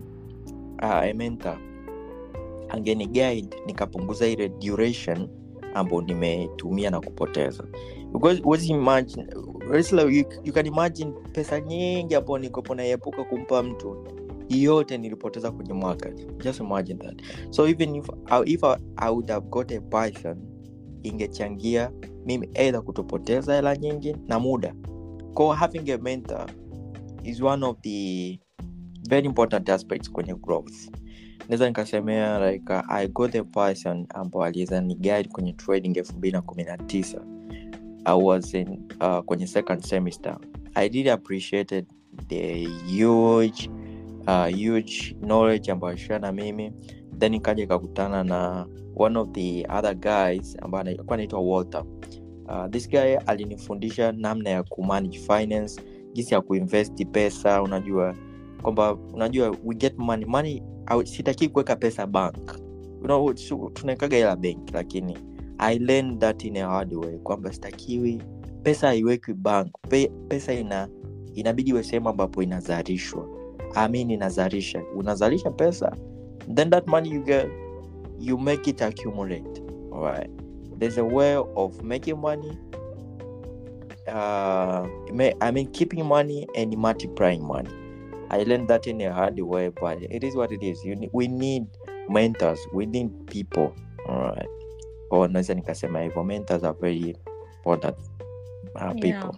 uh, 0.82 0.94
a 1.02 1.14
mentor 1.14 1.58
angeni 2.68 3.06
guide 3.06 3.48
nikapunguza 3.66 4.26
ile 4.26 4.48
duration 4.48 5.28
ambayo 5.74 6.02
nimetumia 6.02 6.90
na 6.90 7.00
kupoteza. 7.00 7.64
Because 8.12 8.66
imagine 8.68 9.26
like 9.70 10.10
you, 10.14 10.24
you 10.44 10.52
can 10.52 10.66
imagine 10.66 11.12
pesa 11.32 11.60
nyingi 11.60 12.14
ambao 12.14 12.38
nikopo 12.38 12.74
naiepuka 12.74 13.24
kumpa 13.24 13.62
mtu. 13.62 14.06
Yote 14.48 14.98
nilipoteza 14.98 15.50
kwenye 15.50 15.72
mwaka. 15.72 16.10
Just 16.44 16.60
imagine 16.60 16.98
that. 17.04 17.22
So 17.50 17.68
even 17.68 17.94
if, 17.96 18.08
if 18.46 18.64
I, 18.64 18.76
I 18.96 19.10
would 19.10 19.30
have 19.30 19.46
got 19.50 19.72
a 19.72 19.80
python 19.80 20.38
ingechangia 21.02 21.90
mimi 22.26 22.48
eidha 22.54 22.80
kutopoteza 22.82 23.54
hela 23.54 23.76
nyingi 23.76 24.16
na 24.26 24.38
muda. 24.40 24.74
Ko 25.34 25.52
having 25.52 25.90
a 25.92 25.98
mentor 25.98 26.46
is 27.24 27.40
one 27.42 27.66
of 27.66 27.76
the 27.82 28.38
very 29.08 29.26
important 29.26 29.68
aspects 29.68 30.10
kwenye 30.12 30.34
growth. 30.34 30.90
Naweza 31.48 31.66
nikasemea 31.68 32.50
like 32.52 32.72
uh, 32.72 32.90
i 32.92 33.08
got 33.08 33.30
the 33.32 33.42
person 33.42 34.06
ambao 34.08 34.44
aliweza 34.44 34.80
ni 34.80 34.94
guide 34.94 35.24
kwenye 35.28 35.52
trading 35.52 35.96
elfu 35.98 36.16
mbili 36.16 36.32
na 36.32 36.42
kumi 36.42 36.64
na 36.64 36.76
tisa 36.78 37.20
i 38.04 38.14
was 38.22 38.54
in 38.54 38.68
uh, 39.00 39.18
kwenye 39.20 39.46
second 39.46 39.82
semester. 39.82 40.36
I 40.74 40.88
really 40.88 41.10
appreciated 41.10 41.86
the 42.28 42.68
huge 42.86 43.70
uh, 44.26 44.46
huge 44.46 45.16
knowledge 45.20 45.72
ambayo 45.72 45.90
alishare 45.92 46.18
na 46.18 46.32
mimi. 46.32 46.72
Then 47.18 47.34
ikaja 47.34 47.64
ikakutana 47.64 48.24
na 48.24 48.66
one 48.96 49.18
of 49.18 49.28
the 49.32 49.66
other 49.78 49.94
guys 49.94 50.56
ambaye 50.62 50.84
alikuwa 50.84 51.14
anaitwa 51.14 51.40
walter. 51.40 51.84
Uh, 52.48 52.66
this 52.70 52.88
guy 52.88 53.16
alinifundisha 53.26 54.12
namna 54.12 54.50
ya 54.50 54.62
kumanage 54.62 55.18
finance 55.18 55.80
jinsi 56.12 56.34
ya 56.34 56.40
kuinvesti 56.40 57.04
pesa. 57.04 57.62
Unajua 57.62 58.14
kwamba 58.62 58.94
unajua 58.94 59.56
we 59.64 59.74
get 59.74 59.98
money 59.98 60.24
money 60.24 60.62
sitakii 61.04 61.48
kuweka 61.48 61.76
pesa 61.76 62.06
bank. 62.06 62.60
You 63.00 63.04
know, 63.04 63.32
tunawekaga 63.72 64.16
hela 64.16 64.36
benki 64.36 64.72
lakini 64.72 65.18
i 65.58 65.78
learned 65.78 66.20
that 66.20 66.44
in 66.44 66.56
a 66.56 66.66
hard 66.66 66.94
way 66.94 67.18
kwamba 67.18 67.52
sitakiwi 67.52 68.22
pesa 68.62 68.86
haiwekwi 68.86 69.34
bank 69.34 69.72
Pe, 69.88 70.10
pesa 70.28 70.54
ina 70.54 70.88
inabidi 71.34 71.70
iwe 71.70 71.82
sehemu 71.82 72.08
ambapo 72.08 72.42
inazalishwa. 72.42 73.28
Amini 73.74 74.14
inazalisha. 74.14 74.82
Unazalisha 74.96 75.50
pesa 75.50 75.96
then 76.54 76.70
that 76.70 76.86
money 76.86 77.10
you 77.10 77.22
get 77.22 77.46
you 78.18 78.38
make 78.38 78.70
it 78.70 78.82
accumulate. 78.82 79.62
Right 79.92 80.30
there's 80.78 80.98
a 80.98 81.04
way 81.04 81.36
of 81.56 81.82
making 81.82 82.16
money 82.16 82.58
uh 84.06 84.86
i 85.40 85.52
mean 85.52 85.66
keeping 85.72 86.04
money 86.04 86.46
and 86.56 86.76
multiplying 86.76 87.42
money. 87.42 87.70
I 88.30 88.44
learned 88.44 88.68
that 88.68 88.86
in 88.86 89.00
a 89.00 89.12
hard 89.12 89.40
way 89.40 89.70
but 89.80 90.02
it 90.02 90.24
is 90.24 90.34
what 90.34 90.52
it 90.52 90.62
is. 90.62 90.84
You 90.84 91.10
we 91.12 91.28
need 91.28 91.66
mentors. 92.08 92.60
We 92.72 92.86
need 92.86 93.26
people. 93.26 93.74
Alright 94.08 94.57
or 95.10 95.30
naweza 95.30 95.54
nikasema 95.54 96.00
hivyo. 96.02 96.24
Mentors 96.24 96.64
are 96.64 96.78
very 96.80 97.16
important 97.56 97.96
uh, 98.74 98.82
people. 98.92 99.06
Yeah. 99.08 99.34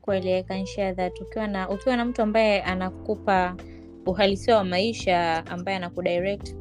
kweli 0.00 0.32
I 0.32 0.42
can 0.42 0.66
share 0.66 0.94
that. 0.94 1.20
Ukiwa 1.20 1.46
na 1.46 1.68
ukiwa 1.68 1.96
na 1.96 2.04
mtu 2.04 2.22
ambaye 2.22 2.62
anakupa 2.62 3.56
uhalisia 4.06 4.56
wa 4.56 4.64
maisha 4.64 5.46
ambaye 5.46 5.76
anakudirect 5.76 6.54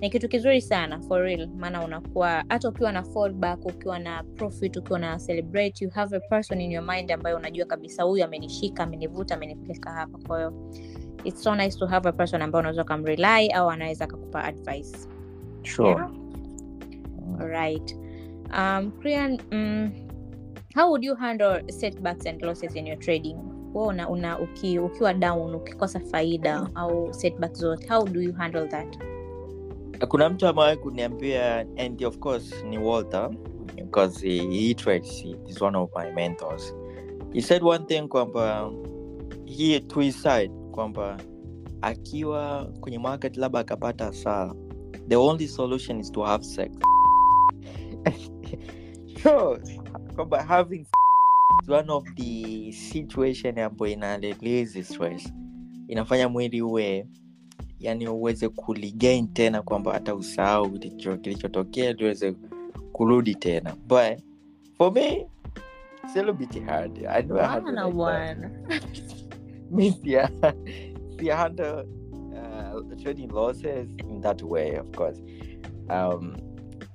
ni 0.00 0.10
kitu 0.10 0.28
kizuri 0.28 0.60
sana 0.60 1.00
for 1.00 1.22
real. 1.22 1.48
Maana 1.48 1.84
unakuwa 1.84 2.44
hata 2.48 2.68
ukiwa 2.68 2.92
na 2.92 3.02
fallback 3.02 3.66
ukiwa 3.66 3.98
na 3.98 4.22
profit 4.22 4.76
ukiwa 4.76 4.98
na 4.98 5.18
celebrate 5.18 5.84
you 5.84 5.90
have 5.90 6.16
a 6.16 6.20
person 6.20 6.60
in 6.60 6.72
your 6.72 6.84
mind 6.84 7.12
ambayo 7.12 7.36
unajua 7.36 7.66
kabisa 7.66 8.02
huyu 8.02 8.24
amenishika 8.24 8.82
amenivuta 8.82 9.34
amenipeleka 9.34 9.90
hapa. 9.90 10.18
Kwa 10.26 10.38
hiyo 10.38 10.70
it's 11.24 11.42
so 11.42 11.54
nice 11.54 11.78
to 11.78 11.86
have 11.86 12.08
a 12.08 12.12
person 12.12 12.42
ambayo 12.42 12.60
unaweza 12.60 12.82
ukamrely 12.82 13.52
au 13.52 13.70
anaweza 13.70 14.04
akakupa 14.04 14.44
advice. 14.44 14.96
Sure. 15.62 15.88
Yeah. 15.88 16.23
Alright. 17.40 17.94
Um, 18.50 18.92
Krian, 19.00 19.40
um, 19.52 19.92
how 20.74 20.90
would 20.90 21.04
you 21.04 21.14
handle 21.14 21.60
setbacks 21.70 22.26
and 22.26 22.42
losses 22.42 22.74
in 22.74 22.86
your 22.86 22.96
trading? 22.96 23.36
Una, 23.74 24.08
una 24.08 24.38
uki, 24.38 24.78
ukiwa 24.78 25.14
down 25.20 25.54
ukikosa 25.54 26.00
faida 26.00 26.68
au 26.74 27.12
setback 27.12 27.52
zote, 27.54 27.88
how 27.88 28.04
do 28.04 28.20
you 28.20 28.32
handle 28.32 28.68
that? 28.68 28.96
kuna 30.08 30.28
mtu 30.28 30.46
amewahi 30.46 30.76
kuniambia 30.76 31.66
and 31.76 32.04
of 32.04 32.18
course 32.18 32.64
ni 32.64 32.78
walter 32.78 33.30
because 33.76 34.26
he, 34.28 34.46
he 34.48 34.74
trades 34.74 35.22
he 35.22 35.36
is 35.48 35.62
one 35.62 35.78
of 35.78 35.90
my 35.96 36.10
mentors 36.12 36.74
he 37.32 37.40
said 37.40 37.62
one 37.62 37.84
thing 37.86 38.08
kwamba 38.08 38.70
he 39.46 39.80
to 39.80 40.00
his 40.00 40.22
side 40.22 40.50
kwamba 40.72 41.16
akiwa 41.82 42.72
kwenye 42.80 42.98
market 42.98 43.36
labda 43.36 43.58
akapata 43.58 44.04
hasara 44.04 44.54
the 45.08 45.16
only 45.16 45.48
solution 45.48 46.00
is 46.00 46.12
to 46.12 46.22
have 46.22 46.44
sex 46.44 46.72
sure 49.24 49.58
kwamba 50.14 50.42
having 50.42 50.86
is 51.62 51.68
one 51.68 51.90
of 51.92 52.04
the 52.16 52.72
situation 52.72 53.58
ambayo 53.58 53.92
ina 53.92 54.16
release 54.16 54.82
stress 54.84 55.32
inafanya 55.88 56.28
mwili 56.28 56.62
uwe 56.62 57.06
yani 57.80 58.08
uweze 58.08 58.48
kuligain 58.48 59.28
tena 59.28 59.62
kwamba 59.62 59.92
hata 59.92 60.14
usahau 60.14 60.66
kilicho- 60.68 61.16
kilichotokea 61.18 61.92
liweze 61.92 62.34
kurudi 62.92 63.34
tena 63.34 63.76
but 63.88 63.88
the 63.88 63.90
joke 63.90 63.98
or 63.98 64.10
kiddos. 64.10 64.18
But 64.18 64.20
for 64.78 64.92
me 64.92 65.26
it's 66.04 66.16
a 66.16 66.22
little 66.22 66.32
bit 66.34 66.62
hard 66.66 66.98
i 67.06 67.22
know 67.22 67.38
I 67.38 67.46
handle 67.46 67.72
Bwana 67.72 67.84
like 67.84 67.92
that. 67.92 67.94
bwana. 67.94 68.50
me 69.70 69.90
sia 69.90 70.30
sia 71.18 71.36
handle 71.36 71.84
uh, 72.32 73.02
trading 73.02 73.28
losses 73.32 73.88
in 74.10 74.20
that 74.20 74.42
way 74.42 74.76
of 74.76 74.90
course 74.92 75.18
um, 75.90 76.36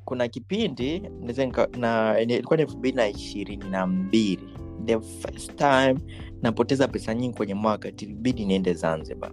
kuna 0.09 0.27
kipindi 0.27 1.03
na 1.77 2.19
ilikuwa 2.19 2.57
ni 2.57 2.63
elfu 2.63 2.77
mbili 2.77 2.95
na 2.97 3.07
ishirini 3.07 3.69
na 3.69 3.87
mbili. 3.87 4.49
The 4.85 4.99
first 4.99 5.55
time 5.55 5.95
napoteza 6.41 6.87
pesa 6.87 7.13
nyingi 7.13 7.37
kwenye 7.37 7.53
mwaka 7.53 7.91
tilibidi 7.91 8.45
niende 8.45 8.73
zanzibar. 8.73 9.31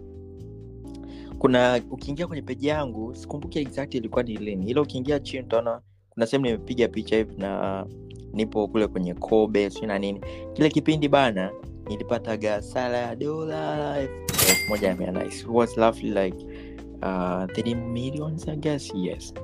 Kuna 1.39 1.81
ukiingia 1.91 2.27
kwenye 2.27 2.43
peji 2.43 2.67
yangu 2.67 3.15
sikumbuki 3.15 3.59
exact 3.59 3.95
ilikuwa 3.95 4.23
ni 4.23 4.37
lini 4.37 4.71
ila 4.71 4.81
ukiingia 4.83 5.21
chini 5.21 5.43
utaona 5.45 5.81
kuna 6.11 6.27
sehemu 6.27 6.45
nimepiga 6.47 6.89
picha 6.89 7.17
hivi 7.17 7.35
na 7.37 7.87
nipo 8.33 8.69
kule 8.69 8.87
kwenye 8.87 9.15
kobe 9.15 9.71
si 9.71 9.87
na 9.87 9.99
nini. 9.99 10.21
Kile 10.53 10.69
kipindi 10.71 11.09
bana 11.09 11.51
nilipataga 11.89 12.63
sala 12.63 12.97
ya 12.99 13.17
dola 13.17 13.99
elfu 14.01 14.69
moja 14.71 14.95
mia. 14.97 15.25
It 15.27 15.47
was 15.49 15.77
roughly 15.77 16.11
like 16.11 16.47
uh, 17.03 17.45
3 17.45 17.75
millions 17.93 18.49
I 18.49 18.57
guess 18.57 18.93
yes 18.95 19.35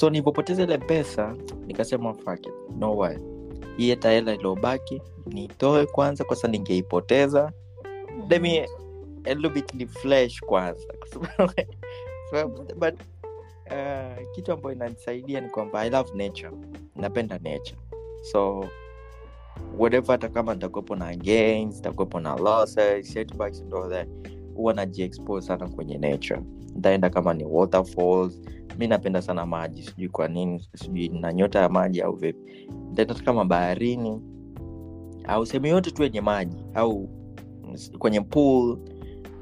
so 0.00 0.10
nilipopoteza 0.10 0.62
ile 0.62 0.78
pesa 0.78 1.36
nikasema 1.66 2.14
fuck 2.14 2.46
it 2.46 2.52
no 2.78 2.96
way. 2.96 3.16
Hii 3.76 3.90
hata 3.90 4.10
hela 4.10 4.34
iliyobaki 4.34 5.02
nitoe 5.26 5.86
kwanza 5.86 6.24
kwasa 6.24 6.48
ningeipoteza. 6.48 7.52
Lemi 8.28 8.58
a 9.24 9.34
ni 9.74 9.86
flesh 9.86 10.40
kwanza. 10.40 10.84
So, 12.30 12.48
but 12.48 12.94
uh, 13.70 14.32
kitu 14.34 14.52
ambayo 14.52 14.74
inanisaidia 14.74 15.40
ni 15.40 15.48
kwamba 15.48 15.80
i 15.80 15.90
love 15.90 16.10
nature. 16.14 16.50
Napenda 16.96 17.38
nature. 17.38 17.78
So 18.22 18.64
whatever 19.78 20.10
hata 20.12 20.28
kama 20.28 20.54
nitakuwepo 20.54 20.96
na 20.96 21.16
gains 21.16 21.76
nitakuwepo 21.76 22.20
na 22.20 22.36
losses 22.36 23.16
and 23.16 24.08
huwa 24.54 24.74
najiexpose 24.74 25.46
sana 25.46 25.68
kwenye 25.68 25.98
nature. 25.98 26.40
Nitaenda 26.74 27.10
kama 27.10 27.34
ni 27.34 27.44
waterfalls 27.44 28.40
mi 28.80 28.86
napenda 28.88 29.22
sana 29.22 29.46
maji 29.46 29.82
sijui 29.82 30.08
kwa 30.08 30.28
nini 30.28 30.68
sijui 30.74 31.08
na 31.08 31.32
nyota 31.32 31.58
ya 31.60 31.68
maji 31.68 32.02
au 32.02 32.12
vipi. 32.12 32.68
Kama 33.24 33.44
baharini 33.44 34.20
au 35.24 35.46
sehemu 35.46 35.66
yote 35.66 35.90
tu 35.90 36.02
yenye 36.02 36.20
maji 36.20 36.56
au 36.74 37.08
kwenye 37.98 38.20
pool 38.20 38.78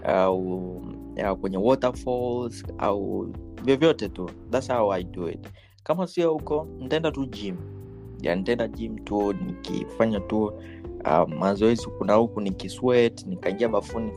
au, 0.05 0.83
au 1.25 1.37
kwenye 1.37 1.57
waterfalls 1.57 2.65
au 2.79 3.29
vyovyote 3.65 4.09
tu 4.09 4.31
thats 4.51 4.69
how 4.73 4.93
i 4.93 5.05
do 5.05 5.31
it. 5.31 5.49
Kama 5.83 6.07
sio 6.07 6.33
huko 6.33 6.67
nitaenda 6.79 7.11
tu 7.13 7.27
gym. 7.27 7.57
Ya 8.23 8.35
nitaenda 8.35 8.69
gym 8.69 8.99
tu 8.99 9.33
nikifanya 9.33 10.21
tu 10.21 10.45
uh, 11.05 11.29
mazoezi 11.39 11.87
kuna 11.99 12.15
huku 12.15 12.41
nikiswet 12.41 13.27
nikaingia 13.27 13.69
bafuni 13.69 14.13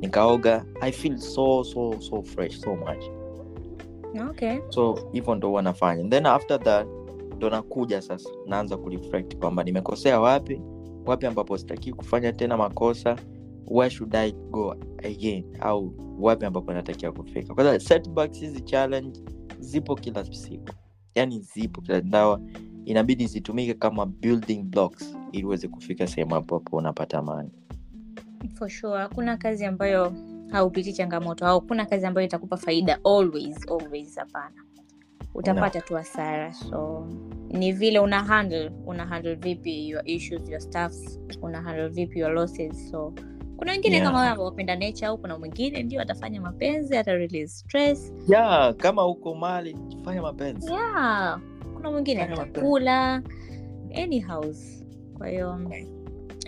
nika, 0.00 0.64
i 0.80 0.92
feel 0.92 1.18
so 1.18 1.64
so 1.64 2.00
so 2.00 2.22
fresh 2.22 2.60
so 2.60 2.76
much 2.76 3.19
Okay. 4.30 4.58
so 4.68 4.98
hivyo 5.12 5.34
ndo 5.34 5.48
huwa 5.48 5.62
nafanya. 5.62 6.08
Then 6.08 6.26
after 6.26 6.60
that 6.60 6.86
ndo 7.36 7.50
nakuja 7.50 8.02
sasa. 8.02 8.30
Naanza 8.46 8.76
kureflect 8.76 9.36
kwamba 9.36 9.64
nimekosea 9.64 10.20
wapi 10.20 10.60
wapi 11.06 11.26
ambapo 11.26 11.58
sitakii 11.58 11.92
kufanya 11.92 12.32
tena 12.32 12.56
makosa 12.56 13.16
where 13.66 13.90
should 13.90 14.16
i 14.16 14.32
go 14.32 14.76
again? 15.04 15.44
Au 15.60 15.92
wapi 16.20 16.46
ambapo 16.46 16.72
natakiwa 16.72 17.12
kufika. 17.12 17.54
Kwa 17.54 17.80
setbacks 17.80 18.38
hizi 18.40 18.60
challenge 18.60 19.20
zipo 19.58 19.94
kila 19.94 20.24
siku. 20.24 20.68
Yani 21.14 21.40
zipo 21.40 21.80
kila 21.80 22.00
dawa 22.00 22.40
inabidi 22.84 23.26
zitumike 23.26 23.74
kama 23.74 24.06
building 24.06 24.62
blocks 24.62 25.16
ili 25.32 25.44
uweze 25.44 25.68
kufika 25.68 26.06
sehemu 26.06 26.34
ambapo 26.34 26.76
unapata 26.76 27.18
amani. 27.18 27.50
For 28.54 28.68
sure. 28.68 28.98
Hakuna 28.98 29.36
kazi 29.36 29.64
ambayo 29.64 30.12
haupitii 30.52 30.92
changamoto 30.92 31.46
au 31.46 31.60
kuna 31.60 31.86
kazi 31.86 32.06
ambayo 32.06 32.26
itakupa 32.26 32.56
faida 32.56 32.98
always 33.04 33.68
always 33.70 34.16
hapana. 34.16 34.64
Utapata 35.34 35.80
tu 35.80 35.94
hasara 35.94 36.52
so 36.52 37.06
ni 37.48 37.72
vile 37.72 37.98
una 37.98 38.24
handle 38.24 38.70
una 38.86 39.06
handle 39.06 39.34
vipi 39.34 39.88
your 39.88 40.02
issues 40.04 40.48
your 40.48 40.60
staffs 40.60 41.20
una 41.42 41.62
handle 41.62 41.88
vipi 41.88 42.18
your 42.18 42.32
losses 42.32 42.90
so 42.90 43.12
kuna 43.56 43.72
wengine 43.72 43.96
Yeah. 43.96 44.06
kama 44.12 44.34
wapenda 44.44 44.76
nature 44.76 45.06
au 45.06 45.18
kuna 45.18 45.38
mwingine 45.38 45.82
ndio 45.82 46.00
atafanya 46.00 46.40
mapenzi 46.40 46.96
ata 46.96 47.12
release 47.14 47.46
stress. 47.58 48.12
Yeah 48.28 48.74
kama 48.74 49.06
uko 49.06 49.34
mali 49.34 49.76
fanya 50.04 50.22
mapenzi. 50.22 50.72
Yeah 50.72 51.40
kuna 51.74 51.90
mwingine 51.90 52.22
atakula 52.22 53.22
any 53.94 54.20
house 54.20 54.86
kwa 55.18 55.28
hiyo 55.28 55.58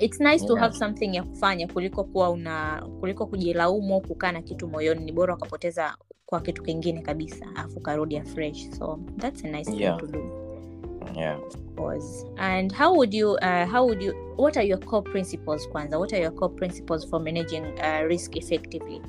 it's 0.04 0.20
nice 0.20 0.46
to 0.46 0.54
have 0.56 0.74
something 0.76 1.14
ya 1.16 1.22
kufanya 1.22 1.68
kuliko 1.68 2.04
kuwa 2.04 2.30
una 2.30 2.86
kuliko 3.00 3.26
kujilaumu 3.26 3.94
au 3.94 4.00
kukaa 4.00 4.32
na 4.32 4.42
kitu 4.42 4.68
moyoni. 4.68 5.04
Ni 5.04 5.12
bora 5.12 5.34
ukapoteza 5.34 5.96
kwa 6.26 6.40
kitu 6.40 6.62
kingine 6.62 7.00
kabisa 7.00 7.46
afu 7.54 7.78
ukarudi 7.78 8.16
afresh 8.18 8.70
so 8.78 8.98
that's 9.18 9.44
a 9.44 9.48
nice 9.48 9.72
Yeah. 9.72 9.98
thing 9.98 10.06
to 10.06 10.12
do. 10.12 10.24
Yeah. 11.16 11.38
Was 11.76 12.26
and 12.36 12.72
how 12.74 12.94
would 12.96 13.14
you 13.14 13.30
uh, 13.32 13.66
how 13.72 13.84
would 13.86 14.02
you 14.02 14.14
what 14.36 14.56
are 14.56 14.66
your 14.68 14.80
core 14.80 15.10
principles 15.10 15.68
kwanza? 15.68 15.98
What 15.98 16.12
are 16.12 16.22
your 16.22 16.34
core 16.34 16.54
principles 16.54 17.08
for 17.10 17.20
managing 17.20 17.64
uh, 17.64 18.06
risk 18.08 18.36
effectively? 18.36 19.02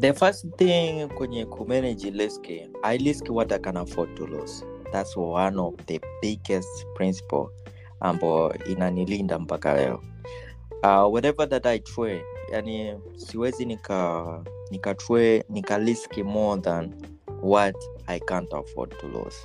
The 0.00 0.12
first 0.12 0.46
thing 0.56 1.08
kwenye 1.08 1.46
kumanage 1.46 2.10
risk 2.10 2.46
i 2.82 2.98
risk 2.98 3.24
what 3.30 3.52
i 3.52 3.58
can 3.58 3.76
afford 3.76 4.14
to 4.16 4.26
lose. 4.26 4.64
That's 4.92 5.16
one 5.16 5.58
of 5.60 5.74
the 5.86 6.00
biggest 6.22 6.86
principle 6.94 7.48
ambayo 8.04 8.54
inanilinda 8.66 9.38
mpaka 9.38 9.74
leo. 9.74 10.00
Uh, 10.82 11.12
whatever 11.14 11.48
that 11.48 11.66
i 11.66 11.78
trade 11.78 12.24
yani 12.52 12.94
siwezi 13.16 13.64
nika 13.64 14.44
nika 14.70 14.94
trade 14.94 15.44
nika 15.48 15.78
risk 15.78 16.18
more 16.18 16.60
than 16.62 16.94
what 17.42 17.76
i 18.06 18.20
can't 18.20 18.52
afford 18.54 18.98
to 18.98 19.08
lose. 19.08 19.36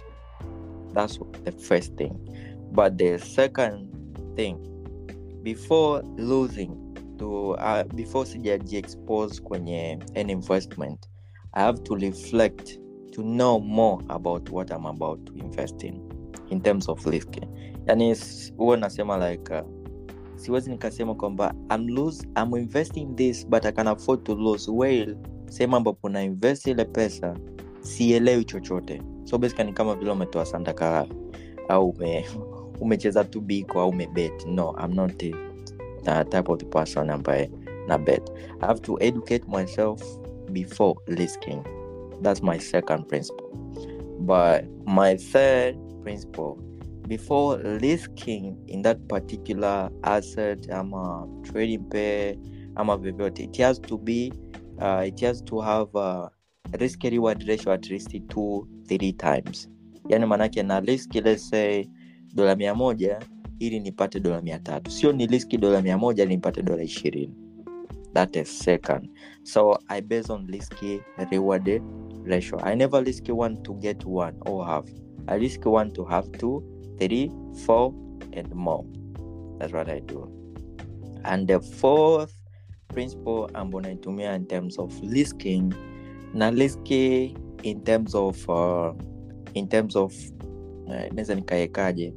That's 0.93 1.20
the 1.43 1.51
first 1.51 1.95
thing. 1.95 2.14
But 2.72 2.97
the 2.97 3.20
second 3.20 3.88
thing 4.36 4.57
before 5.43 6.03
losing 6.18 6.89
to 7.18 7.51
uh, 7.57 7.84
before 7.95 8.26
sijajiexpose 8.26 9.41
kwenye 9.41 9.99
any 10.16 10.34
investment 10.34 11.10
i 11.53 11.62
have 11.62 11.84
to 11.84 11.95
reflect 11.95 12.80
to 13.12 13.22
know 13.24 13.60
more 13.60 14.03
about 14.10 14.49
what 14.49 14.72
i'm 14.72 14.86
about 14.86 15.26
to 15.26 15.34
invest 15.34 15.84
in 15.84 16.09
in 16.50 16.62
terms 16.62 16.89
of 16.89 17.06
risk 17.06 17.30
yani 17.86 18.16
huwa 18.58 18.78
nasema 18.78 19.30
like 19.30 19.54
uh, 19.54 19.62
siwezi 20.36 20.72
nikasema 20.72 21.16
kwamba 21.16 21.54
I'm, 21.76 22.12
I'm 22.38 22.58
investing 22.58 23.16
this 23.16 23.47
but 23.47 23.66
I 23.66 23.72
can 23.72 23.88
afford 23.88 24.24
to 24.24 24.36
lose. 24.36 24.72
Well 24.72 25.16
sehemu 25.50 25.76
ambapo 25.76 26.10
na 26.10 26.24
invest 26.24 26.68
ile 26.68 26.86
pesa 26.86 27.38
sielewi 27.82 28.45
chochote. 28.45 29.02
So 29.24 29.38
basically 29.38 29.74
kama 29.74 29.95
vile 29.95 30.12
umetoa 30.12 30.45
sandakara 30.45 31.08
au 31.68 31.89
ume, 31.89 32.26
umecheza 32.82 33.24
tu 33.24 33.41
biko 33.41 33.82
au 33.82 33.89
umebet 33.89 34.45
no 34.45 34.76
I'm 34.84 34.95
not 34.95 35.24
a, 35.24 35.32
the 36.04 36.24
type 36.30 36.52
of 36.52 36.60
the 36.60 36.66
person 36.66 37.10
ambaye 37.10 37.52
na 37.88 37.97
bet. 37.97 38.30
I 38.62 38.66
have 38.68 38.82
to 38.82 38.97
educate 39.02 39.45
myself 39.47 40.02
before 40.52 40.95
risking. 41.08 41.64
That's 42.22 42.41
my 42.43 42.60
second 42.60 43.08
principle. 43.08 43.50
But 44.20 44.66
my 44.86 45.18
third 45.18 45.78
principle. 46.04 46.58
Before 47.08 47.58
risking 47.82 48.58
in 48.68 48.82
that 48.84 49.08
particular 49.08 49.89
asset 50.04 50.70
ama 50.72 51.28
trading 51.43 51.89
pair 51.89 52.36
ama 52.76 52.97
vyovyote 52.97 53.43
it 53.43 53.58
has 53.58 53.80
to 53.82 53.97
be 53.97 54.32
uh, 54.82 55.04
it 55.08 55.20
has 55.22 55.41
to 55.41 55.60
have 55.62 55.89
a 55.95 56.30
risk 56.80 57.04
reward 57.04 57.43
ratio 57.47 57.74
at 57.74 57.89
least 57.89 58.12
two 58.30 58.68
three 58.88 59.14
times. 59.14 59.70
Yani 60.10 60.26
maanake 60.26 60.64
na 60.64 60.80
risk 60.80 61.16
let's 61.16 61.50
say 61.50 61.86
dola 62.36 62.56
mia 62.56 62.76
moja 62.76 63.20
ili 63.60 63.80
nipate 63.80 64.20
dola 64.20 64.41
mia 64.41 64.60
tatu. 64.60 64.91
Sio 64.91 65.12
ni 65.12 65.28
riski 65.28 65.58
dola 65.58 65.82
mia 65.82 65.97
moja 65.97 66.26
nipate 66.26 66.62
dola 66.62 66.84
ishirini. 66.84 67.34
That 68.14 68.36
is 68.36 68.60
second. 68.60 69.10
So 69.43 69.78
i 69.89 70.02
base 70.02 70.30
on 70.34 70.47
risky 70.47 71.02
reward 71.32 71.82
ratio. 72.26 72.60
I 72.64 72.76
never 72.76 73.04
risk 73.04 73.28
one 73.30 73.64
to 73.64 73.74
get 73.74 74.06
one 74.06 74.36
or 74.45 74.66
half 74.66 74.86
i 75.30 75.38
risk 75.38 75.65
one 75.65 75.91
to 75.91 76.05
have 76.05 76.32
two 76.32 76.63
three 76.99 77.32
four 77.65 77.93
and 78.34 78.53
more. 78.53 78.86
That's 79.59 79.73
what 79.73 79.89
i 79.89 79.99
do. 79.99 80.30
And 81.23 81.47
the 81.47 81.59
fourth 81.59 82.34
principle 82.88 83.49
ambao 83.53 83.82
naitumia 83.82 84.36
in 84.36 84.45
terms 84.45 84.80
of 84.80 84.93
risking 85.03 85.73
na 86.34 86.49
riski 86.51 87.38
in 87.63 87.84
terms 87.84 88.15
of 88.15 88.49
uh, 88.49 88.93
in 89.53 89.67
terms 89.67 89.95
of 89.95 90.13
uh, 90.88 91.09
nikaekaje? 91.11 92.13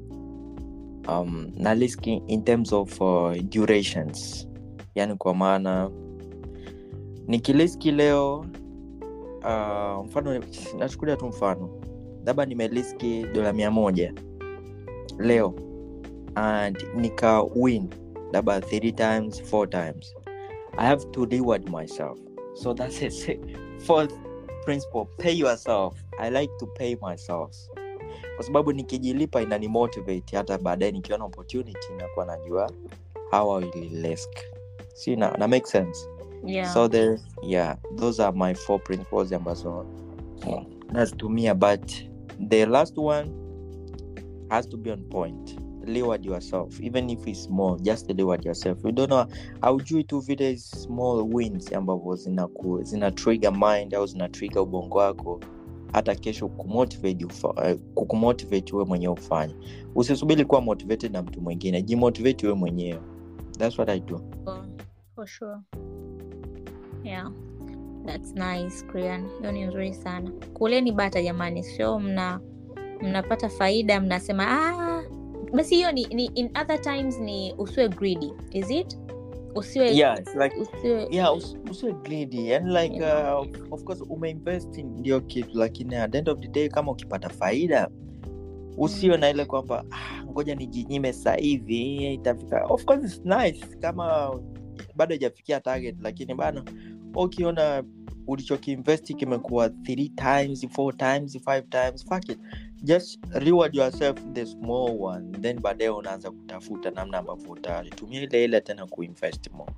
Um, 1.09 1.53
na 1.57 1.75
riski 1.75 2.23
in 2.29 2.45
terms 2.45 2.73
of 2.73 3.01
uh, 3.01 3.35
durations. 3.49 4.49
Yani 4.95 5.17
kwa 5.17 5.35
maana 5.35 5.91
nikiliski 7.27 7.91
leo 7.91 8.39
uh, 9.45 10.05
mfano 10.05 10.45
nachukulia 10.79 11.17
tu 11.17 11.27
mfano 11.27 11.71
labda 12.27 12.45
nimeliski 12.47 13.27
dola 13.35 13.53
mia 13.53 13.71
moja. 13.71 14.15
Leo 15.19 15.55
and 16.35 16.85
nika 16.95 17.43
win 17.43 17.89
labda 18.33 18.61
three 18.61 18.93
times 18.93 19.43
four 19.43 19.71
times. 19.71 20.15
I 20.79 20.87
have 20.87 21.05
to 21.13 21.25
reward 21.27 21.69
myself. 21.71 22.19
So 22.55 22.75
that's 22.75 23.03
it. 23.03 23.41
Fourth 23.87 24.13
principle 24.65 25.07
pay 25.19 25.33
yourself. 25.33 26.03
I 26.19 26.31
like 26.31 26.51
to 26.59 26.67
pay 26.67 26.97
myself. 27.03 27.51
Kwa 28.37 28.45
sababu 28.45 28.73
nikijilipa 28.73 29.43
inanimotivate 29.43 30.37
hata 30.37 30.59
baadaye 30.59 30.93
nikiona 30.93 31.25
opportunity 31.25 31.93
nakuwa 31.97 32.27
najua 32.27 32.71
how 33.31 33.59
I 33.59 33.65
will 33.65 34.03
risk. 34.03 34.31
Na, 35.17 35.31
na 35.31 35.49
make 35.49 35.67
sense. 35.67 36.09
Yeah. 36.45 36.67
so 36.75 36.89
there 36.89 37.19
yeah 37.43 37.77
those 37.97 38.19
are 38.23 38.33
my 38.33 38.55
four 38.55 38.81
principles 38.83 39.33
ambazo 39.33 39.87
nazitumia 40.93 41.55
but 41.55 41.93
the 42.49 42.67
last 42.67 42.97
one 42.99 43.31
has 44.51 44.67
to 44.69 44.77
be 44.77 44.91
on 44.91 45.03
point. 45.05 45.57
Reward 45.87 46.25
yourself 46.25 46.81
even 46.81 47.11
if 47.11 47.27
it's 47.27 47.43
small 47.43 47.77
just 47.77 48.11
reward 48.17 48.45
yourself. 48.45 48.79
You 48.85 48.93
don't 48.93 49.09
know 49.11 49.27
haujui 49.63 50.05
tu 50.07 50.21
vile 50.21 50.57
small 50.57 51.23
wins 51.23 51.73
ambavyo 51.73 52.17
zina, 52.17 52.47
ku, 52.49 52.83
zina 52.83 53.11
trigger 53.11 53.53
mind 53.53 53.95
au 53.95 54.07
zina 54.07 54.29
trigger 54.29 54.63
ubongo 54.63 54.99
wako. 54.99 55.41
Hata 55.93 56.15
kesho 56.15 56.49
kumotivate 56.49 57.27
eh, 57.65 57.79
kukumotivate 57.95 58.73
wewe 58.77 58.85
mwenyewe 58.89 59.13
ufanye. 59.15 59.55
Usisubiri 59.95 60.45
kuwa 60.45 60.61
motivated 60.61 61.13
na 61.13 61.23
mtu 61.23 61.41
mwingine 61.41 61.83
jimotivate 61.83 62.47
wewe 62.47 62.59
mwenyewe. 62.59 63.01
Thats 63.59 63.79
what 63.79 63.89
i 63.91 64.01
do. 64.01 64.21
For 65.15 65.27
sure. 65.27 65.59
Yeah 67.05 67.33
thats 68.07 68.35
nice 68.35 68.85
Krian. 68.87 69.29
hiyo 69.39 69.53
ni 69.53 69.65
nzuri 69.65 69.95
sana. 69.95 70.31
Kuleni 70.53 70.93
bata 70.93 71.23
jamani. 71.23 71.63
Sio 71.63 71.99
mna 71.99 72.41
mnapata 73.03 73.49
faida 73.49 74.01
mnasema 74.01 74.45
ah, 74.49 75.03
basi 75.53 75.75
hiyo 75.75 75.93
ni, 75.93 76.07
ni 76.07 76.25
in 76.25 76.51
other 76.63 76.81
times 76.81 77.19
ni 77.21 77.55
usiwe 77.59 77.89
greedy. 77.89 78.33
Is 78.51 78.71
it? 78.71 78.99
Usiwe 79.55 79.97
yeah 79.97 80.19
it's 80.19 80.35
like 80.35 80.57
usiwe 80.57 81.07
yeah 81.11 81.37
us- 81.37 81.57
usiwe 81.71 81.93
greedy. 81.93 82.55
And 82.55 82.69
like 82.69 83.01
uh, 83.05 83.47
of 83.73 83.85
course 83.85 84.03
umeinvest 84.09 84.79
ndio 84.79 85.21
kitu 85.21 85.59
lakini 85.59 85.95
at 85.97 86.11
the 86.13 86.19
end 86.19 86.29
of 86.29 86.39
the 86.41 86.49
day 86.49 86.69
kama 86.69 86.93
ukipata 86.93 87.29
faida 87.29 87.89
usio 88.77 89.17
na 89.17 89.31
ile 89.31 89.45
kwamba 89.45 89.85
ah, 89.91 90.25
ngoja 90.25 90.55
nijinyime 90.55 91.13
sasa 91.13 91.35
hivi 91.35 92.15
itafika. 92.15 92.65
Of 92.67 92.85
course 92.85 93.05
it's 93.05 93.25
nice 93.25 93.67
kama 93.81 94.35
bado 94.97 95.15
ijafikia 95.15 95.61
target 95.61 95.97
lakini 96.03 96.35
bana 96.35 96.65
ukiona 97.15 97.85
ulichokiinvesti 98.27 99.15
kimekuwa 99.15 99.69
three 99.71 100.09
times 100.09 100.67
four 100.69 100.97
times 100.97 101.33
five 101.45 101.63
times 101.69 102.07
fuck 102.07 102.29
it. 102.29 102.39
Just 102.83 103.19
reward 103.31 103.75
yourself 103.75 104.19
the 104.33 104.47
small 104.47 104.97
one. 105.01 105.39
Then 105.41 105.61
baadaye 105.61 105.91
unaanza 105.91 106.31
kutafuta 106.31 106.91
namna 106.91 107.19
ambavyo 107.19 107.51
utalitumia 107.51 108.23
ile 108.23 108.45
ile 108.45 108.61
tena 108.61 108.87
kuinvest 108.87 109.51
more. 109.53 109.73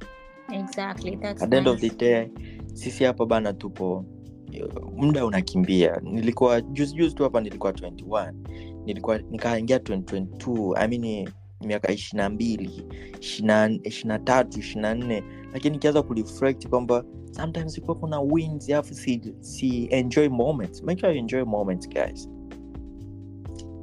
Exactly 0.53 1.17
that's 1.17 1.43
at 1.43 1.51
the 1.51 1.57
end 1.57 1.69
of 1.69 1.81
the 1.81 1.91
day 1.91 2.29
sisi 2.75 3.05
hapa 3.05 3.27
bana 3.27 3.53
tupo 3.53 4.05
muda 4.97 5.27
unakimbia. 5.27 6.01
Nilikuwa 6.03 6.61
juzi 6.61 6.95
juzi 6.95 7.15
tu 7.15 7.23
hapa 7.23 7.41
nilikuwa 7.41 7.73
21 7.73 8.33
nilikuwa 8.85 9.19
nikaingia 9.19 9.79
2022 9.79 10.79
I 10.85 10.99
mean 10.99 11.29
miaka 11.61 11.93
ishirina 11.93 12.29
mbili 12.31 12.87
ishirina 13.21 14.19
tatu 14.19 14.59
ishirina 14.59 14.95
nne 14.95 15.25
lakini 15.55 15.77
ikianza 15.77 16.03
kureflect 16.03 16.69
kwamba 16.69 17.05
sometimes 17.31 17.77
ilikuwa 17.77 17.97
kuna 17.97 18.21
wins 18.21 18.71
alafu 18.71 18.95
si, 18.95 19.35
si 19.41 19.89
enjoy 19.91 20.29
moment 20.29 20.83
make 20.83 21.01
sure 21.01 21.13
you 21.13 21.19
enjoy 21.19 21.45
moment 21.45 21.89
guys. 21.89 22.29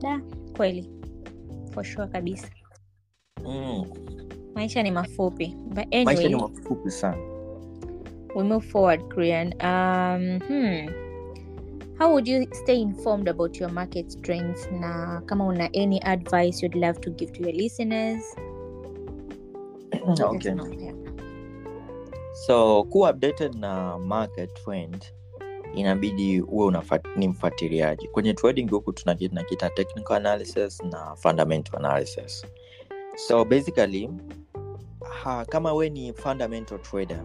Da 0.02 0.22
kweli. 0.58 0.90
For 1.74 1.84
sure 1.84 2.08
kabisa. 2.08 2.48
Mm. 3.46 3.86
maisha 4.56 4.84
ni 4.84 4.92
mafupi. 4.92 5.56
But 5.68 6.06
maisha 6.06 6.30
ni 6.30 6.36
mafupi 6.36 6.92
sana. 6.92 7.18
We 8.36 8.44
move 8.44 8.68
forward 8.68 9.14
korean. 9.14 9.48
Um, 9.48 10.40
hmm. 10.48 10.88
how 12.00 12.10
would 12.12 12.28
you 12.28 12.48
stay 12.64 12.82
informed 12.82 13.28
about 13.28 13.60
your 13.60 13.72
market 13.72 14.22
trends 14.22 14.70
na 14.72 15.22
kama 15.26 15.46
una 15.46 15.70
any 15.74 16.02
advice 16.04 16.66
you'd 16.66 16.76
love 16.76 17.00
to 17.00 17.10
give 17.12 17.32
to 17.32 17.44
your 17.44 17.54
listeners? 17.54 18.24
Okay. 20.20 20.54
know, 20.54 20.66
yeah. 20.66 21.01
So 22.46 22.84
kuwa 22.84 23.10
updated 23.12 23.56
na 23.56 23.98
market 23.98 24.54
trend 24.64 25.06
inabidi 25.76 26.42
uwe 26.42 26.82
ni 27.16 27.28
mfuatiliaji. 27.28 28.08
Kwenye 28.08 28.34
trading 28.34 28.70
huku 28.70 28.94
tunakita 28.94 29.70
technical 29.70 30.14
analysis 30.16 30.84
na 30.84 31.16
fundamental 31.16 31.86
analysis. 31.86 32.46
So 33.16 33.46
basically 33.46 34.10
ha, 35.24 35.46
kama 35.46 35.74
we 35.74 35.90
ni 35.90 36.14
fundamental 36.14 36.80
trader 36.82 37.24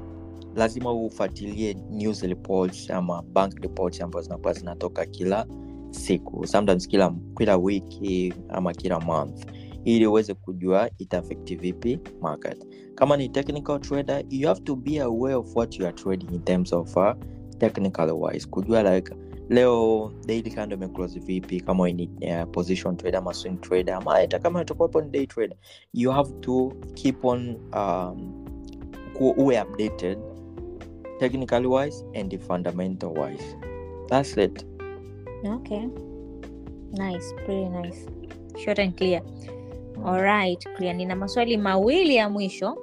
lazima 0.57 0.93
ufuatilie 0.93 1.75
news 1.91 2.23
reports 2.23 2.91
ama 2.91 3.23
bank 3.23 3.55
reports 3.63 4.01
ambazo 4.01 4.25
zinakuwa 4.25 4.53
zinatoka 4.53 5.07
kila 5.07 5.47
siku. 5.91 6.47
Sometimes 6.47 6.89
kila 6.89 7.15
kila 7.39 7.57
wiki 7.57 8.35
ama 8.49 8.73
kila 8.73 9.01
month 9.01 9.47
ili 9.87 10.07
uweze 10.07 10.35
kujua 10.35 10.91
itaafekti 10.99 11.57
vipi 11.57 11.99
market. 12.21 12.67
Kama 12.95 13.17
ni 13.17 13.29
technical 13.29 13.81
trader 13.81 14.25
you 14.31 14.49
have 14.49 14.61
to 14.61 14.77
be 14.77 15.01
aware 15.01 15.35
of 15.35 15.57
what 15.57 15.79
you 15.79 15.87
are 15.87 15.93
trading 15.97 16.35
in 16.35 16.41
terms 16.43 16.73
of 16.73 16.97
uh, 16.97 17.13
technical 17.59 18.11
wise. 18.11 18.49
Kujua 18.49 18.95
like 18.95 19.15
leo 19.49 20.13
daily 20.27 20.51
candle 20.51 20.77
imeclose 20.77 21.21
vipi 21.21 21.61
kama 21.61 21.93
ni 21.93 22.11
uh, 22.23 22.51
position 22.51 22.97
trader 22.97 23.19
ama 23.19 23.35
swing 23.35 23.57
trader 23.61 23.95
ama 23.95 24.15
hata 24.15 24.39
kama 24.39 24.61
utakuwapo 24.61 25.01
ni 25.01 25.11
day 25.11 25.27
trader 25.27 25.57
you 25.93 26.11
have 26.13 26.33
to 26.41 26.73
keep 26.95 27.25
on 27.25 27.57
um, 27.75 28.45
uwe 29.37 29.63
updated 29.63 30.19
technically 31.19 31.67
wise 31.67 32.05
and 32.15 32.31
the 32.31 32.39
fundamental 32.39 33.11
wise. 33.19 33.57
That's 34.09 34.37
it. 34.37 34.65
Okay. 35.45 35.89
Nice. 36.93 37.33
Pretty 37.45 37.69
nice. 37.69 38.07
Short 38.65 38.79
and 38.79 38.97
clear 38.97 39.23
alright 40.05 40.65
clear. 40.77 40.95
Nina 40.95 41.17
maswali 41.17 41.57
mawili 41.57 42.17
ya 42.17 42.31
mwisho 42.31 42.77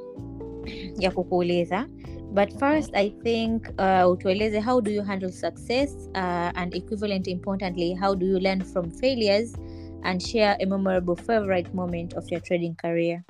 ya 1.00 1.12
kukuuliza. 1.12 1.88
But 2.34 2.50
first 2.60 2.96
i 2.96 3.10
think 3.10 3.70
uh, 3.78 4.12
utueleze 4.12 4.60
how 4.60 4.82
do 4.82 4.92
you 4.92 5.04
handle 5.04 5.32
success 5.32 6.10
uh, 6.16 6.50
and 6.58 6.76
equivalent 6.76 7.28
importantly 7.28 7.94
how 7.94 8.16
do 8.16 8.26
you 8.26 8.40
learn 8.40 8.64
from 8.64 8.92
failures 8.92 9.54
and 10.04 10.22
share 10.22 10.58
a 10.60 10.66
memorable 10.66 11.16
favorite 11.16 11.70
moment 11.74 12.14
of 12.18 12.32
your 12.32 12.42
trading 12.42 12.76
career? 12.76 13.24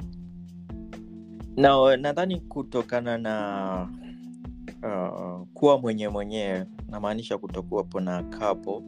Na 1.57 1.97
nadhani 1.97 2.39
kutokana 2.39 3.17
na 3.17 3.89
uh, 4.83 5.47
kuwa 5.53 5.77
mwenye 5.79 6.09
mwenyewe 6.09 6.65
namaanisha 6.89 7.37
kutokuwapo 7.37 7.99
na 7.99 8.23
kapo 8.23 8.83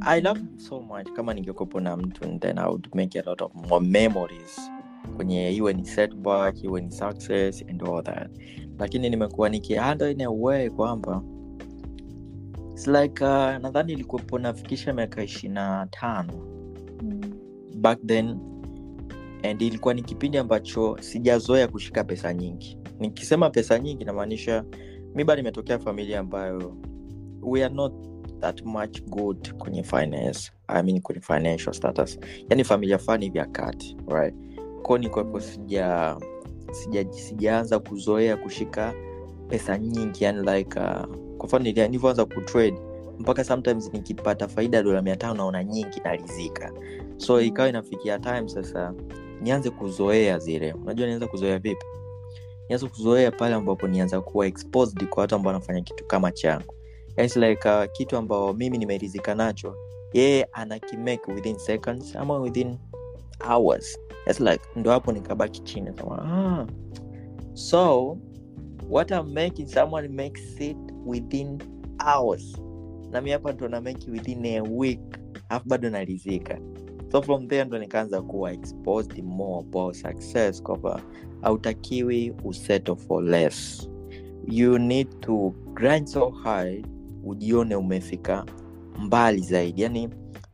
i 0.00 0.20
love 0.20 0.40
so 0.56 0.80
much. 0.80 1.12
Kama 1.12 1.34
ningekuwepo 1.34 1.80
na 1.80 1.96
mtu 1.96 2.38
then 2.38 2.58
i 2.58 2.66
would 2.68 2.88
make 2.94 3.18
a 3.18 3.22
lot 3.22 3.44
of 3.44 3.54
more 3.54 3.86
memories. 3.86 4.70
Kwenye 5.16 5.52
iwe 5.52 5.72
ni 5.74 5.84
setback 5.86 6.64
iwe 6.64 6.80
ni 6.80 6.90
success 6.90 7.64
and 7.70 7.82
all 7.82 8.02
that. 8.04 8.30
Lakini 8.78 9.10
nimekuwa 9.10 9.48
nikihandle 9.48 10.10
in 10.10 10.20
a 10.22 10.30
way 10.30 10.70
kwamba 10.70 11.22
it's 12.72 12.86
like 12.86 13.24
uh, 13.24 13.30
nadhani 13.30 13.92
ilikuwepo 13.92 14.38
nafikisha 14.38 14.92
miaka 14.92 15.22
ishiri 15.22 15.52
na 15.52 15.86
tano. 15.90 16.32
Back 17.76 17.98
then 18.06 18.38
and 19.42 19.62
ilikuwa 19.62 19.94
ni 19.94 20.02
kipindi 20.02 20.38
ambacho 20.38 20.96
sijazoea 21.00 21.68
kushika 21.68 22.04
pesa 22.04 22.34
nyingi. 22.34 22.78
Nikisema 22.98 23.50
pesa 23.50 23.78
nyingi 23.78 24.04
namaanisha 24.04 24.64
mi 25.14 25.24
bado 25.24 25.42
nimetokea 25.42 25.78
familia 25.78 26.20
ambayo 26.20 26.76
we 27.42 27.64
are 27.64 27.74
not 27.74 27.92
that 28.40 28.62
much 28.64 29.02
good 29.02 29.52
kwenye 29.52 29.82
finance 29.82 30.52
I 30.68 30.82
mean 30.82 31.00
kwenye 31.00 31.20
financial 31.20 31.72
status. 31.74 32.18
Yani 32.50 32.64
familia 32.64 32.98
fani 32.98 33.30
vya 33.30 33.46
kati 33.46 33.96
right? 34.08 34.34
Ko 34.82 34.98
nikwepo 34.98 35.40
sija 35.40 36.16
sija 36.72 37.12
sijaanza 37.12 37.78
kuzoea 37.78 38.36
kushika 38.36 38.94
pesa 39.48 39.78
nyingi 39.78 40.24
yani 40.24 40.38
like 40.56 40.80
uh, 40.80 41.06
kwa 41.38 41.46
mfano 41.46 41.64
nilivyoanza 41.64 42.24
kutrade 42.24 42.78
mpaka 43.18 43.44
sometimes 43.44 43.92
nikipata 43.92 44.48
faida 44.48 44.82
dola 44.82 45.02
mia 45.02 45.16
tano 45.16 45.34
naona 45.34 45.64
nyingi 45.64 46.00
narizika 46.04 46.72
so 47.16 47.40
ikawa 47.40 47.68
inafikia 47.68 48.18
time 48.18 48.48
sasa 48.48 48.94
nianze 49.40 49.70
kuzoea 49.70 50.38
zile. 50.38 50.72
Unajua 50.72 51.06
nianza 51.06 51.26
kuzoea 51.26 51.58
vipi? 51.58 51.86
Nianze 52.68 52.88
kuzoea 52.88 53.30
pale 53.30 53.54
ambapo 53.54 53.88
nianza 53.88 54.20
kuwa 54.20 54.46
exposed 54.46 55.08
kwa 55.08 55.20
watu 55.20 55.34
ambao 55.34 55.52
wanafanya 55.52 55.80
kitu 55.80 56.04
kama 56.04 56.32
changu 56.32 56.74
It's 57.18 57.36
like 57.36 57.68
uh, 57.68 57.84
kitu 57.92 58.16
ambao 58.16 58.52
mimi 58.52 58.78
nimerizika 58.78 59.34
nacho. 59.34 59.74
Yeye 60.12 60.48
anakimake 60.52 61.32
within 61.32 61.58
seconds 61.58 62.16
ama 62.16 62.38
within 62.38 62.78
hours. 63.48 63.98
It's 64.26 64.40
like 64.40 64.62
ndo 64.76 64.90
hapo 64.90 65.12
nikabaki 65.12 65.60
chini. 65.60 65.90
Ah. 66.10 66.66
so 67.54 68.16
what 68.88 69.10
I'm 69.10 69.34
making 69.34 69.66
someone 69.66 70.08
makes 70.08 70.60
it 70.60 70.76
within 71.06 71.58
hours. 72.06 72.56
Na 73.10 73.20
mi 73.20 73.30
hapa 73.30 73.52
ndo 73.52 73.68
na 73.68 73.80
within 73.80 74.46
a 74.46 74.60
week. 74.62 75.00
Alafu 75.48 75.68
bado 75.68 75.90
narizika 75.90 76.58
so 77.12 77.22
from 77.22 77.48
there 77.48 77.64
ndo 77.64 77.78
nikaanza 77.78 78.22
kuwa 78.22 78.52
exposed 78.52 79.22
more 79.24 79.58
about 79.68 79.94
success. 79.94 80.62
Kwamba 80.62 81.02
hautakiwi 81.42 82.34
usettle 82.44 82.96
for 82.96 83.24
less. 83.24 83.88
You 84.46 84.78
need 84.78 85.20
to 85.20 85.54
grind 85.74 86.06
so 86.06 86.30
hard 86.30 86.97
ujione 87.24 87.76
umefika 87.76 88.44
mbali 88.98 89.40
zaidi. 89.40 89.82
Yani 89.82 90.08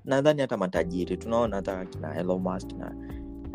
nadhani 0.04 0.40
hata 0.40 0.56
matajiri 0.56 1.16
tunaona 1.16 1.56
hata 1.56 1.80
akina 1.80 2.16
Elon 2.20 2.42
na 2.78 2.92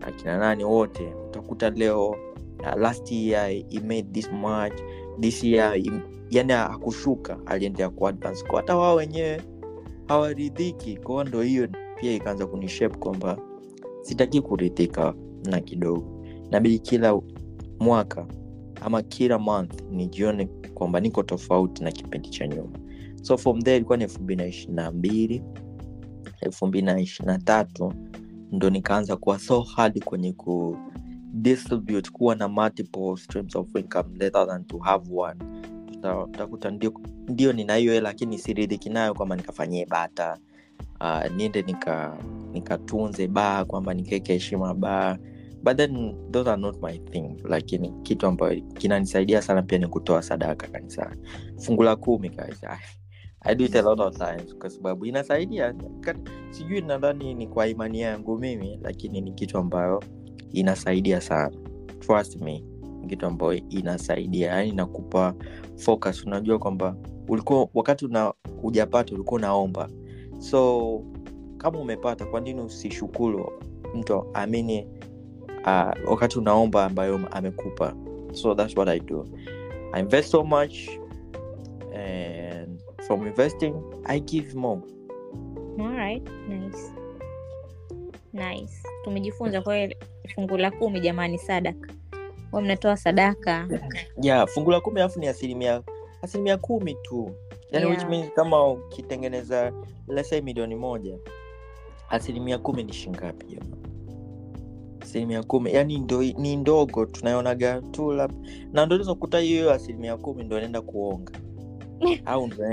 akina 0.07 0.38
nani 0.38 0.64
wote. 0.64 1.14
Utakuta 1.30 1.70
leo 1.70 2.07
uh, 2.10 2.76
last 2.78 3.12
year 3.12 3.47
he 3.49 3.80
made 3.80 4.03
this 4.12 4.32
much 4.32 4.74
this 5.20 5.43
year 5.43 5.74
he, 5.76 5.91
yani 6.30 6.53
akushuka 6.53 7.38
aliendelea 7.45 7.89
kuadvance 7.89 8.45
kwa 8.45 8.57
hata 8.62 8.78
wao 8.78 8.95
wenyewe 8.95 9.41
hawaridhiki. 10.07 10.97
Kwao 10.97 11.24
ndo 11.24 11.41
hiyo 11.41 11.68
pia 11.99 12.14
ikaanza 12.14 12.47
kunishape 12.47 12.97
kwamba 12.97 13.38
sitaki 14.01 14.41
kuridhika 14.41 15.14
na 15.45 15.60
kidogo. 15.60 16.24
Nabidi 16.51 16.80
kila 16.80 17.22
mwaka 17.80 18.26
ama 18.82 19.01
kila 19.01 19.39
month 19.39 19.82
nijione 19.91 20.45
kwamba 20.74 20.99
niko 20.99 21.24
tofauti 21.24 21.84
na 21.84 21.91
kipindi 21.91 22.30
cha 22.30 22.47
nyuma 22.47 22.80
so 23.22 23.38
from 23.38 23.62
there 23.62 23.76
ilikuwa 23.78 23.98
ni 23.98 24.04
elfu 24.04 24.22
mbili 24.24 24.38
na 24.44 24.48
ishiri 24.48 24.74
na 24.74 24.92
mbili. 24.92 25.44
Elfu 26.42 26.68
mbili 26.68 26.86
na 26.86 27.00
ishiri 27.00 27.26
na 27.28 27.38
tatu 27.38 27.94
ndo 28.52 28.70
nikaanza 28.70 29.18
kuwa 29.18 29.40
so 29.40 29.62
hard 29.62 30.04
kwenye 30.04 30.34
ku 30.34 30.78
distribute 31.34 32.12
kuwa 32.12 32.36
na 32.36 32.48
multiple 32.48 33.18
streams 33.18 33.56
of 33.56 33.76
income 33.76 34.30
than 34.32 34.66
to 34.66 34.78
have 34.78 35.10
one. 35.16 35.40
Utakuta 36.24 36.72
ndio, 36.72 36.94
ndio 37.28 37.54
nina 37.54 37.76
hiyo 37.76 38.02
lakini 38.02 38.38
siridhiki 38.38 38.90
nayo 38.90 39.14
kwamba 39.14 39.36
nikafanyie 39.36 39.86
bata. 39.86 40.38
Uh, 41.02 41.32
niende 41.36 41.62
nika 41.62 42.18
baa 43.30 43.66
kwamba 43.66 43.94
nikeke 43.94 44.34
heshima 44.34 44.74
baa 44.74 45.18
but 45.64 45.78
then 45.78 46.16
those 46.32 46.48
are 46.48 46.58
not 46.62 46.82
my 46.82 46.98
thing. 47.12 47.36
Lakini 47.44 47.94
kitu 48.04 48.28
ambayo 48.28 48.62
kinanisaidia 48.62 49.42
sana 49.42 49.62
pia 49.62 49.78
ni 49.78 49.88
kutoa 49.88 50.22
sadaka 50.22 50.68
kanisani. 50.68 51.22
Fungu 51.58 51.84
la 51.84 51.96
kumi 51.96 52.30
guys. 52.30 52.62
I, 53.42 53.56
do 53.56 53.64
it 53.66 53.76
a 53.76 53.82
lot 53.82 54.00
of 54.04 54.18
times 54.18 54.56
kwa 54.56 54.70
sababu 54.70 55.06
inasaidia. 55.06 55.76
Sijui 56.50 56.82
nadhani 56.82 57.34
ni 57.34 57.48
kwa 57.48 57.68
imani 57.68 58.02
yangu 58.02 58.38
mimi 58.38 58.80
lakini 58.84 59.22
ni 59.22 59.32
kitu 59.32 59.58
ambayo 59.58 60.04
inasaidia 60.52 61.22
sana. 61.22 61.56
Trust 62.00 62.42
me 62.42 62.64
kitu 63.10 63.26
ambayo 63.26 63.54
inasaidia. 63.54 64.52
Yani 64.52 64.72
nakupa 64.72 65.34
focus. 65.76 66.26
Unajua 66.26 66.60
kwamba 66.60 66.96
ulikuwa 67.28 67.68
wakati 67.74 68.06
una 68.06 68.34
ujapata 68.64 69.16
ulikuwa 69.16 69.38
unaomba. 69.38 69.90
So 70.38 71.04
kama 71.58 71.80
umepata 71.80 72.26
kwa 72.26 72.42
nini 72.42 72.62
usishukuru 72.62 73.52
mtu 73.96 74.26
amini 74.34 74.88
uh, 75.66 76.10
wakati 76.12 76.40
unaomba 76.40 76.86
ambayo 76.86 77.20
amekupa? 77.32 77.96
So 78.32 78.56
that's 78.56 78.78
what 78.78 78.90
i 78.90 79.00
do. 79.00 79.26
I 79.94 80.00
invest 80.02 80.32
so 80.32 80.44
much 80.44 80.90
and 81.96 82.49
from 83.10 83.26
investing 83.28 83.74
i 84.05 84.20
give 84.20 84.53
more. 84.55 84.82
Alright, 85.80 86.22
nice. 86.47 86.91
Nice. 88.34 88.84
tumejifunza 89.03 89.62
kwa 89.62 89.89
fungu 90.36 90.57
la 90.57 90.72
kumi 90.72 90.99
jamani 90.99 91.38
sadaka. 91.38 91.93
Wa 92.51 92.62
mnatoa 92.62 92.97
sadaka. 92.97 93.68
Yeah 94.22 94.47
fungu 94.47 94.72
la 94.72 94.82
kumi 94.82 94.99
alafu 94.99 95.20
ni 95.20 95.28
asilimia 95.28 95.82
asilimia 96.22 96.57
kumi 96.57 96.95
tu. 97.01 97.32
Yani 97.72 97.86
Yeah. 97.86 97.97
which 97.97 98.10
means 98.10 98.34
kama 98.34 98.68
ukitengeneza 98.68 99.74
let's 100.07 100.30
say 100.30 100.41
milioni 100.41 100.76
moja 100.76 101.18
asilimia 102.10 102.57
kumi 102.57 102.84
ni 102.84 102.93
shingapi 102.93 103.45
jamani? 103.45 103.76
Asilimia 105.01 105.43
kumi 105.43 105.74
yani 105.74 105.97
ndo, 105.97 106.22
ni 106.24 106.55
ndogo 106.55 107.05
tunayonaga 107.05 107.82
tu 107.82 108.12
lab 108.12 108.32
na 108.74 108.86
ndo 108.86 108.97
lizokuta 108.97 109.39
hiyo 109.39 109.74
asilimia 109.74 110.18
kumi 110.18 110.43
ndo 110.43 110.60
naenda 110.60 110.82
kuonga 110.82 111.32
au 112.26 112.47
ndo 112.47 112.64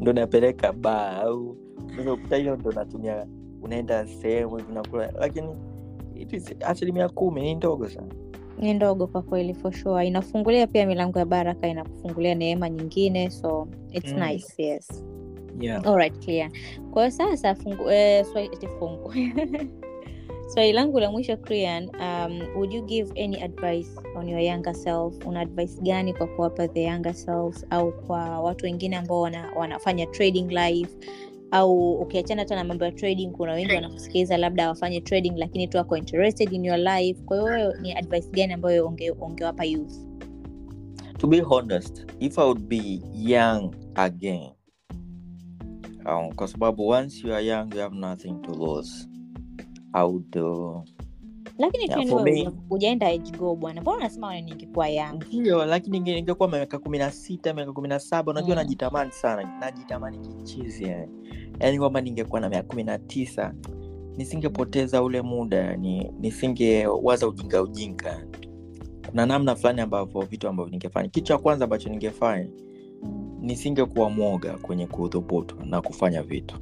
ndo 0.00 0.12
napeleka 0.12 0.72
baa 0.72 1.16
au 1.16 1.56
unakuta 2.00 2.36
hiyo 2.36 2.56
ndo 2.56 2.72
natumia 2.72 3.26
unaenda 3.62 4.06
sehemu 4.06 4.56
hivi 4.56 4.72
nakula 4.72 5.12
lakini 5.18 5.48
asilimia 6.60 7.08
kumi 7.08 7.40
ni 7.40 7.54
ndogo 7.54 7.88
sana. 7.88 8.14
Ni 8.58 8.74
ndogo 8.74 9.06
kwa 9.06 9.22
kweli 9.22 9.54
for 9.54 9.72
sure. 9.72 10.06
Inafungulia 10.06 10.66
pia 10.66 10.86
milango 10.86 11.18
ya 11.18 11.24
baraka 11.24 11.68
inakufungulia 11.68 12.34
neema 12.34 12.70
nyingine 12.70 13.30
so 13.30 13.68
it's 13.92 14.12
Mm. 14.12 14.20
nice 14.28 14.62
yes. 14.62 15.04
Yeah. 15.60 15.86
Alright, 15.86 16.24
clear. 16.24 16.50
Kwa 16.90 17.02
hiyo 17.02 17.10
sasa 17.16 17.54
fungu, 17.54 17.90
eh, 17.90 18.24
so, 18.24 18.68
fungu 18.78 19.12
swali 20.46 20.72
langu 20.72 21.00
la 21.00 21.10
mwisho 21.10 21.36
Krian, 21.36 21.88
um, 22.00 22.40
would 22.56 22.72
you 22.72 22.82
give 22.82 23.12
any 23.16 23.42
advice 23.42 23.88
on 24.16 24.28
your 24.28 24.40
younger 24.40 24.74
self? 24.74 25.26
Una 25.26 25.40
advice 25.40 25.80
gani 25.82 26.14
kwa 26.14 26.26
kuwapa 26.26 26.68
the 26.68 26.82
younger 26.84 27.14
selves 27.14 27.66
au 27.70 27.92
kwa 27.92 28.40
watu 28.40 28.64
wengine 28.64 28.96
ambao 28.96 29.20
wana, 29.20 29.52
wanafanya 29.56 30.06
trading 30.06 30.48
life? 30.48 30.96
Au 31.50 31.92
ukiachana 31.92 32.42
hata 32.42 32.54
na 32.54 32.64
mambo 32.64 32.84
ya 32.84 32.92
trading 32.92 33.30
kuna 33.30 33.52
wengi 33.52 33.74
wanakusikiliza 33.74 34.36
labda 34.36 34.68
wafanye 34.68 35.00
trading 35.00 35.32
lakini 35.36 35.68
tu 35.68 35.76
wako 35.76 35.96
interested 35.96 36.52
in 36.52 36.64
your 36.64 36.78
life. 36.78 37.22
Kwa 37.24 37.36
hiyo 37.36 37.50
wewe 37.50 37.74
ni 37.80 37.92
advice 37.92 38.28
gani 38.30 38.52
ambayo 38.52 38.86
unge, 38.88 39.10
ungewapa 39.10 39.64
youth? 39.64 39.92
To 41.18 41.26
be 41.26 41.40
honest 41.40 42.06
if 42.20 42.38
i 42.38 42.44
would 42.44 42.60
be 42.68 43.00
young 43.14 43.74
again 43.94 44.50
um, 46.06 46.32
kwa 46.34 46.48
sababu 46.48 46.88
once 46.88 47.26
you 47.28 47.34
are 47.34 47.46
young 47.46 47.74
you 47.74 47.80
have 47.80 47.96
nothing 47.96 48.34
to 48.42 48.52
lose 48.52 49.08
uh, 50.36 50.82
lakini 51.58 51.84
Yeah, 51.84 52.52
ujaenda 52.70 53.16
go 53.18 53.56
bwana. 53.56 53.80
Mbona 53.80 53.96
unasema 53.96 54.40
ningekuwa 54.40 54.88
ndio 55.32 55.64
lakini 55.64 56.00
ningekuwa 56.00 56.48
miaka 56.48 56.78
kumi 56.78 56.98
na 56.98 57.10
sita 57.10 57.54
miaka 57.54 57.72
kumi 57.72 57.88
na 57.88 57.98
saba 57.98 58.32
unajua 58.32 58.50
Mm. 58.50 58.62
najitamani 58.62 59.12
sana 59.12 59.58
najitamani 59.60 60.18
kichizi 60.18 60.84
yani 60.84 61.12
yaani 61.60 61.78
kwamba 61.78 62.00
ningekuwa 62.00 62.40
na 62.40 62.48
miaka 62.48 62.68
kumi 62.68 62.84
na 62.84 62.98
tisa 62.98 63.54
nisingepoteza 64.16 65.02
ule 65.02 65.22
muda 65.22 65.56
yani 65.56 66.12
nisingewaza 66.20 67.28
ujinga 67.28 67.62
ujinga. 67.62 68.26
Kuna 69.10 69.26
namna 69.26 69.56
fulani 69.56 69.80
ambavyo 69.80 70.20
vitu 70.20 70.48
ambavyo 70.48 70.70
ningefanya. 70.70 71.08
Kitu 71.08 71.26
cha 71.26 71.38
kwanza 71.38 71.64
ambacho 71.64 71.88
ningefanya 71.88 72.48
nisingekuwa 73.40 74.10
mwoga 74.10 74.58
kwenye 74.58 74.86
kudhubutu 74.86 75.56
na 75.64 75.82
kufanya 75.82 76.22
vitu 76.22 76.58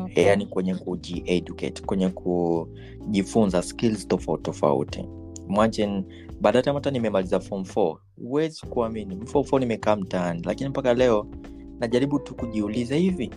Okay. 0.00 0.24
yaani 0.24 0.46
kwenye 0.46 0.74
kujieducate 0.74 1.82
kwenye 1.82 2.08
kujifunza 2.08 3.62
skills 3.62 4.08
tofauti 4.08 4.42
tofauti. 4.42 5.04
Imagine 5.48 6.04
baada 6.40 6.58
ya 6.58 6.72
hata 6.74 6.90
nimemaliza 6.90 7.40
form 7.40 7.62
4 7.62 7.96
huwezi 8.16 8.60
kuamini. 8.66 9.26
Form 9.26 9.46
4 9.46 9.58
nimekaa 9.60 9.96
mtaani 9.96 10.42
lakini 10.44 10.70
mpaka 10.70 10.94
leo 10.94 11.26
najaribu 11.80 12.18
tu 12.18 12.34
kujiuliza 12.34 12.96
hivi. 12.96 13.30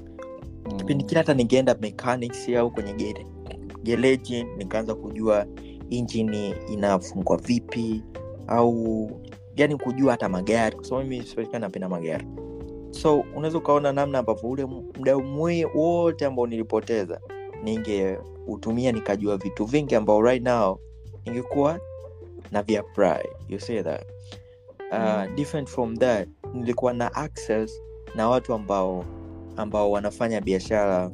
Kipindi 0.78 1.04
kile 1.04 1.18
hata 1.20 1.34
ningeenda 1.34 1.76
mechanics 1.82 2.50
au 2.50 2.72
kwenye 2.72 2.94
gere, 2.94 3.26
gereji 3.84 4.44
nikaanza 4.58 4.96
kujua 4.96 5.46
injini 5.90 6.54
inafungwa 6.74 7.38
vipi 7.38 8.04
au 8.48 9.10
yani 9.56 9.78
kujua 9.78 10.12
hata 10.12 10.30
magari 10.30 10.76
kwa 10.76 10.86
sababu 10.86 11.08
mimi 11.10 11.26
napenda 11.60 11.90
magari 11.90 12.28
so 13.02 13.20
unaweza 13.36 13.58
ukaona 13.58 13.92
namna 13.92 14.20
ambavyo 14.20 14.50
ule 14.50 14.66
mda 15.00 15.18
wote 15.76 16.26
ambao 16.26 16.48
nilipoteza 16.48 17.22
ningeutumia 17.64 18.92
nikajua 18.92 19.38
vitu 19.38 19.66
vingi 19.66 19.96
ambao 19.96 20.22
right 20.22 20.44
now 20.44 20.80
ningekuwa 21.26 21.80
na 22.52 22.64
viapply 22.64 23.30
you 23.50 23.60
say 23.60 23.84
that? 23.84 24.06
Uh, 24.92 25.36
different 25.36 25.70
from 25.70 25.98
that 25.98 26.30
nilikuwa 26.54 26.94
na 26.94 27.14
access 27.16 27.82
na 28.16 28.30
watu 28.30 28.54
ambao 28.54 29.06
ambao 29.56 29.92
wanafanya 29.92 30.42
biashara 30.42 31.12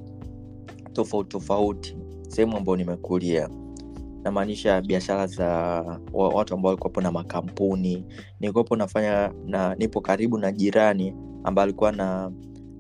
tofauti 0.93 1.29
tofauti 1.29 1.97
sehemu 2.27 2.57
ambao 2.57 2.75
nimekulia 2.75 3.49
namaanisha 4.23 4.81
biashara 4.81 5.27
za 5.27 5.47
watu 6.13 6.53
ambao 6.53 6.69
walikuwapo 6.69 7.01
na 7.01 7.11
makampuni. 7.11 8.05
Nilikuwapo 8.39 8.75
nafanya 8.75 9.33
na 9.45 9.75
nipo 9.75 10.01
karibu 10.01 10.37
na 10.37 10.51
jirani 10.51 11.13
ambaye 11.43 11.63
alikuwa 11.63 11.91
na 11.91 12.31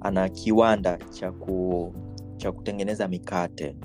ana 0.01 0.29
kiwanda 0.29 0.97
cha 0.97 1.31
ku 1.31 1.93
cha 2.37 2.51
kutengeneza 2.51 3.07
mikate. 3.07 3.75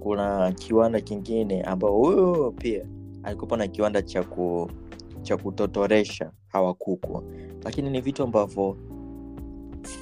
Kuna 0.00 0.52
kiwanda 0.52 1.00
kingine 1.00 1.62
ambao 1.62 1.96
huyo 1.98 2.54
pia 2.58 2.86
alikuwapo 3.22 3.56
na 3.56 3.66
kiwanda 3.68 4.02
cha 4.02 4.22
ku 4.22 4.70
cha 5.22 5.36
kutotoresha 5.36 6.30
hawa 6.48 6.74
kuku. 6.74 7.22
Lakini 7.64 7.90
ni 7.90 8.00
vitu 8.00 8.22
ambavyo 8.22 8.76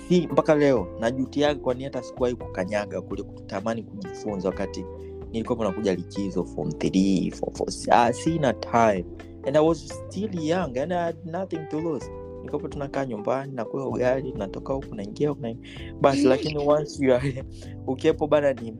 si 0.08 0.26
mpaka 0.26 0.54
leo 0.54 0.86
najutiaga 1.00 1.60
kwani 1.60 1.84
hata 1.84 2.02
sikuwahi 2.02 2.34
kukanyaga 2.34 3.00
kule 3.02 3.22
kutamani 3.22 3.82
kujifunza 3.82 4.48
wakati 4.48 4.84
nilikuwa 5.32 5.68
nakuja 5.68 5.94
likizo 5.94 6.44
form 6.44 6.68
3 6.68 7.32
form 7.32 7.52
4 7.52 7.92
ah, 7.92 8.12
sina 8.12 8.52
time. 8.52 9.04
And 9.46 9.56
i 9.56 9.60
was 9.60 9.88
still 9.88 10.34
young 10.44 10.78
and 10.78 10.92
i 10.92 11.04
had 11.04 11.16
nothing 11.24 11.60
to 11.70 11.80
lose. 11.80 12.10
Nilikuwa 12.38 12.68
tunakaa 12.68 13.04
nyumbani 13.06 13.52
nakula 13.52 13.84
ugali 13.86 14.32
natoka 14.32 14.72
huku 14.72 14.94
naingia 14.94 15.28
huku 15.28 15.56
basi 16.00 16.22
lakini 16.24 16.68
once 16.68 17.04
you 17.06 17.14
are 17.14 17.44
ukiwepo 17.86 18.26
bana 18.26 18.52
ni, 18.52 18.74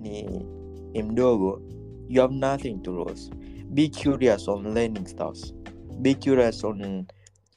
ni, 0.00 0.46
ni 0.92 1.02
mdogo 1.02 1.62
you 2.08 2.22
have 2.22 2.34
nothing 2.34 2.74
to 2.82 2.92
lose. 2.92 3.30
Be 3.70 3.88
curious 3.88 4.48
on 4.48 4.74
learning 4.74 5.06
stuff. 5.06 5.38
Be 6.00 6.14
curious 6.14 6.64
on 6.64 7.06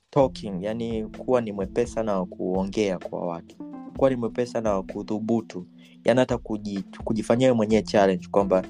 talking 0.10 0.64
yani 0.64 1.06
kuwa 1.08 1.42
ni 1.42 1.52
mwepesa 1.52 2.04
na 2.04 2.26
kuongea 2.26 3.00
kwa 3.00 3.28
watu. 3.28 3.56
Kuwa 3.98 4.10
ni 4.10 4.16
mwepesa 4.16 4.62
na 4.62 4.82
kudhubutu 4.84 5.66
yani 6.10 6.20
hata 6.20 6.38
kuji, 6.38 6.84
kujifanyia 7.04 7.48
wewe 7.48 7.58
mwenyewe 7.58 7.82
challenge 7.82 8.28
kwamba 8.32 8.64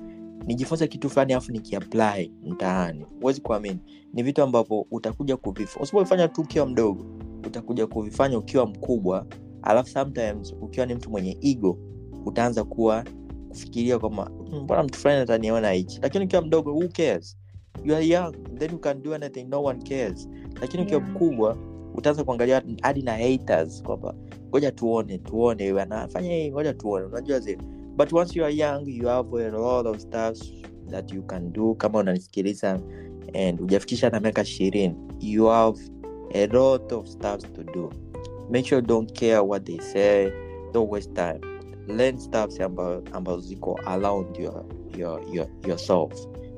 nijifunze 0.45 0.87
kitu 0.87 1.09
fulani 1.09 1.33
alafu 1.33 1.51
nikiapply 1.51 2.31
mtaani. 2.43 3.05
Huwezi 3.21 3.41
kuamini. 3.41 3.79
Ni 4.13 4.23
vitu 4.23 4.43
ambavyo 4.43 4.85
utakuja 4.91 5.37
kuvifanya 5.37 5.83
usipofanya 5.83 6.27
tu 6.27 6.41
ukiwa 6.41 6.65
mdogo 6.65 7.05
utakuja 7.47 7.87
kuvifanya 7.87 8.37
ukiwa 8.37 8.65
mkubwa 8.65 9.25
alafu 9.61 9.89
sometimes 9.89 10.55
ukiwa 10.61 10.85
ni 10.85 10.95
mtu 10.95 11.09
mwenye 11.09 11.37
ego 11.41 11.77
utaanza 12.25 12.63
kuwa 12.63 13.03
kufikiria 13.49 13.99
kwamba 13.99 14.31
"Mm, 14.51 14.59
mbona 14.63 14.83
mtu 14.83 14.99
fulani 14.99 15.21
ataniona 15.21 15.71
hichi? 15.71 15.99
Lakini 16.01 16.25
ukiwa 16.25 16.41
mdogo 16.41 16.71
who 16.73 16.87
cares? 16.87 17.37
You 17.83 17.95
are 17.95 18.07
young 18.07 18.35
then 18.57 18.71
you 18.71 18.79
can 18.79 19.01
do 19.03 19.15
anything 19.15 19.43
no 19.43 19.63
one 19.63 19.79
cares. 19.89 20.29
Lakini 20.61 20.83
ukiwa 20.83 21.01
Yeah. 21.01 21.11
mkubwa 21.13 21.57
utaanza 21.95 22.23
kuangalia 22.23 22.61
hadi 22.81 23.01
na 23.01 23.11
haters 23.17 23.83
kwamba 23.83 24.15
ngoja 24.49 24.71
tuone 24.71 25.17
tuone 25.17 25.81
anafanya 25.81 26.29
hii 26.35 26.51
ngoja 26.51 26.73
tuone. 26.73 27.05
Unajua 27.05 27.39
zile. 27.39 27.61
But 27.97 28.13
once 28.13 28.39
you 28.39 28.45
are 28.45 28.55
young 28.55 28.87
you 28.87 29.07
have 29.07 29.45
a 29.45 29.49
lot 29.51 29.89
of 29.89 29.97
stuff 29.99 30.37
that 30.89 31.13
you 31.13 31.23
can 31.23 31.53
do. 31.53 31.75
Kama 31.75 31.99
unanisikiliza 31.99 32.79
and 33.33 33.59
hujafikisha 33.59 34.09
na 34.09 34.19
miaka 34.19 34.41
ishirini 34.41 34.95
you 35.19 35.45
have 35.45 35.79
a 36.33 36.47
lot 36.47 36.95
of 36.95 37.07
stuff 37.07 37.41
to 37.55 37.63
do. 37.63 37.89
Make 38.49 38.67
sure 38.67 38.81
don't 38.81 39.11
care 39.19 39.39
what 39.39 39.65
they 39.65 39.79
say. 39.79 40.31
Don't 40.73 40.91
waste 40.91 41.13
time. 41.13 41.39
Learn 41.87 42.17
stuff 42.19 42.61
ambazo 42.61 43.03
ambazo 43.11 43.39
ziko 43.39 43.79
around 43.85 44.37
your, 44.37 44.65
your, 44.97 45.21
your, 45.33 45.47
yourself. 45.67 46.13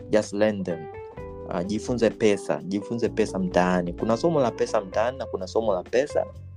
Just 0.10 0.34
learn 0.34 0.64
them. 0.64 0.80
Uh, 1.50 1.66
jifunze 1.66 2.10
pesa. 2.10 2.62
Jifunze 2.64 3.10
pesa 3.10 3.40
mtaani. 3.40 3.94
Kuna 3.94 4.18
somo 4.18 4.40
la 4.42 4.52
pesa 4.52 4.82
mtaani 4.82 5.18
na 5.18 5.26
kuna 5.26 5.48
somo 5.48 5.74
la 5.74 5.84
pesa. 5.84 6.22
amba 6.22 6.51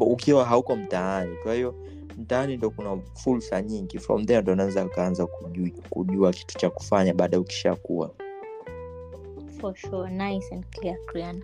ukiwa 0.00 0.44
hauko 0.44 0.76
mtaani. 0.76 1.36
Kwa 1.42 1.54
hiyo 1.54 1.74
mtaani 2.18 2.56
ndo 2.56 2.70
kuna 2.70 2.98
fursa 3.14 3.62
nyingi. 3.62 3.98
From 3.98 4.26
there 4.26 4.42
ndo 4.42 4.52
unaweza 4.52 4.84
ukaanza 4.84 5.26
kujua, 5.26 5.68
kujua 5.90 6.32
kitu 6.32 6.58
cha 6.58 6.70
kufanya 6.70 7.14
baada 7.14 7.36
ya 7.36 7.40
ukishakuwa. 7.40 8.10
For 9.60 9.76
sure 9.76 10.10
nice 10.10 10.54
and 10.54 10.64
clear 10.70 10.96
Krian. 11.06 11.42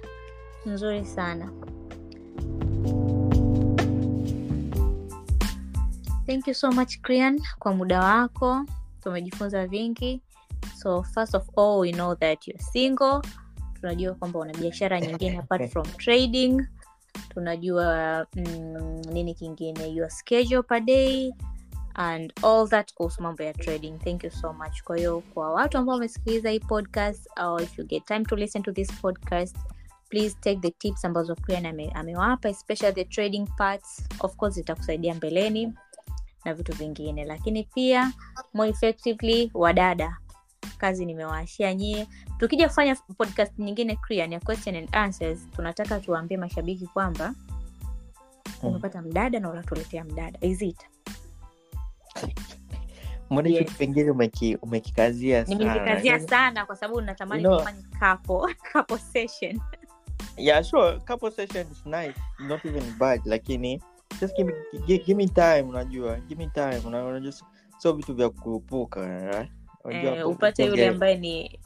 nzuri 0.66 1.04
sana. 1.04 1.52
Thank 6.26 6.48
you 6.48 6.54
so 6.54 6.72
much 6.72 6.98
Krian 7.02 7.40
kwa 7.58 7.72
muda 7.74 8.00
wako. 8.00 8.64
Tumejifunza 9.02 9.66
vingi. 9.66 10.22
So 10.82 11.02
first 11.02 11.34
of 11.34 11.48
all 11.58 11.78
we 11.80 11.92
know 11.92 12.14
that 12.14 12.48
you're 12.48 12.64
single. 12.72 13.20
Tunajua 13.80 14.14
kwamba 14.14 14.38
una 14.38 14.52
biashara 14.54 15.00
nyingine 15.00 15.38
apart 15.38 15.70
from 15.72 15.86
trading 15.86 16.66
tunajua 17.28 18.26
mm, 18.36 19.02
nini 19.12 19.34
kingine 19.34 19.88
your 19.88 20.10
schedule 20.10 20.62
per 20.62 20.80
day 20.80 21.32
and 21.94 22.32
all 22.42 22.68
that 22.68 22.94
kuhusu 22.94 23.22
mambo 23.22 23.42
ya 23.42 23.52
trading. 23.52 23.98
Thank 23.98 24.24
you 24.24 24.30
so 24.30 24.52
much. 24.52 24.82
Kwa 24.82 24.96
hiyo 24.96 25.20
kwa 25.34 25.52
watu 25.52 25.78
ambao 25.78 25.94
wamesikiliza 25.94 26.50
hii 26.50 26.60
podcast 26.60 27.28
or 27.40 27.62
if 27.62 27.78
you 27.78 27.84
get 27.84 28.04
time 28.04 28.24
to 28.24 28.36
listen 28.36 28.62
to 28.62 28.72
this 28.72 28.92
podcast 28.92 29.56
please 30.08 30.36
take 30.40 30.60
the 30.60 30.70
tips 30.70 31.04
ambazo 31.04 31.34
Krian 31.34 31.66
ame, 31.66 31.90
amewapa 31.94 32.48
especially 32.48 32.94
the 32.94 33.04
trading 33.04 33.46
parts. 33.58 34.08
Of 34.20 34.36
course 34.36 34.54
zitakusaidia 34.54 35.14
mbeleni 35.14 35.74
na 36.44 36.54
vitu 36.54 36.72
vingine. 36.72 37.24
Lakini 37.24 37.64
pia 37.64 38.12
more 38.54 38.70
effectively 38.70 39.50
wadada 39.54 40.16
kazi 40.76 41.06
nimewaashia 41.06 41.74
nyie. 41.74 42.06
Tukija 42.38 42.68
kufanya 42.68 42.96
podcast 42.96 43.58
nyingine 43.58 43.96
clear 43.96 44.28
ni 44.28 44.40
question 44.40 44.76
and 44.76 44.88
answers 44.92 45.38
tunataka 45.56 46.00
tuwaambie 46.00 46.36
mashabiki 46.36 46.86
kwamba 46.86 47.34
umepata 48.62 49.02
mdada 49.02 49.40
na 49.40 49.50
unatuletea 49.50 50.04
mdada. 50.04 50.38
Is 50.40 50.62
it? 50.62 50.80
Mbona 53.30 53.48
hicho 53.48 53.60
Yes. 53.60 53.70
kipengele 53.72 54.10
umeki, 54.10 54.56
umekikazia 54.62 55.44
nimekikazia 55.44 56.18
sana 56.20 56.28
sana 56.28 56.66
kwa 56.66 56.76
sababu 56.76 57.00
natamani 57.00 57.42
know- 57.42 57.58
kufanya 57.58 57.82
couple, 58.00 58.54
couple 58.72 58.98
session. 58.98 59.60
Yeah 60.36 60.64
sure 60.64 60.98
couple 61.00 61.30
session 61.30 61.66
is 61.72 61.86
nice 61.86 62.14
not 62.38 62.64
even 62.64 62.94
bad 62.98 63.20
lakini 63.24 63.82
just 64.20 64.36
give 64.36 64.52
me, 64.52 64.80
give, 64.86 65.04
give 65.04 65.14
me 65.16 65.28
time 65.28 65.62
unajua 65.62 66.16
give 66.20 66.44
me 66.44 66.50
time 66.54 66.78
unajua 66.86 67.32
so- 67.78 67.92
vitu 67.92 68.14
vya 68.14 68.30
kuupuka 68.30 69.20
right? 69.30 69.50
Eh, 69.90 70.28
upate 70.28 70.64
yule 70.64 70.88
ambaye 70.88 71.16
ni 71.16 71.60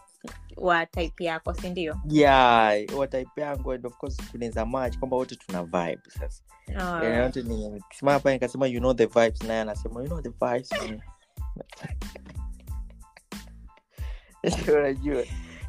wa 0.57 0.87
type 0.87 1.25
yako 1.25 1.55
sindio 1.55 1.97
yeah 2.09 2.75
wa 2.97 3.07
type 3.07 3.41
yangu 3.41 3.73
and 3.73 3.87
of 3.87 3.97
course 3.97 4.17
kunaweza 4.31 4.67
match 4.67 4.99
kwamba 4.99 5.17
wote 5.17 5.37
tuna 5.37 5.63
vibe 5.65 6.01
sasa 6.09 6.43
yeah. 6.69 7.37
ni 7.37 7.83
kisimama 7.91 8.33
nikasema 8.33 8.67
you 8.67 8.81
know 8.81 8.95
the 8.95 9.07
vibes 9.07 9.43
naye 9.43 9.61
anasema 9.61 10.01
you 10.01 10.07
know 10.07 10.21
the 10.21 10.29
vibes 10.29 10.71
unajua 14.79 15.25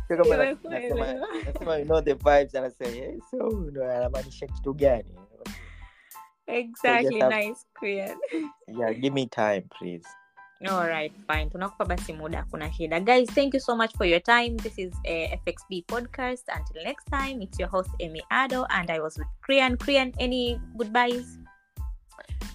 sio 0.08 0.18
kama 0.18 0.38
na- 0.38 0.44
Nimekuelewa. 0.46 1.08
nasema 1.08 1.28
nasema 1.46 1.78
you 1.78 1.86
know 1.86 2.02
the 2.02 2.14
vibes 2.14 2.56
anasema 2.56 2.90
"Eh, 2.98 3.20
so 3.32 3.38
ndo 3.50 3.92
anamaanisha 3.92 4.48
kitu 4.48 4.74
gani 4.74 5.16
exactly 6.48 7.10
just 7.10 7.22
have- 7.24 7.48
nice 7.48 7.60
Krian. 7.74 8.18
yeah 8.68 8.94
give 8.94 9.14
me 9.14 9.26
time 9.26 9.62
please 9.62 10.08
Alright, 10.68 11.12
fine. 11.28 11.50
Tunakupa 11.50 11.86
basi 11.86 12.14
muda 12.14 12.46
kuna 12.52 12.72
shida. 12.72 13.00
Guys 13.00 13.28
thank 13.30 13.54
you 13.54 13.60
so 13.60 13.76
much 13.76 13.92
for 13.98 14.06
your 14.06 14.20
time. 14.20 14.58
This 14.58 14.78
is 14.78 14.94
a 15.06 15.40
fxb 15.46 15.86
podcast. 15.88 16.44
Until 16.56 16.84
next 16.84 17.06
time 17.06 17.42
it's 17.42 17.58
your 17.60 17.68
host 17.70 17.90
amy 18.00 18.22
ado 18.32 18.66
and 18.70 18.90
i 18.92 19.00
was 19.00 19.18
with 19.18 19.28
krian. 19.42 19.76
Krian 19.78 20.14
any 20.20 20.60
goodbyes? 20.78 21.40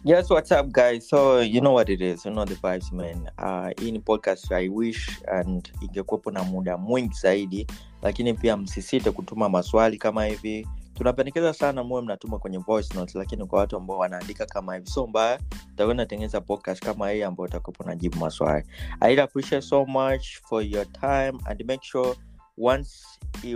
Yes, 0.05 0.31
what's 0.31 0.53
up, 0.53 0.71
guys? 0.71 1.09
So 1.09 1.41
you 1.41 1.61
know 1.61 1.73
what 1.73 1.89
it 1.89 2.01
is, 2.01 2.25
you 2.25 2.31
know 2.31 2.45
the 2.45 2.55
vibes, 2.55 2.93
man. 2.93 3.29
Uh, 3.39 3.71
hii 3.81 3.99
podcast 3.99 4.53
I 4.53 4.69
wish 4.69 5.11
and 5.27 5.69
ingekuwepo 5.81 6.31
na 6.31 6.45
muda 6.45 6.77
mwingi 6.77 7.15
zaidi, 7.15 7.67
lakini 8.03 8.35
pia 8.35 8.57
msisite 8.57 9.11
kutuma 9.11 9.49
maswali 9.49 9.99
kama 9.99 10.25
hivi 10.25 10.69
tunapendekeza 10.97 11.53
sana 11.55 11.85
muwe 11.85 12.03
mnatuma 12.03 12.39
kwenye 12.39 12.59
voice 12.59 12.95
note, 12.95 13.19
lakini 13.19 13.47
kwa 13.47 13.59
watu 13.59 13.77
ambao 13.77 13.99
wanaandika 13.99 14.47
kama 14.47 14.75
hivi 14.75 14.87
so 14.91 15.07
mbaya 15.07 15.39
tutakuwa 15.69 15.95
natengeneza 15.95 16.41
podcast 16.41 16.85
kama 16.85 17.11
hii 17.11 17.23
ambayo 17.23 17.45
utakupo 17.49 17.85
najibu 17.85 18.17
maswali. 18.19 18.65
I 19.01 19.07
really 19.09 19.21
appreciate 19.21 19.67
so 19.67 19.85
much 19.87 20.27
for 20.49 20.63
your 20.67 20.93
time 20.93 21.33
and 21.45 21.65
make 21.69 21.85
sure 21.87 22.15
once 22.59 22.91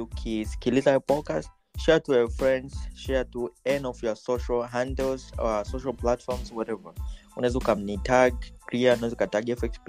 ukisikiliza 0.00 1.00
podcast 1.00 1.50
share 1.78 2.00
to 2.00 2.14
your 2.14 2.30
friends 2.30 2.74
share 2.94 3.24
to 3.24 3.50
any 3.66 3.86
of 3.86 4.02
your 4.02 4.16
social 4.16 4.62
handles 4.62 5.32
or 5.38 5.64
social 5.64 5.92
platforms 5.94 6.52
whatever. 6.52 6.92
Unaweza 7.36 7.58
ukamnitag 7.58 8.34
pia 8.66 8.94
unaweza 8.94 9.16
ukatag 9.16 9.56
fxp 9.56 9.88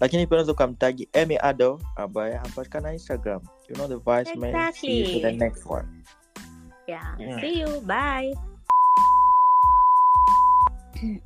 lakini 0.00 0.26
pia 0.26 0.36
unaweza 0.36 0.52
ukamtagi 0.52 1.08
emy 1.12 1.38
ado 1.40 1.80
ambaye 1.96 2.38
anapatikana 2.38 2.92
instagram. 2.92 3.40
You 3.68 3.74
know 3.74 3.88
the 3.88 3.96
vice 3.96 4.34
man. 4.38 4.72
See 4.72 5.00
you 5.00 5.06
to 5.06 5.20
the 5.20 5.32
next 5.32 5.66
one 5.66 5.88
yeah. 6.88 7.14
Yeah. 7.18 7.40
see 7.40 7.60
you 7.60 7.80
bye. 7.86 8.32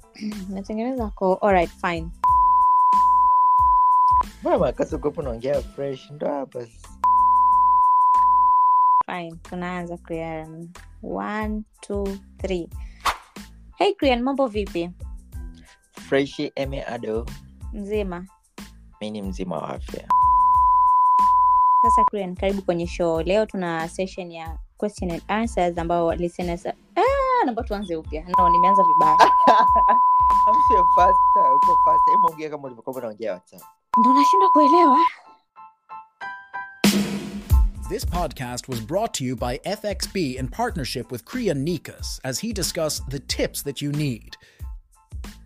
Natengeneza 0.52 1.12
ko 1.14 1.38
alright 1.42 1.70
fine. 1.80 2.11
Mama 4.42 4.72
kasikopo 4.72 5.22
naongea 5.22 5.61
fresh? 5.62 6.11
Ndo 6.11 6.26
hapa. 6.26 6.66
Fine 9.07 9.36
tunaanza 9.42 9.96
krian 9.96 10.68
one 11.02 11.62
two 11.80 12.09
three. 12.38 12.68
Hey 13.76 13.94
krian 13.94 14.22
mambo 14.22 14.46
vipi? 14.46 14.90
Freshi 16.09 16.52
eme 16.54 16.82
ado 16.84 17.26
mzima. 17.72 18.26
Mi 19.00 19.11
ni 19.11 19.22
mzima 19.22 19.57
wa 19.59 19.68
afya 19.68 20.09
sasa 21.91 22.05
krian 22.05 22.34
karibu 22.37 22.62
kwenye 22.62 22.87
show. 22.87 23.22
Leo 23.22 23.47
tuna 23.47 23.89
session 23.89 24.30
ya 24.32 24.59
question 24.78 25.11
and 25.11 25.22
answers 25.28 25.78
ambao 25.78 26.14
listeners 26.14 26.66
ah, 26.66 27.45
naomba 27.45 27.62
tuanze 27.62 27.97
upya. 27.97 28.24
No 28.39 28.49
nimeanza 28.49 28.82
vibaya. 28.82 29.18
Amshe 30.49 30.84
fasta 30.97 31.55
uko 31.55 31.76
fasta 31.84 32.11
hebu 32.11 32.26
ongea 32.26 32.51
kama 32.51 32.64
ulivyokuwa 32.64 32.97
unaongea 32.97 33.32
whatsapp. 33.32 33.62
Ndo 33.99 34.12
nashindwa 34.14 34.51
kuelewa. 34.51 34.99
This 37.89 38.07
podcast 38.07 38.68
was 38.68 38.80
brought 38.80 39.14
to 39.14 39.24
you 39.24 39.37
by 39.37 39.59
FXB 39.59 40.16
in 40.16 40.49
partnership 40.49 41.12
with 41.12 41.24
Kriya 41.24 41.55
Nikas 41.55 42.20
as 42.24 42.41
he 42.41 42.53
discussed 42.53 43.09
the 43.11 43.20
tips 43.20 43.62
that 43.62 43.80
you 43.80 43.93
need. 43.93 44.37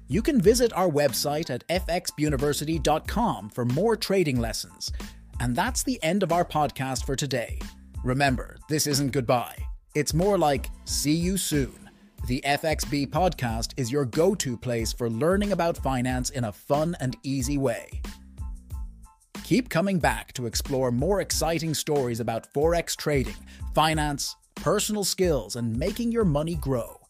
You 0.08 0.22
can 0.22 0.40
visit 0.40 0.72
our 0.72 0.88
website 0.88 1.50
at 1.50 1.68
fxuniversity.com 1.68 3.50
for 3.50 3.64
more 3.64 3.94
trading 3.94 4.40
lessons. 4.40 4.90
And 5.40 5.56
that's 5.56 5.82
the 5.82 6.00
end 6.02 6.22
of 6.22 6.32
our 6.32 6.44
podcast 6.44 7.06
for 7.06 7.16
today. 7.16 7.58
Remember, 8.04 8.58
this 8.68 8.86
isn't 8.86 9.12
goodbye. 9.12 9.56
It's 9.94 10.14
more 10.14 10.36
like 10.36 10.70
see 10.84 11.14
you 11.14 11.38
soon. 11.38 11.90
The 12.28 12.42
FXB 12.46 13.08
podcast 13.08 13.72
is 13.78 13.90
your 13.90 14.04
go 14.04 14.34
to 14.34 14.56
place 14.56 14.92
for 14.92 15.08
learning 15.08 15.52
about 15.52 15.78
finance 15.78 16.28
in 16.30 16.44
a 16.44 16.52
fun 16.52 16.94
and 17.00 17.16
easy 17.22 17.56
way. 17.56 18.02
Keep 19.42 19.70
coming 19.70 19.98
back 19.98 20.32
to 20.34 20.46
explore 20.46 20.92
more 20.92 21.22
exciting 21.22 21.72
stories 21.72 22.20
about 22.20 22.52
Forex 22.52 22.94
trading, 22.94 23.34
finance, 23.74 24.36
personal 24.54 25.04
skills, 25.04 25.56
and 25.56 25.74
making 25.74 26.12
your 26.12 26.26
money 26.26 26.54
grow. 26.56 27.00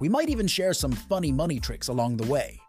We 0.00 0.08
might 0.08 0.30
even 0.30 0.46
share 0.46 0.72
some 0.72 0.92
funny 0.92 1.30
money 1.30 1.60
tricks 1.60 1.88
along 1.88 2.16
the 2.16 2.26
way. 2.26 2.60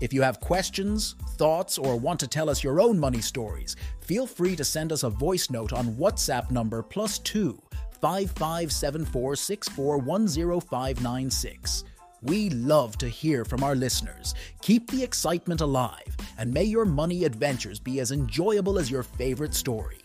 If 0.00 0.12
you 0.12 0.22
have 0.22 0.40
questions, 0.40 1.14
thoughts, 1.36 1.78
or 1.78 1.96
want 1.96 2.20
to 2.20 2.28
tell 2.28 2.50
us 2.50 2.64
your 2.64 2.80
own 2.80 2.98
money 2.98 3.20
stories, 3.20 3.76
feel 4.00 4.26
free 4.26 4.56
to 4.56 4.64
send 4.64 4.92
us 4.92 5.02
a 5.02 5.10
voice 5.10 5.50
note 5.50 5.72
on 5.72 5.94
WhatsApp 5.94 6.50
number 6.50 6.82
plus 6.82 7.18
two 7.20 7.60
five 8.00 8.30
five 8.32 8.72
seven 8.72 9.04
four 9.04 9.36
six 9.36 9.68
four 9.68 9.98
one 9.98 10.26
zero 10.28 10.60
five 10.60 11.00
nine 11.00 11.30
six. 11.30 11.84
We 12.22 12.50
love 12.50 12.98
to 12.98 13.08
hear 13.08 13.44
from 13.44 13.62
our 13.62 13.74
listeners. 13.74 14.34
Keep 14.62 14.90
the 14.90 15.02
excitement 15.02 15.60
alive, 15.60 16.16
and 16.38 16.52
may 16.52 16.64
your 16.64 16.84
money 16.84 17.24
adventures 17.24 17.78
be 17.78 18.00
as 18.00 18.12
enjoyable 18.12 18.78
as 18.78 18.90
your 18.90 19.02
favorite 19.02 19.54
story. 19.54 20.00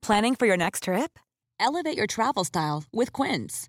Planning 0.00 0.34
for 0.34 0.46
your 0.46 0.56
next 0.56 0.84
trip? 0.84 1.18
Elevate 1.60 1.96
your 1.96 2.08
travel 2.08 2.44
style 2.44 2.84
with 2.92 3.12
Quince. 3.12 3.68